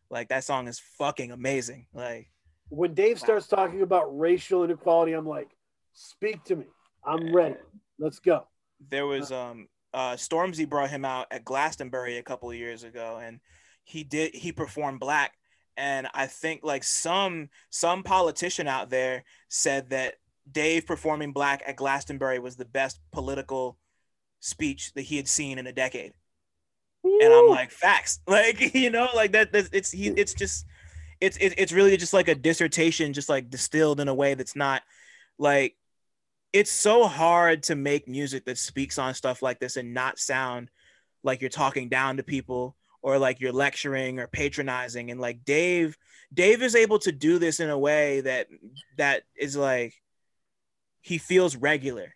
[0.08, 1.86] Like that song is fucking amazing.
[1.92, 2.28] Like
[2.68, 5.55] when Dave starts talking about racial inequality, I'm like,
[5.96, 6.64] speak to me.
[7.04, 7.56] I'm ready.
[7.98, 8.46] Let's go.
[8.90, 13.18] There was um uh Stormzy brought him out at Glastonbury a couple of years ago
[13.22, 13.40] and
[13.84, 15.32] he did he performed black
[15.76, 20.14] and I think like some some politician out there said that
[20.50, 23.78] Dave performing black at Glastonbury was the best political
[24.40, 26.12] speech that he had seen in a decade.
[27.04, 27.18] Ooh.
[27.22, 28.20] And I'm like, facts.
[28.28, 30.66] Like, you know, like that, that it's he it's just
[31.20, 34.56] it's it, it's really just like a dissertation just like distilled in a way that's
[34.56, 34.82] not
[35.38, 35.76] like
[36.56, 40.70] it's so hard to make music that speaks on stuff like this and not sound
[41.22, 45.10] like you're talking down to people or like you're lecturing or patronizing.
[45.10, 45.98] And like Dave
[46.32, 48.46] Dave is able to do this in a way that
[48.96, 50.00] that is like
[51.02, 52.14] he feels regular.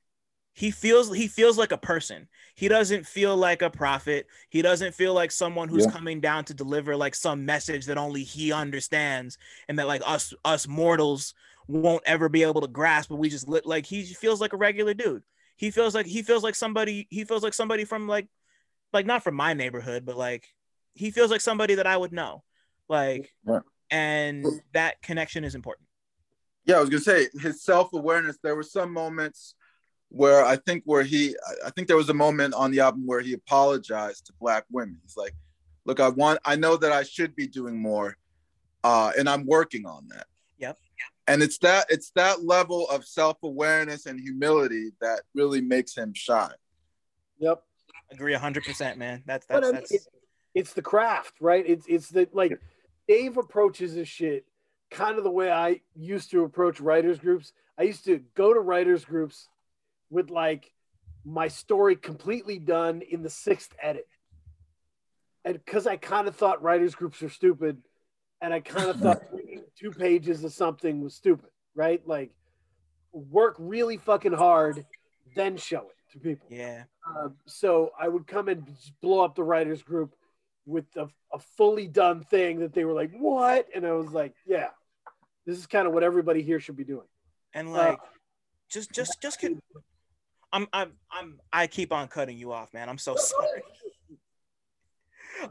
[0.55, 2.27] He feels he feels like a person.
[2.55, 4.27] He doesn't feel like a prophet.
[4.49, 5.93] He doesn't feel like someone who's yeah.
[5.93, 9.37] coming down to deliver like some message that only he understands
[9.69, 11.35] and that like us us mortals
[11.69, 14.57] won't ever be able to grasp but we just lit like he feels like a
[14.57, 15.23] regular dude
[15.57, 18.27] he feels like he feels like somebody he feels like somebody from like
[18.93, 20.47] like not from my neighborhood but like
[20.95, 22.43] he feels like somebody that i would know
[22.89, 23.63] like right.
[23.91, 25.87] and that connection is important
[26.65, 29.55] yeah i was gonna say his self-awareness there were some moments
[30.11, 31.35] where I think where he
[31.65, 34.99] I think there was a moment on the album where he apologized to black women.
[35.03, 35.35] He's like,
[35.85, 38.17] look, I want I know that I should be doing more,
[38.85, 40.27] uh, and I'm working on that.
[40.59, 40.79] Yep.
[41.27, 46.51] And it's that it's that level of self-awareness and humility that really makes him shine.
[47.39, 47.63] Yep.
[48.11, 49.23] Agree hundred percent, man.
[49.27, 49.93] That's that's, I mean, that's...
[49.93, 50.09] It's,
[50.55, 51.65] it's the craft, right?
[51.67, 52.59] It's it's the like
[53.07, 54.45] Dave approaches this shit
[54.91, 57.53] kind of the way I used to approach writers groups.
[57.79, 59.49] I used to go to writers groups
[60.11, 60.73] with like
[61.25, 64.09] my story completely done in the sixth edit.
[65.45, 67.79] And because I kind of thought writers groups are stupid,
[68.43, 69.23] and I kind of thought
[69.81, 72.07] two pages of something was stupid, right?
[72.07, 72.31] Like
[73.13, 74.85] work really fucking hard,
[75.35, 76.49] then show it to people.
[76.51, 76.85] Yeah.
[77.09, 78.67] Uh, so I would come and
[79.01, 80.15] blow up the writers group
[80.67, 84.35] with a, a fully done thing that they were like, "What?" And I was like,
[84.47, 84.69] "Yeah,
[85.47, 87.07] this is kind of what everybody here should be doing."
[87.55, 88.07] And like, uh,
[88.71, 89.45] just, just, just,
[90.53, 92.89] I'm I'm I'm I keep on cutting you off, man.
[92.89, 93.63] I'm so sorry.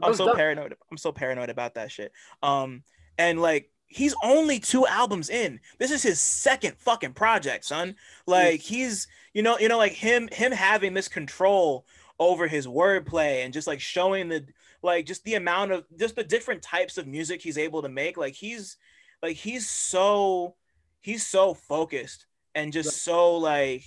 [0.02, 0.76] I'm so paranoid.
[0.90, 2.12] I'm so paranoid about that shit.
[2.42, 2.84] Um,
[3.18, 5.60] and like he's only two albums in.
[5.78, 7.96] This is his second fucking project, son.
[8.24, 11.84] Like he's, you know, you know, like him, him having this control
[12.18, 14.46] over his wordplay and just like showing the,
[14.82, 18.16] like, just the amount of, just the different types of music he's able to make.
[18.16, 18.76] Like he's,
[19.22, 20.54] like he's so,
[21.00, 23.82] he's so focused and just so like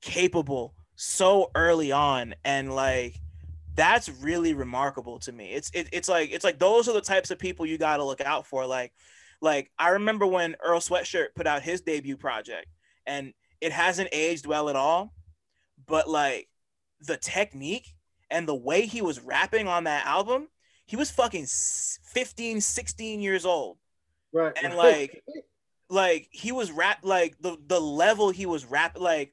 [0.00, 3.20] capable so early on and like
[3.74, 7.30] that's really remarkable to me it's it, it's like it's like those are the types
[7.30, 8.92] of people you got to look out for like
[9.40, 12.66] like i remember when earl sweatshirt put out his debut project
[13.06, 15.12] and it hasn't aged well at all
[15.86, 16.48] but like
[17.00, 17.94] the technique
[18.30, 20.48] and the way he was rapping on that album
[20.86, 23.78] he was fucking 15 16 years old
[24.32, 25.22] right and like
[25.88, 29.32] like he was rap like the the level he was rap like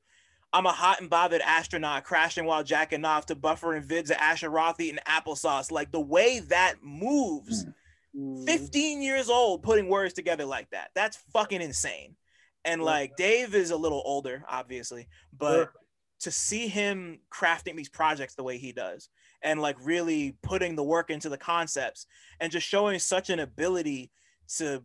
[0.54, 4.18] I'm a hot and bothered astronaut crashing while jacking off to buffer and vids of
[4.20, 5.72] Asher Roth eating applesauce.
[5.72, 7.74] Like the way that moves, mm.
[8.16, 8.46] Mm.
[8.46, 10.92] 15 years old, putting words together like that.
[10.94, 12.16] That's fucking insane.
[12.66, 15.08] And like Dave is a little older, obviously,
[15.38, 15.72] but
[16.22, 19.10] to see him crafting these projects the way he does
[19.42, 22.06] and like really putting the work into the concepts
[22.40, 24.10] and just showing such an ability
[24.48, 24.82] to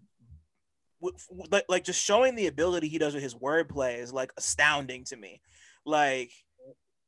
[1.51, 5.17] like, like just showing the ability he does with his wordplay is like astounding to
[5.17, 5.41] me
[5.87, 6.33] like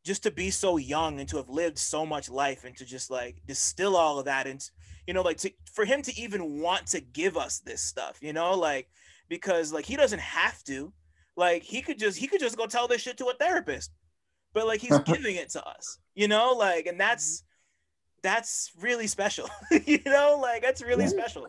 [0.04, 3.10] just to be so young and to have lived so much life and to just
[3.10, 4.70] like distill all of that and
[5.10, 8.32] you know like to for him to even want to give us this stuff you
[8.32, 8.86] know like
[9.28, 10.92] because like he doesn't have to.
[11.36, 13.90] Like he could just he could just go tell this shit to a therapist.
[14.52, 18.20] But like he's giving it to us you know like and that's mm-hmm.
[18.22, 19.48] that's really special
[19.86, 21.48] you know like that's really special.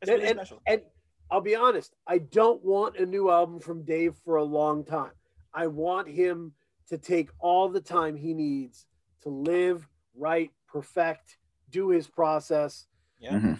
[0.00, 0.60] That's really and, special.
[0.66, 0.82] and
[1.30, 5.12] i'll be honest i don't want a new album from dave for a long time.
[5.54, 6.52] I want him
[6.88, 8.86] to take all the time he needs
[9.22, 11.38] to live, write, perfect,
[11.70, 12.86] do his process.
[13.20, 13.32] Yeah.
[13.32, 13.54] Mm-hmm.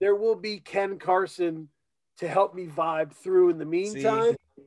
[0.00, 1.68] There will be Ken Carson
[2.18, 3.50] to help me vibe through.
[3.50, 4.64] In the meantime, See?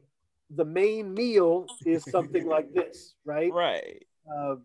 [0.55, 3.51] the main meal is something like this, right?
[3.51, 4.05] Right.
[4.31, 4.55] Uh,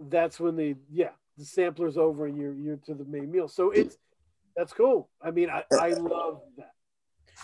[0.00, 3.48] that's when the yeah the sampler's over and you're you're to the main meal.
[3.48, 3.96] So it's
[4.56, 5.08] that's cool.
[5.22, 6.72] I mean, I, I love that.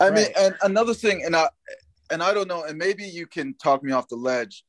[0.00, 0.14] I right.
[0.14, 1.48] mean, and another thing, and I
[2.10, 4.64] and I don't know, and maybe you can talk me off the ledge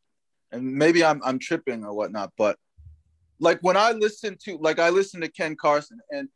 [0.56, 2.58] and maybe I'm I'm tripping or whatnot, but
[3.40, 6.30] like when I listen to like I listen to Ken Carson and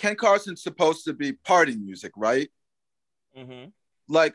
[0.00, 2.48] Ken Carson's supposed to be party music, right?
[3.36, 3.68] Mm-hmm.
[4.08, 4.34] Like,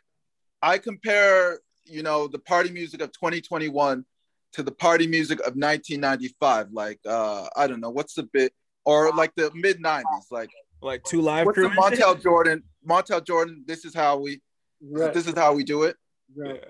[0.61, 4.05] I compare, you know, the party music of 2021
[4.53, 6.71] to the party music of 1995.
[6.71, 8.53] Like, uh, I don't know, what's the bit,
[8.85, 10.51] or like the mid 90s, like
[10.81, 11.67] like two live what's crew.
[11.67, 13.63] the Montel Jordan, Montel Jordan.
[13.65, 14.41] This is how we,
[14.87, 15.11] Right.
[15.13, 15.95] this is how we do it.
[16.37, 16.63] right.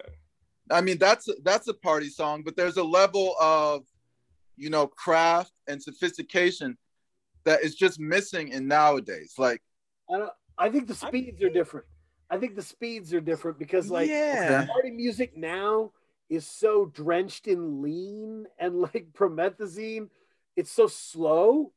[0.72, 3.84] I mean, that's that's a party song, but there's a level of,
[4.56, 6.78] you know, craft and sophistication
[7.46, 9.34] that is just missing in nowadays.
[9.38, 9.62] Like,
[10.14, 10.32] I don't.
[10.58, 11.86] I think the speeds are different.
[12.30, 14.66] I think the speeds are different because like yeah.
[14.66, 15.92] party music now
[16.30, 20.10] is so drenched in lean and like promethazine.
[20.56, 21.72] It's so slow.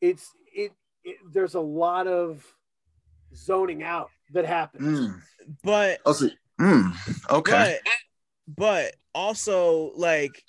[0.00, 0.72] It's it,
[1.04, 2.44] it there's a lot of
[3.34, 5.00] zoning out that happens.
[5.00, 5.20] mm,
[5.62, 6.28] But also,
[6.60, 10.42] mm, okay, but but also like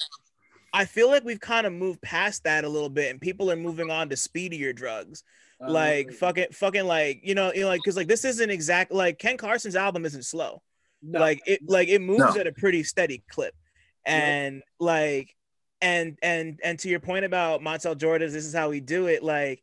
[0.74, 3.56] I feel like we've kind of moved past that a little bit and people are
[3.56, 5.24] moving on to speedier drugs.
[5.62, 8.92] Uh, like fucking fucking like you know, you know like cuz like this isn't exact
[8.92, 10.62] like Ken Carson's album isn't slow.
[11.02, 11.20] no.
[11.20, 12.42] Like it like it moves No.
[12.42, 13.54] at a pretty steady clip.
[14.06, 15.36] And like
[15.80, 19.22] and and and to your point about Montel Jordan's this is how we do it
[19.24, 19.62] like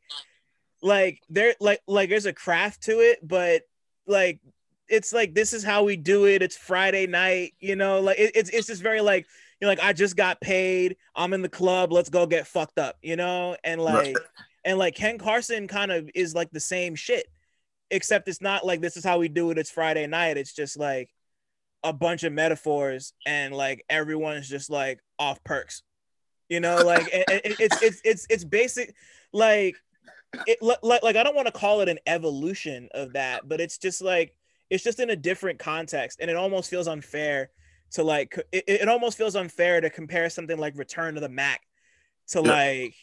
[0.83, 3.63] like there like like there's a craft to it but
[4.07, 4.39] like
[4.89, 8.33] it's like this is how we do it it's Friday night you know like it,
[8.35, 9.27] it's it's just very like
[9.61, 10.97] you know like I just got paid.
[11.15, 11.93] I'm in the club.
[11.93, 13.57] Let's go get fucked up you know?
[13.65, 14.17] And like
[14.65, 17.27] and like Ken Carson kind of is like the same shit
[17.91, 19.59] except it's not like this is how we do it.
[19.59, 20.37] It's Friday night.
[20.37, 21.11] It's just like
[21.83, 25.83] a bunch of metaphors and like everyone's just like off perks
[26.49, 26.83] you know?
[26.85, 28.95] Like it, it- it's it's it's it's basic
[29.33, 29.77] like
[30.47, 33.79] it like like I don't want to call it an evolution of that but it's
[33.79, 34.35] just like
[34.69, 37.51] it's just in a different context and it almost feels unfair
[37.93, 41.61] to like it, it almost feels unfair to compare something like return to the mac
[42.29, 42.51] to Yeah.
[42.51, 42.95] like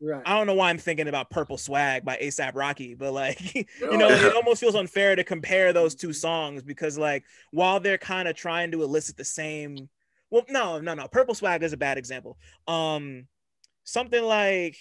[0.00, 0.22] right.
[0.24, 3.66] I don't know why I'm thinking about Purple Swag by ASAP Rocky, but like, you
[3.96, 8.28] know, it almost feels unfair to compare those two songs because, like, while they're kind
[8.28, 9.88] of trying to elicit the same,
[10.30, 12.36] well, no, no, no, Purple Swag is a bad example.
[12.66, 13.26] Um,
[13.84, 14.76] something like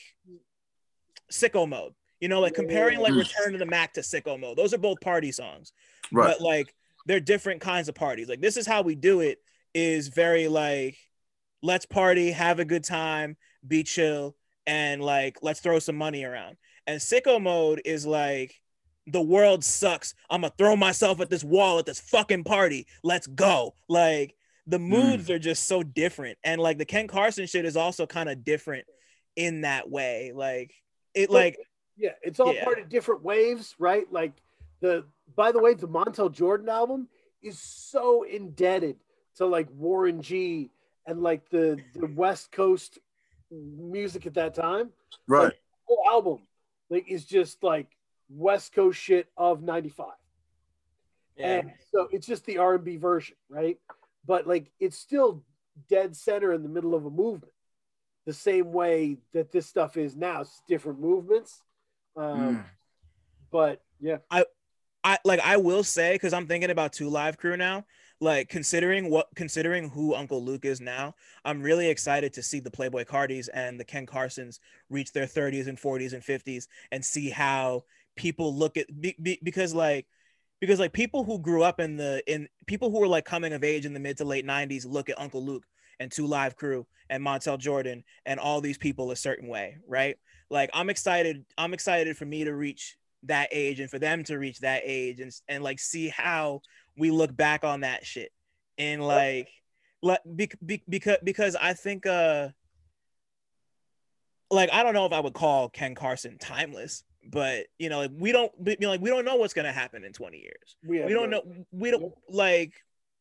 [1.32, 3.14] Sicko Mode, you know, like comparing like.
[3.14, 4.58] Return to the Mac to Sicko Mode.
[4.58, 5.72] Those are both party songs,
[6.12, 6.74] right, but like
[7.06, 8.30] they're different kinds of parties.
[8.30, 9.40] Like, this is how we do it
[9.74, 10.98] is very like,
[11.64, 13.38] let's party, have a good time,
[13.68, 14.36] be chill,
[14.68, 16.58] and like let's throw some money around.
[16.88, 18.56] And sicko mode is like
[19.08, 20.14] the world sucks.
[20.30, 22.88] I'm gonna throw myself at this wall at this fucking party.
[23.04, 23.74] Let's go.
[23.88, 24.36] Like
[24.68, 24.90] the hmm.
[24.90, 26.38] moods are just so different.
[26.44, 28.86] And like the Ken Carson shit is also kind of different
[29.36, 30.32] in that way.
[30.34, 30.74] Like
[31.14, 31.58] it like
[31.98, 32.64] Yeah, it's all Yeah.
[32.64, 34.06] part of different waves, right?
[34.12, 34.34] Like
[34.82, 35.06] the
[35.36, 37.08] by the way, the Montel Jordan album
[37.42, 38.98] is so indebted
[39.36, 40.72] to like Warren G
[41.06, 43.00] and like the the West Coast
[43.52, 44.92] music at that time.
[45.28, 45.54] right.
[45.86, 46.48] Whole album
[46.90, 47.88] like is just like
[48.30, 50.08] West Coast shit of 95.
[51.38, 53.78] And so it's just the R&B version, right?
[54.28, 55.44] But like it's still
[55.90, 57.52] dead center in the middle of a movement.
[58.26, 61.64] The same way that this stuff is now, it's different movements.
[62.16, 62.66] Um, Mm.
[63.52, 64.46] but yeah, I
[65.24, 67.86] like I will say because I'm thinking about two live crew now.
[68.20, 72.70] Like considering what considering who Uncle Luke is now, I'm really excited to see the
[72.70, 74.60] Playboi Cartis and the Ken Carsons
[74.92, 77.84] reach their 30s and 40s and 50s and see how
[78.16, 80.06] people look at be, be, because like
[80.60, 83.64] because like people who grew up in the in people who were like coming of
[83.64, 85.66] age in the mid to late 90s look at Uncle Luke
[86.00, 90.18] and Two Live Crew and Montel Jordan and all these people a certain way, right?
[90.52, 91.46] Like I'm excited.
[91.58, 95.20] I'm excited for me to reach that age and for them to reach that age
[95.20, 96.62] and and like see how
[96.98, 98.32] we look back on that shit.
[98.78, 99.50] And like
[100.02, 102.50] like be, be, because because I think uh
[104.50, 108.12] like I don't know if I would call Ken Carson timeless, but you know like
[108.14, 110.76] we don't you know, like we don't know what's gonna happen in 20 years.
[110.84, 112.74] we, We don't no- know we don't like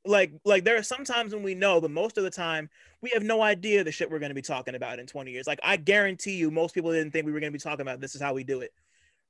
[0.07, 2.71] like like there are some times when we know, but most of the time
[3.03, 5.47] we have no idea the shit we're gonna be talking about in 20 years.
[5.47, 8.15] Like I guarantee you most people didn't think we were gonna be talking about this
[8.15, 8.73] is how we do it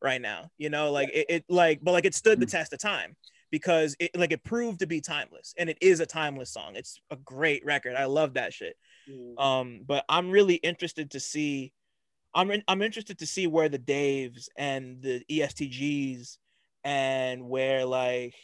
[0.03, 0.51] right now.
[0.59, 3.17] You know, like it, it like but like it stood the test of time
[3.51, 6.77] because it like it proved to be timeless and it is a timeless song.
[6.77, 7.97] It's a great record.
[7.97, 8.77] I love that shit.
[9.11, 9.41] Mm.
[9.41, 11.73] Um, but I'm really interested to see.
[12.33, 16.39] I'm in, I'm interested to see where the Daves and the ESTGs
[16.85, 18.35] and where like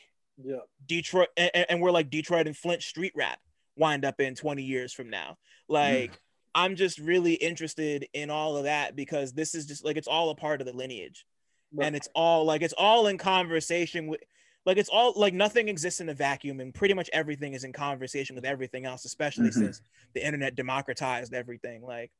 [0.43, 0.57] yeah.
[0.85, 3.39] Detroit and, and where like Detroit and Flint street rap
[3.77, 5.37] wind up in 20 years from now.
[5.69, 6.19] Like
[6.55, 10.31] I'm just really interested in all of that because this is just like it's all
[10.31, 11.27] a part of the lineage
[11.73, 11.87] Right.
[11.87, 14.21] and it's all like it's all in conversation with
[14.65, 17.73] like it's all like nothing exists in a vacuum and pretty much everything is in
[17.73, 19.55] conversation with everything else especially Mhm.
[19.55, 19.83] since
[20.15, 22.11] the internet democratized everything like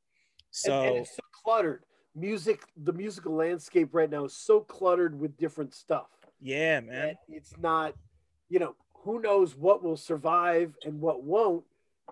[0.65, 1.83] And- and so it's so cluttered.
[2.13, 6.09] music the musical landscape right now is so cluttered with different stuff
[6.41, 7.17] Yeah, man.
[7.29, 7.95] it's not
[8.49, 11.63] you know who knows what will survive and what won't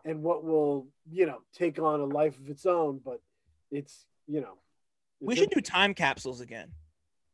[0.05, 3.21] and what will you know take on a life of its own but
[3.71, 4.57] it's you know
[5.19, 6.71] We should do time capsules again.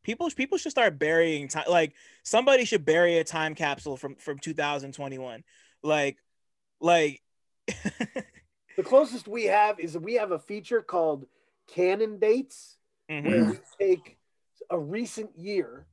[0.03, 1.65] People people should start burying time.
[1.69, 5.44] Like somebody should bury a time capsule from from 2021.
[5.84, 6.18] Like
[6.80, 7.22] like
[7.68, 11.26] the closest we have is we have a feature called
[11.68, 12.78] canon dates
[13.10, 13.26] Mhm.
[13.26, 14.18] where we take
[14.69, 15.86] a recent year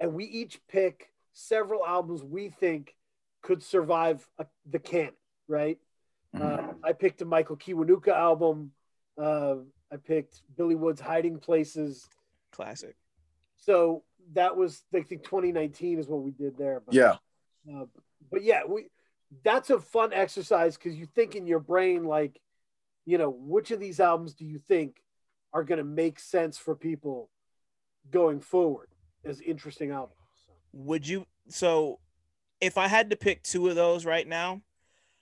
[0.00, 2.94] and we each pick several albums we think
[3.42, 5.12] could survive a, the canon,
[5.48, 5.78] right?
[6.34, 8.72] Uh, I picked a Michael Kiwanuka album.
[9.18, 9.56] Uh,
[9.92, 12.08] I picked Billy Woods' Hiding Places.
[12.52, 12.96] classic.
[13.62, 14.02] So
[14.32, 16.82] that was, I think, 2019 is what we did there.
[16.84, 17.16] But, Yeah.
[17.72, 17.86] uh,
[18.30, 18.88] but yeah, we
[19.44, 22.38] that's a fun exercise because you think in your brain like,
[23.06, 25.02] you know, which of these albums do you think
[25.54, 27.30] are going to make sense for people
[28.10, 28.88] going forward
[29.24, 30.18] as interesting albums?
[30.46, 32.00] So, Would you so
[32.60, 34.62] if I had to pick two of those right now,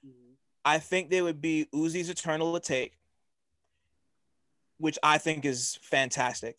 [0.05, 0.35] mhm.
[0.65, 2.93] I think they would be Uzi's Eternal Atake,
[4.79, 6.57] which I think is fantastic.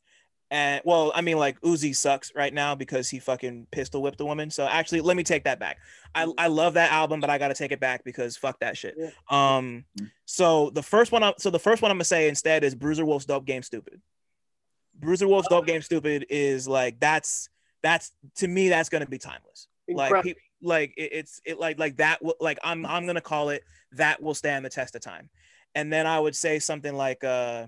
[0.51, 4.25] And well, I mean, like Uzi sucks right now because he fucking pistol whipped a
[4.25, 4.51] woman.
[4.51, 5.77] So actually, let me take that back.
[6.13, 8.97] I, I love that album, but I gotta take it back because fuck that shit.
[9.29, 9.85] Um,
[10.25, 13.05] so the first one, I, so the first one I'm gonna say instead is Bruiser
[13.05, 14.01] Wolf's Dope Game Stupid.
[14.93, 17.49] Bruiser Wolf's Dope Game Stupid is like that's
[17.81, 20.23] that's to me that's gonna be timeless like Incredible.
[20.23, 23.63] people like it, it's it like like that will like i'm i'm gonna call it
[23.93, 25.29] that will stand the test of time
[25.73, 27.65] and then i would say something like uh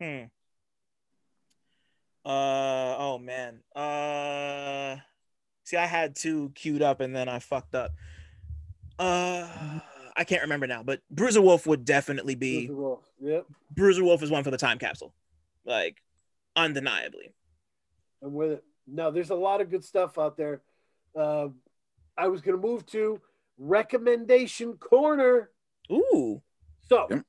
[0.00, 0.24] hmm
[2.28, 4.96] uh oh man uh
[5.64, 7.90] see i had two queued up and then i fucked up
[8.98, 9.80] uh
[10.16, 13.04] i can't remember now but bruiser wolf would definitely be Bruiser Wolf.
[13.20, 15.14] Yep, bruiser wolf is one for the time capsule
[15.64, 16.02] like
[16.54, 17.32] undeniably
[18.22, 18.64] I'm with it.
[18.86, 20.60] No, there's a lot of good stuff out there.
[21.14, 21.48] Uh,
[22.16, 23.20] I was going to move to
[23.58, 25.50] recommendation corner.
[25.92, 26.42] ooh
[26.88, 27.24] So, Yep.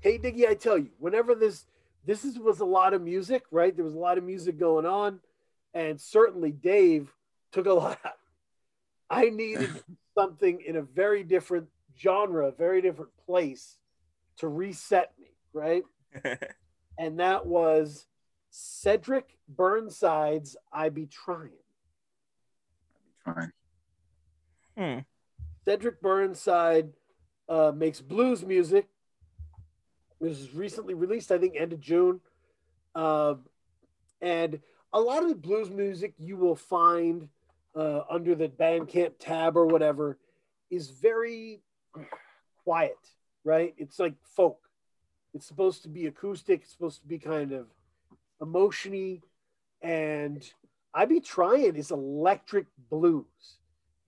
[0.00, 1.66] hey Diggy, I tell you, whenever this
[2.04, 3.74] this is, was a lot of music, right?
[3.74, 5.20] There was a lot of music going on,
[5.74, 7.12] and certainly Dave
[7.52, 7.98] took a lot.
[9.08, 9.70] I needed
[10.14, 11.68] something in a very different
[11.98, 13.76] genre, a very different place
[14.38, 15.82] to reset me, right?
[16.98, 18.06] And that was
[18.50, 21.52] Cedric Burnside's "I Be Trying."
[23.24, 23.52] Fine.
[24.76, 24.98] hmm.
[25.64, 26.90] Cedric Burnside
[27.48, 28.88] uh, makes blues music.
[30.20, 32.20] It was recently released, I think, end of June.
[32.94, 33.46] Um,
[34.20, 34.60] and
[34.92, 37.28] a lot of the blues music you will find
[37.74, 40.18] uh, under the Bandcamp tab or whatever
[40.70, 41.62] is very
[42.64, 42.98] quiet,
[43.44, 43.74] right?
[43.78, 44.58] It's like folk.
[45.32, 46.62] It's supposed to be acoustic.
[46.62, 47.66] It's supposed to be kind of
[48.42, 49.22] emotiony.
[49.80, 50.44] And
[50.92, 53.58] I Be Trying is electric blues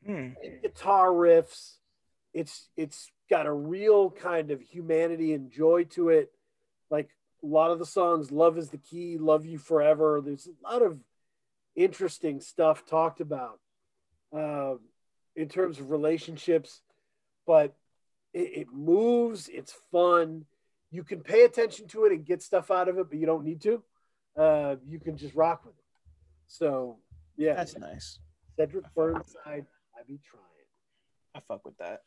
[0.04, 0.30] Hmm.
[0.62, 1.76] guitar riffs.
[2.34, 6.30] It's it's got a real kind of humanity and joy to it.
[6.90, 7.08] Like
[7.42, 10.82] a lot of the songs, "Love Is the Key," "Love You Forever." There's a lot
[10.82, 10.98] of
[11.74, 13.58] interesting stuff talked about
[14.34, 14.80] um,
[15.34, 16.82] in terms of relationships,
[17.46, 17.74] but
[18.34, 19.48] it, it moves.
[19.48, 20.44] It's fun.
[20.90, 23.44] You can pay attention to it and get stuff out of it, but you don't
[23.44, 23.82] need to.
[24.36, 25.84] Uh, you can just rock with it.
[26.48, 26.98] So
[27.38, 28.18] yeah, that's nice
[28.58, 29.64] Cedric Burnside,
[29.96, 30.68] I be trying.
[31.34, 32.02] i fuck with that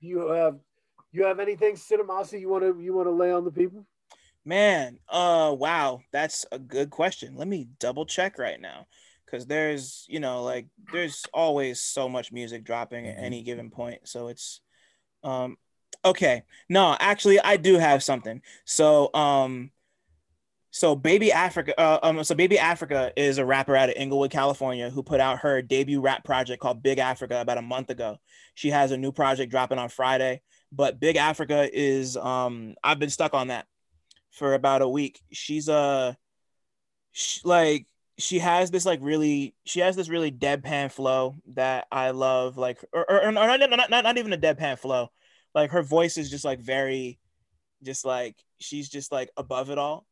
[0.00, 0.58] you have
[1.12, 3.86] you have anything, Cinemasi, you want to you want to lay on the people?
[4.44, 7.36] Man, uh wow, that's a good question.
[7.36, 8.86] Let me double check right now
[9.30, 14.08] cuz there's, you know, like there's always so much music dropping at any given point.
[14.08, 14.60] So it's
[15.22, 15.58] um
[16.04, 16.44] okay.
[16.68, 18.40] No, actually I do have something.
[18.64, 19.70] So um
[20.70, 24.90] so Baby Africa uh, um so Baby Africa is a rapper out of Inglewood, California
[24.90, 28.18] who put out her debut rap project called Big Africa about a month ago.
[28.54, 30.42] She has a new project dropping on Friday,
[30.72, 33.66] but Big Africa is um I've been stuck on that
[34.30, 35.20] for about a week.
[35.32, 36.14] She's uh
[37.12, 37.86] sh like
[38.18, 42.84] she has this like really she has this really deadpan flow that I love like
[42.92, 45.08] or, or, or not, not, not, not even a deadpan flow.
[45.54, 47.18] Like her voice is just like very
[47.82, 50.07] just like she's just like above it all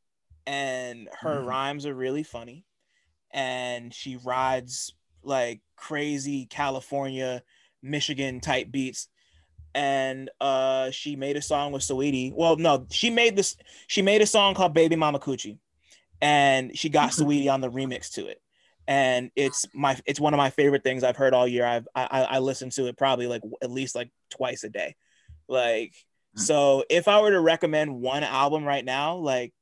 [0.46, 1.46] and her Mhm.
[1.46, 2.64] rhymes are really funny
[3.32, 7.42] and she rides like crazy California
[7.82, 9.08] Michigan type beats
[9.74, 12.32] and uh she made a song with Saweetie.
[12.34, 13.56] Well, no, she made this
[13.86, 15.58] she made a song called Baby Mama Coochie
[16.20, 18.40] and she got Saweetie on the remix to it.
[18.88, 21.66] And it's my it's one of my favorite things I've heard all year.
[21.66, 24.94] I've I I I listen to it probably like at least like twice a day.
[25.48, 25.92] Like
[26.36, 26.40] Mm.
[26.42, 29.54] so if I were to recommend one album right now, like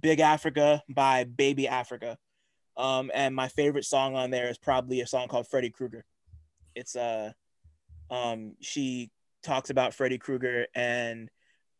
[0.00, 2.18] Big Africa by Baby Africa.
[2.76, 6.04] Um, and my favorite song on there is probably a song called Freddy Krueger.
[6.74, 7.32] It's uh
[8.10, 9.10] um she
[9.42, 11.28] talks about Freddy Krueger and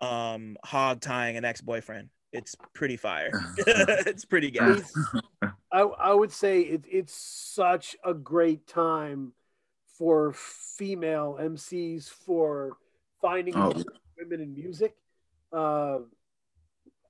[0.01, 2.09] um hog tying an ex-boyfriend.
[2.33, 3.31] It's pretty fire.
[3.59, 4.93] it's pretty gas.
[5.73, 9.33] I, I would say it, it's such a great time
[9.97, 12.77] for female MCs for
[13.21, 13.73] finding Oh.
[14.19, 14.95] women in music
[15.53, 15.99] uh,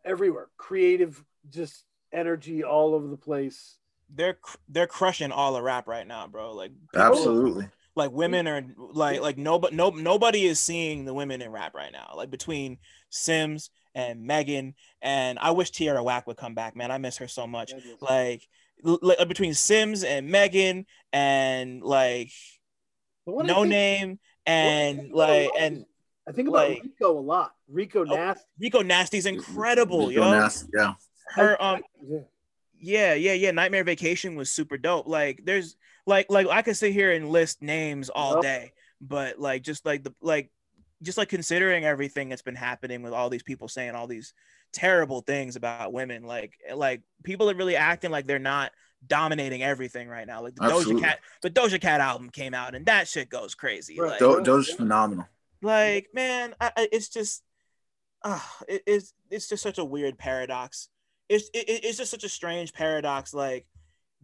[0.05, 0.49] everywhere.
[0.57, 3.77] Creative, just energy all over the place.
[4.15, 4.39] They're
[4.69, 6.55] they're crushing all the rap right now, bro.
[6.55, 7.69] Like people- Absolutely.
[7.95, 11.93] like women are like like nobody no nobody is seeing the women in rap right
[11.93, 12.13] now.
[12.17, 12.79] Like between
[13.13, 16.91] Simz and Megan and I wish Tierra Whack would come back, man.
[16.91, 17.73] I miss her so much.
[18.01, 18.49] Like
[18.83, 22.31] like uh, between Simz and Megan and like
[23.27, 25.85] But what I No think- Name and think about a like and is-
[26.29, 27.55] I think about like- Rico a lot.
[27.69, 28.45] Rico Oh, Nasty.
[28.61, 30.31] Rico Nasty's incredible, Rico yo.
[30.33, 30.95] Nasty, Yeah.
[31.35, 32.19] Her um Yeah.
[32.81, 35.77] yeah yeah yeah nightmare vacation was super dope like there's
[36.07, 38.43] like like i could sit here and list names all Yep.
[38.43, 40.51] day but like just like the like
[41.03, 44.33] just like considering everything that's been happening with all these people saying all these
[44.73, 48.71] terrible things about women like like people are really acting like they're not
[49.07, 52.87] dominating everything right now like the doja cat the doja cat album came out and
[52.87, 54.11] that shit goes crazy Right.
[54.11, 55.27] like, Do- Doja's phenomenal.
[55.63, 57.43] Like man I, I, it's just
[58.23, 60.89] uh, it, it's it's just such a weird paradox.
[61.29, 63.67] It's it, it's just such a strange paradox like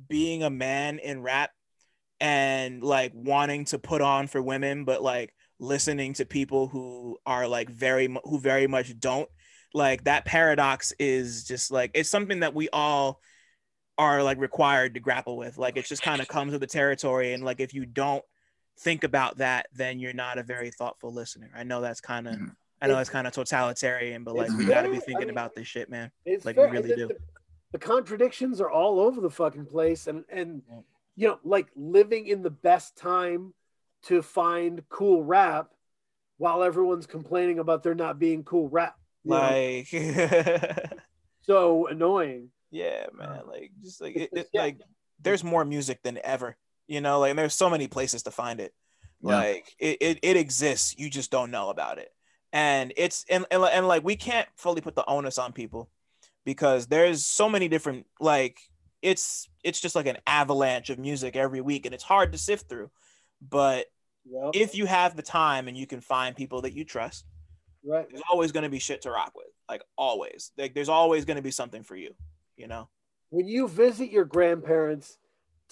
[0.08, 1.50] being a man in rap
[2.20, 7.46] and like wanting to put on for women but like listening to people who are
[7.46, 9.28] like very who very much don't.
[9.72, 13.20] Like that paradox is just like it's something that we all
[13.98, 15.58] are like required to grapple with.
[15.58, 18.24] Like it just kind of comes with the territory and like if you don't
[18.78, 22.34] think about that then you're not a very thoughtful listener i know that's kind of
[22.34, 22.54] Mhm.
[22.82, 25.02] i know it's kind of totalitarian but like we got to be fair.
[25.02, 26.68] I thinking mean, about this shit man Like, fair.
[26.68, 27.08] we really do.
[27.08, 27.16] The,
[27.72, 30.62] the contradictions are all over the fucking place, and and
[31.16, 33.52] you know, like living in the best time
[34.04, 35.70] to find cool rap,
[36.38, 38.96] while everyone's complaining about there not being cool rap.
[39.24, 39.88] like
[41.42, 42.50] so annoying.
[42.70, 44.80] yeah man like just like it, it, like
[45.20, 48.72] there's more music than ever you know like there's so many places to find it
[49.22, 49.36] Yeah.
[49.38, 52.10] like it, it, it exists you just don't know about it
[52.52, 55.90] and it's and, and, and like we can't fully put the onus on people
[56.44, 58.58] because there's so many different like
[59.02, 62.68] it's it's just like an avalanche of music every week and it's hard to sift
[62.68, 62.90] through
[63.40, 63.86] but
[64.26, 64.52] Yep.
[64.54, 67.26] if you have the time and you can find people that you trust
[67.84, 68.06] right.
[68.08, 71.36] there's always going to be shit to rock with like always like there's always going
[71.36, 72.14] to be something for you
[72.56, 72.88] you know
[73.28, 75.18] When you visit your grandparents,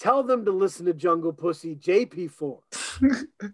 [0.03, 2.59] tell them to listen to Jungle Pussy JP4.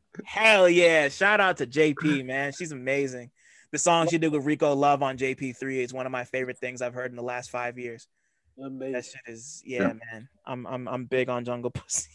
[0.25, 1.07] hell yeah.
[1.09, 2.51] Shout out to jp man.
[2.51, 3.29] She's amazing.
[3.71, 6.81] The song she did with rico love on jp3 is one of my favorite things
[6.81, 8.07] i've heard in the last five years.
[8.57, 9.93] That shit is yeah, Yeah.
[10.11, 10.29] man.
[10.45, 12.09] I'm i'm, I'm big on jungle pussy.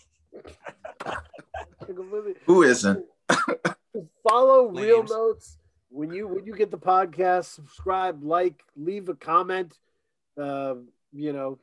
[2.46, 3.04] Who isn't?
[4.28, 5.58] follow Reel Notes.
[5.90, 9.78] When you when you get the podcast subscribe like leave a comment
[10.36, 10.74] uh,
[11.12, 11.60] you know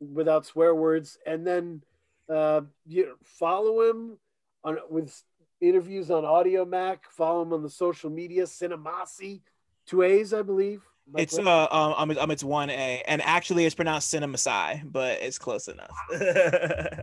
[0.00, 1.18] without swear words.
[1.26, 1.82] And then
[2.30, 4.16] uh, you follow him
[4.64, 5.22] on with
[5.60, 6.98] interviews on Audiomack.
[7.10, 9.40] Follow him on the social media cinemasi
[9.86, 10.82] two a's i believe.
[11.14, 11.48] Am it's correct?
[11.48, 15.38] uh um, um, it's- um it's one a and actually it's pronounced cinemasai but it's
[15.38, 15.96] close enough.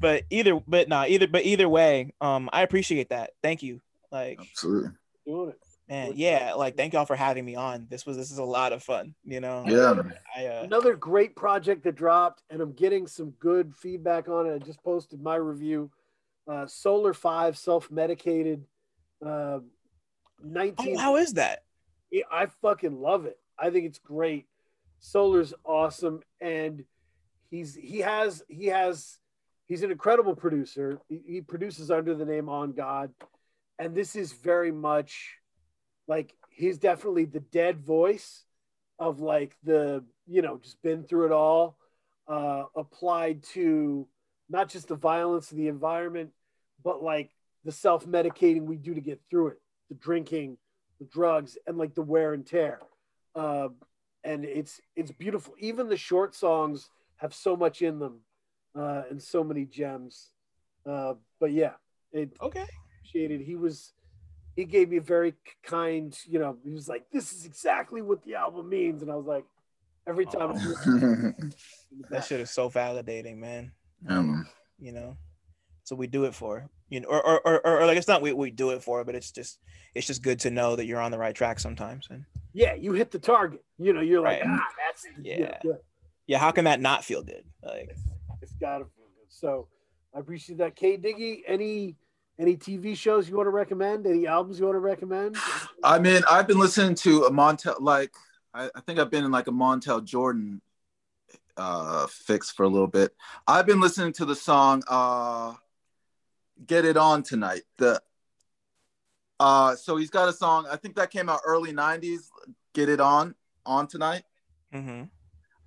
[0.00, 3.30] But either but nah either but either way um i appreciate that.
[3.40, 3.80] Thank you.
[4.10, 4.90] Like Absolutely.
[5.26, 7.86] doing it Man, yeah, like thank y'all for having me on.
[7.90, 9.64] This was this is a lot of fun, you know.
[9.66, 10.02] Yeah.
[10.36, 14.54] I uh another great project that dropped and i'm getting some good feedback on it
[14.54, 15.90] i just posted my review
[16.48, 18.64] uh, solar 5 self-medicated
[19.24, 19.60] uh,
[20.42, 21.62] 19 oh, how is that?
[22.10, 23.38] Yeah, I fucking love it.
[23.58, 24.46] I think it's great.
[25.00, 26.84] Solar's awesome, and
[27.50, 29.18] he's he has he has
[29.66, 31.00] he's an incredible producer.
[31.08, 33.12] He, he produces under the name On God,
[33.78, 35.36] and this is very much
[36.12, 38.44] like he's definitely the dead voice
[38.98, 41.78] of like the you know just been through it all,
[42.28, 44.06] uh, applied to
[44.50, 46.30] not just the violence of the environment,
[46.84, 47.30] but like
[47.64, 49.58] the self medicating we do to get through it,
[49.88, 50.58] the drinking
[51.00, 52.80] the drugs and like the wear and tear.
[53.34, 53.68] Uh,
[54.22, 55.54] and it's it's beautiful.
[55.58, 58.20] Even the short songs have so much in them
[58.76, 60.28] uh, and so many gems.
[60.84, 61.72] Uh, but yeah
[62.12, 62.66] it Okay.
[63.00, 63.40] appreciated.
[63.40, 63.94] He was
[64.56, 68.22] he gave me a very kind you know he was like this is exactly what
[68.24, 69.44] the album means and i was like
[70.06, 70.58] every time Aw.
[71.00, 71.30] yeah,
[72.10, 73.72] That shit is so validating, man.
[74.02, 74.46] man.
[74.80, 75.16] You know.
[75.84, 78.32] so we do it for you know, or or, or, or like it's not we,
[78.32, 79.58] we do it for, but it's just
[79.94, 82.06] it's just good to know that you're on the right track sometimes.
[82.10, 83.62] And Yeah, you hit the target.
[83.78, 84.50] You know, you're like, Right.
[84.50, 85.58] ah, that's Yeah.
[85.64, 85.72] yeah.
[86.26, 87.44] yeah, how can that not feel good?
[87.62, 87.90] Like
[88.42, 89.28] It's gotta feel good.
[89.28, 89.68] So
[90.14, 90.74] I appreciate that.
[90.76, 91.96] K Diggy, any
[92.38, 94.06] any TV shows you want to recommend?
[94.06, 95.36] Any albums you want to recommend?
[95.84, 98.12] I mean, I've been listening to a Montell, like
[98.54, 100.60] I, I think I've been in like a Montell Jordan
[101.56, 103.14] uh fix for a little bit.
[103.46, 105.54] I've been listening to the song uh
[106.66, 107.62] Get It On Tonight.
[107.78, 108.00] The
[109.38, 112.28] uh so he's got a song, I think that came out early 90s,
[112.72, 113.34] Get It On
[113.66, 114.22] on tonight.
[114.74, 115.04] Mm-hmm.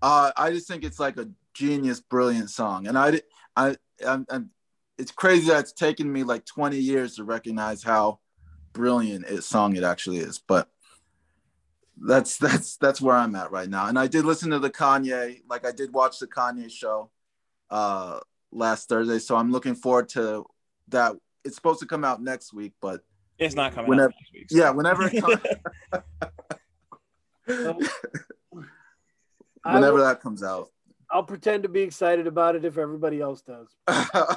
[0.02, 2.88] Uh I just think it's like a genius, brilliant song.
[2.88, 3.22] And I di-
[3.56, 3.76] I
[4.06, 4.50] I'm, I'm
[4.98, 8.20] it's crazy that it's taken me like 20 years to recognize how
[8.74, 10.40] brilliant a song it actually is.
[10.40, 10.70] But
[11.98, 13.88] that's that's that's where I'm at right now.
[13.88, 17.10] And I did listen to the Kanye, like I did watch the Kanye show
[17.70, 18.20] uh
[18.52, 19.20] last Thursday.
[19.20, 20.46] So I'm looking forward to
[20.90, 21.14] that.
[21.44, 23.02] It's supposed to come out next week, but
[23.38, 24.50] it's not coming Whenever- out next week.
[24.50, 25.38] so- yeah, whenever it comes,
[29.64, 30.70] whenever will, that comes out.
[31.12, 33.68] I'll pretend to be excited about it if everybody else does.
[33.88, 34.36] uh,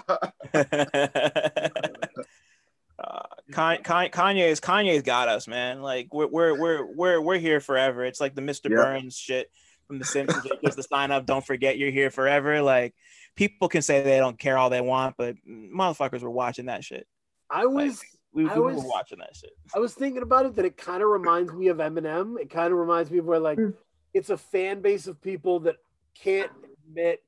[3.52, 5.80] Kanye, Kanye's Kanye's got us, man.
[5.82, 8.04] Like we're we're we're we're we're here forever.
[8.04, 8.70] It's like the Mr.
[8.70, 8.76] Yeah.
[8.76, 9.50] Burns shit
[9.86, 10.44] from The Simpsons.
[10.44, 12.60] Like, Just the sign up, don't forget you're here forever.
[12.62, 12.94] Like
[13.36, 17.06] people can say they don't care all they want, but motherfuckers were watching that shit.
[17.50, 19.52] I was We, I was- were watching that shit.
[19.74, 22.38] I was thinking about it that it kind of reminds me of Eminem.
[22.38, 23.70] It kind of reminds me of where like Hmm.
[24.12, 25.76] it's a fan base of people that
[26.14, 26.50] can't
[26.86, 27.22] admit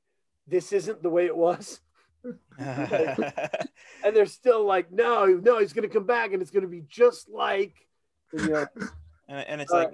[0.47, 1.79] this isn't the way it was.
[4.03, 7.29] And they're still like, no, no, he's gonna come back and it's gonna be just
[7.29, 7.75] like
[8.33, 8.65] you know,
[9.27, 9.91] and, and it's Uh, like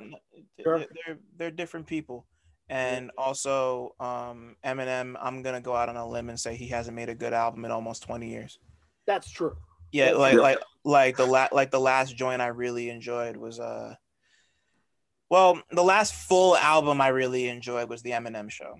[0.63, 0.79] sure.
[0.79, 2.25] they're, they're they're different people
[2.69, 6.95] and also um eminem i'm gonna go out on a limb and say he hasn't
[6.95, 8.59] made a good album in almost 20 years
[9.05, 9.55] that's true.
[9.93, 10.41] yeah That's like true.
[10.41, 13.95] like like the la- like the last joint i really enjoyed was uh
[15.29, 18.75] well the last full album i really enjoyed was the eminem show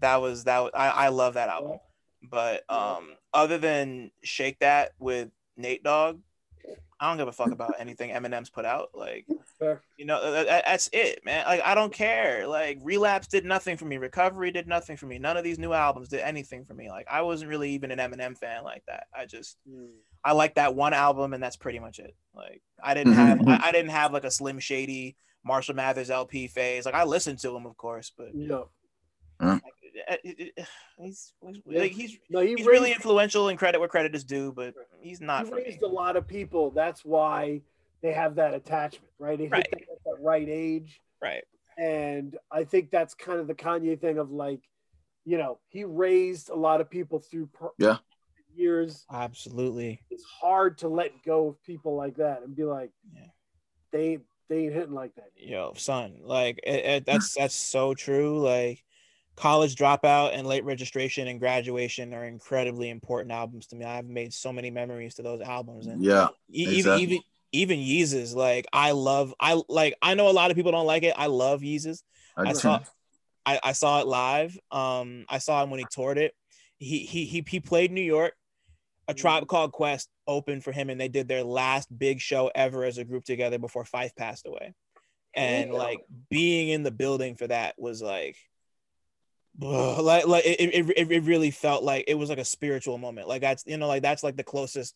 [0.00, 1.78] that was that was, i i love that album
[2.22, 6.18] but um other than shake that with nate dogg
[7.00, 9.24] i don't give a fuck about anything eminem's put out like
[9.96, 11.44] you know, that, that- that's it, man.
[11.44, 12.46] Like I don't care.
[12.46, 13.96] Like Relapse did nothing for me.
[13.96, 15.18] Recovery did nothing for me.
[15.18, 16.88] None of these new albums did anything for me.
[16.90, 19.08] Like I wasn't really even an Eminem fan like that.
[19.12, 19.56] I just
[20.24, 22.14] I like that one album and that's pretty much it.
[22.36, 23.48] Like I didn't have Mhm.
[23.60, 26.84] I, I didn't have like a Slim Shady Marshall Mathers LP phase.
[26.86, 28.64] Like I listened to him, of course, but Yeah.
[29.40, 33.88] it- it- it- he's like he's No, he he's raised, really influential and credit where
[33.88, 35.62] credit is due, but he's not he for me.
[35.64, 36.70] raised a lot of people.
[36.70, 37.62] That's why
[38.00, 39.36] they have that attachment, right?
[39.38, 39.68] They hit Right.
[39.70, 41.00] that at that right age.
[41.20, 41.44] Right.
[41.76, 44.60] And I think that's kind of the Kanye thing of like,
[45.24, 47.98] you know, he raised a lot of people through per- Yeah.
[48.54, 49.04] years.
[49.10, 50.02] Absolutely.
[50.10, 53.28] It's hard to let go of people like that and be like, Yeah.
[53.92, 55.30] they they ain't hitting like that.
[55.36, 58.82] yo son like it, it, that's that's so true like
[59.36, 64.32] college dropout and late registration and graduation are incredibly important albums to me i've made
[64.32, 66.28] so many memories to those albums and yeah.
[66.50, 67.02] e- exactly.
[67.02, 67.20] even even
[67.52, 71.02] even yeezus like i love i like i know a lot of people don't like
[71.02, 72.02] it i love yeezus
[72.36, 72.80] I I saw
[73.48, 74.58] I, I saw it live.
[74.70, 76.34] Um, I saw him when he toured it.
[76.76, 78.34] He he he he played New York.
[79.08, 82.84] A tribe called Quest opened for him, and they did their last big show ever
[82.84, 84.74] as a group together before Phife passed away.
[85.34, 85.78] And Damn.
[85.78, 88.36] like being in the building for that was like,
[89.62, 92.98] ugh, like like it, it, it, it really felt like it was like a spiritual
[92.98, 93.28] moment.
[93.28, 94.94] Like that's you know like that's like the closest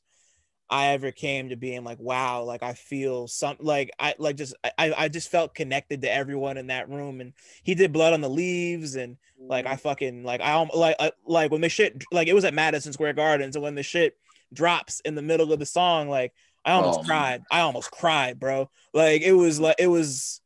[0.73, 4.55] I ever came to being like, wow, like I feel some like I like just
[4.79, 7.21] I I just felt connected to everyone in that room.
[7.21, 9.81] And he did blood on the leaves and like I mm-hmm.
[9.81, 13.13] fucking like I like I, like when the shit like it was at Madison Square
[13.13, 13.51] Garden.
[13.55, 14.17] and when the shit
[14.51, 16.33] drops in the middle of the song, like
[16.65, 17.07] I almost Oh, man.
[17.07, 17.43] cried.
[17.51, 18.71] I almost cried, bro.
[18.95, 20.41] Like it was like it was.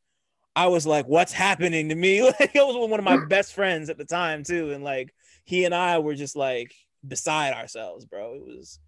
[0.57, 3.53] I was like, "What's happening to me?" Like it was with one of my best
[3.55, 6.74] friends at the time too, and like he and I were just like
[7.07, 8.35] beside ourselves, bro.
[8.35, 8.81] It was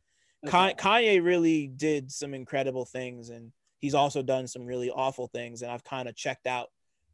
[0.46, 5.62] Ka- Kanye really did some incredible things, and he's also done some really awful things.
[5.62, 6.68] And I've kind of checked out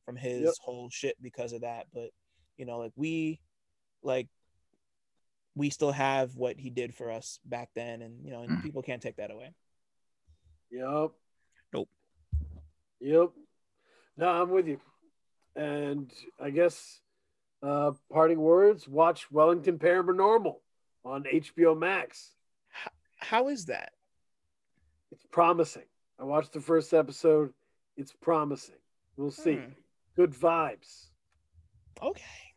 [0.05, 0.55] from his Yep.
[0.61, 1.87] whole shit because of that.
[1.93, 2.11] But
[2.57, 3.41] you know, like we,
[4.03, 4.29] like,
[5.57, 8.63] we still have what he did for us back then, and you know, and Mm.
[8.63, 9.55] people can't take that away.
[10.71, 11.11] Yep.
[11.73, 11.89] Nope.
[13.01, 13.31] Yep.
[14.17, 14.81] No, I'm with you.
[15.57, 17.01] And I guess
[17.63, 20.61] uh parting words, watch Wellington Paranormal
[21.05, 22.35] on HBO Max.
[23.29, 23.93] How is that?
[25.11, 25.85] It's promising.
[26.21, 27.53] I watched the first episode.
[27.97, 28.77] It's promising.
[29.17, 29.55] We'll see.
[29.55, 29.71] Hmm.
[30.17, 31.07] Good vibes.
[32.03, 32.54] Okay.